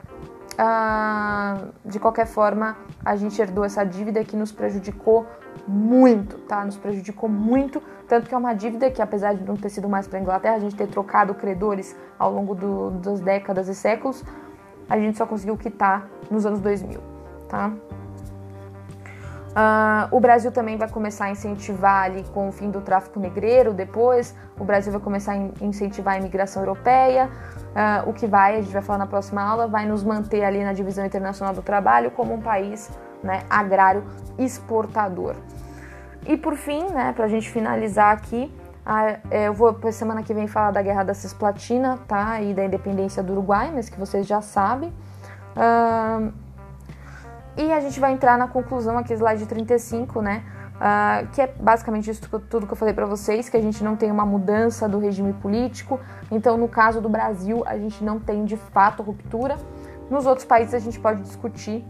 ah, 0.59 1.69
de 1.85 1.99
qualquer 2.01 2.27
forma, 2.27 2.77
a 3.05 3.17
gente 3.17 3.41
herdou 3.41 3.65
essa 3.65 3.85
dívida 3.85 4.25
que 4.25 4.37
nos 4.37 4.51
prejudicou 4.51 5.27
muito, 5.67 6.39
tá? 6.39 6.65
Nos 6.65 6.77
prejudicou 6.77 7.29
muito, 7.29 7.83
tanto 8.09 8.29
que 8.29 8.35
é 8.35 8.39
uma 8.39 8.55
dívida 8.55 8.91
que, 8.91 9.01
apesar 9.01 9.35
de 9.35 9.45
não 9.45 9.57
ter 9.57 9.69
sido 9.69 9.89
mais 9.89 10.09
para 10.09 10.19
a 10.19 10.23
Inglaterra, 10.23 10.57
a 10.57 10.61
gente 10.61 10.75
ter 10.75 10.89
trocado 10.89 11.35
credores 11.35 11.97
ao 12.19 12.33
longo 12.33 12.55
do, 12.55 12.91
das 12.93 13.21
décadas 13.21 13.69
e 13.69 13.75
séculos, 13.75 14.25
a 14.89 14.99
gente 14.99 15.17
só 15.17 15.27
conseguiu 15.27 15.57
quitar 15.57 16.09
nos 16.31 16.45
anos 16.45 16.61
2000, 16.61 17.01
tá? 17.49 17.73
Uh, 19.51 20.15
o 20.15 20.21
Brasil 20.21 20.53
também 20.53 20.77
vai 20.77 20.89
começar 20.89 21.25
a 21.25 21.31
incentivar 21.31 22.05
ali 22.05 22.23
com 22.33 22.49
o 22.49 22.53
fim 22.53 22.71
do 22.71 22.81
tráfico 22.81 23.19
negreiro 23.19 23.75
depois. 23.75 24.35
O 24.59 24.65
Brasil 24.65 24.93
vai 24.93 25.01
começar 25.01 25.33
a 25.33 25.65
incentivar 25.65 26.15
a 26.15 26.19
imigração 26.19 26.63
europeia. 26.63 27.29
Uh, 27.71 28.09
o 28.11 28.13
que 28.13 28.27
vai, 28.27 28.57
a 28.57 28.63
gente 28.63 28.73
vai 28.73 28.83
falar 28.83 28.99
na 29.01 29.07
próxima 29.07 29.43
aula, 29.43 29.67
vai 29.67 29.87
nos 29.87 30.05
manter 30.05 30.45
ali 30.45 30.63
na 30.63 30.73
divisão 30.73 31.05
internacional 31.05 31.53
do 31.53 31.63
trabalho 31.63 32.13
como 32.13 32.33
um 32.33 32.41
país 32.41 32.91
né, 33.23 33.43
agrário 33.51 34.05
exportador. 34.39 35.35
E 36.27 36.37
por 36.37 36.55
fim, 36.55 36.85
né, 36.85 37.13
para 37.13 37.25
a 37.25 37.29
gente 37.29 37.51
finalizar 37.51 38.15
aqui, 38.15 38.53
a, 38.85 39.19
é, 39.31 39.49
eu 39.49 39.55
vou 39.55 39.77
semana 39.93 40.23
que 40.23 40.33
vem 40.33 40.47
falar 40.47 40.71
da 40.71 40.83
Guerra 40.83 41.03
da 41.03 41.15
Cisplatina, 41.15 41.99
tá? 42.07 42.41
E 42.41 42.55
da 42.55 42.65
independência 42.65 43.23
do 43.23 43.33
Uruguai, 43.33 43.71
mas 43.75 43.89
que 43.89 43.99
vocês 43.99 44.27
já 44.27 44.41
sabem. 44.41 44.93
Uh, 45.57 46.33
e 47.61 47.73
a 47.73 47.81
gente 47.81 48.01
vai 48.01 48.13
entrar 48.13 48.39
na 48.39 48.49
conclusão 48.49 48.97
aqui, 48.97 49.13
slide 49.13 49.45
35, 49.45 50.23
né? 50.23 50.43
Uh, 50.77 51.29
que 51.33 51.43
é 51.43 51.47
basicamente 51.47 52.11
isso 52.11 52.23
tudo 52.49 52.67
que 52.67 52.73
eu 52.73 52.77
falei 52.77 52.95
para 52.95 53.05
vocês, 53.05 53.51
que 53.51 53.57
a 53.57 53.61
gente 53.61 53.85
não 53.85 53.97
tem 53.97 54.11
uma 54.11 54.25
mudança 54.25 54.89
do 54.89 54.99
regime 54.99 55.35
político. 55.35 56.01
Então, 56.31 56.57
no 56.57 56.67
caso 56.67 57.03
do 57.03 57.09
Brasil, 57.09 57.63
a 57.67 57.77
gente 57.77 58.03
não 58.03 58.19
tem 58.19 58.47
de 58.47 58.57
fato 58.57 59.03
ruptura. 59.03 59.59
Nos 60.09 60.25
outros 60.25 60.47
países 60.47 60.73
a 60.73 60.79
gente 60.79 60.99
pode 60.99 61.21
discutir. 61.23 61.85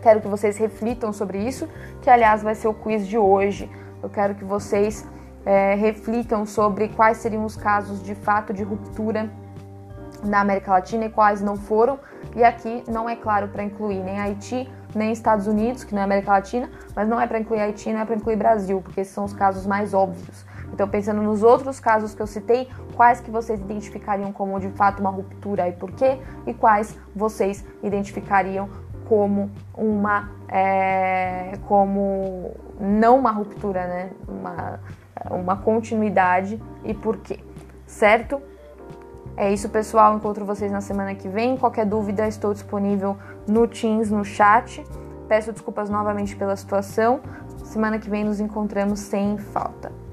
Quero 0.00 0.20
que 0.20 0.28
vocês 0.28 0.56
reflitam 0.56 1.12
sobre 1.12 1.38
isso, 1.38 1.68
que 2.02 2.08
aliás 2.08 2.40
vai 2.42 2.54
ser 2.54 2.68
o 2.68 2.74
quiz 2.74 3.04
de 3.04 3.18
hoje. 3.18 3.68
Eu 4.00 4.08
quero 4.08 4.36
que 4.36 4.44
vocês 4.44 5.04
é, 5.44 5.74
reflitam 5.74 6.46
sobre 6.46 6.88
quais 6.88 7.16
seriam 7.16 7.44
os 7.44 7.56
casos 7.56 8.00
de 8.00 8.14
fato 8.14 8.52
de 8.52 8.62
ruptura 8.62 9.28
na 10.22 10.40
América 10.40 10.70
Latina 10.70 11.06
e 11.06 11.10
quais 11.10 11.40
não 11.40 11.56
foram. 11.56 11.98
E 12.36 12.44
aqui 12.44 12.84
não 12.88 13.08
é 13.08 13.16
claro 13.16 13.48
para 13.48 13.64
incluir 13.64 14.02
nem 14.02 14.20
Haiti, 14.20 14.70
nem 14.96 15.12
Estados 15.12 15.46
Unidos, 15.46 15.84
que 15.84 15.94
não 15.94 16.02
é 16.02 16.04
América 16.04 16.32
Latina, 16.32 16.70
mas 16.94 17.08
não 17.08 17.20
é 17.20 17.26
para 17.26 17.38
incluir 17.38 17.60
Haiti, 17.60 17.92
não 17.92 18.00
é 18.00 18.04
para 18.04 18.16
incluir 18.16 18.36
Brasil, 18.36 18.80
porque 18.80 19.00
esses 19.00 19.12
são 19.12 19.24
os 19.24 19.32
casos 19.32 19.66
mais 19.66 19.94
óbvios. 19.94 20.44
Então, 20.72 20.88
pensando 20.88 21.22
nos 21.22 21.42
outros 21.42 21.78
casos 21.78 22.14
que 22.14 22.20
eu 22.20 22.26
citei, 22.26 22.68
quais 22.96 23.20
que 23.20 23.30
vocês 23.30 23.60
identificariam 23.60 24.32
como 24.32 24.58
de 24.58 24.68
fato 24.70 25.00
uma 25.00 25.10
ruptura 25.10 25.68
e 25.68 25.72
por 25.72 25.92
quê? 25.92 26.18
E 26.46 26.52
quais 26.52 26.98
vocês 27.14 27.64
identificariam 27.82 28.68
como 29.08 29.50
uma 29.76 30.30
é, 30.48 31.52
como 31.68 32.52
não 32.80 33.18
uma 33.18 33.30
ruptura, 33.30 33.86
né? 33.86 34.10
Uma, 34.26 34.80
uma 35.30 35.56
continuidade 35.56 36.60
e 36.84 36.92
por 36.92 37.18
quê? 37.18 37.38
Certo? 37.86 38.40
É 39.36 39.52
isso, 39.52 39.68
pessoal. 39.68 40.16
Encontro 40.16 40.44
vocês 40.44 40.70
na 40.70 40.80
semana 40.80 41.14
que 41.14 41.28
vem. 41.28 41.56
Qualquer 41.56 41.86
dúvida, 41.86 42.26
estou 42.28 42.52
disponível 42.52 43.16
no 43.46 43.66
Teams, 43.66 44.10
no 44.10 44.24
chat. 44.24 44.84
Peço 45.28 45.52
desculpas 45.52 45.88
novamente 45.88 46.36
pela 46.36 46.56
situação. 46.56 47.20
Semana 47.64 47.98
que 47.98 48.08
vem 48.10 48.24
nos 48.24 48.40
encontramos 48.40 49.00
sem 49.00 49.38
falta. 49.38 50.03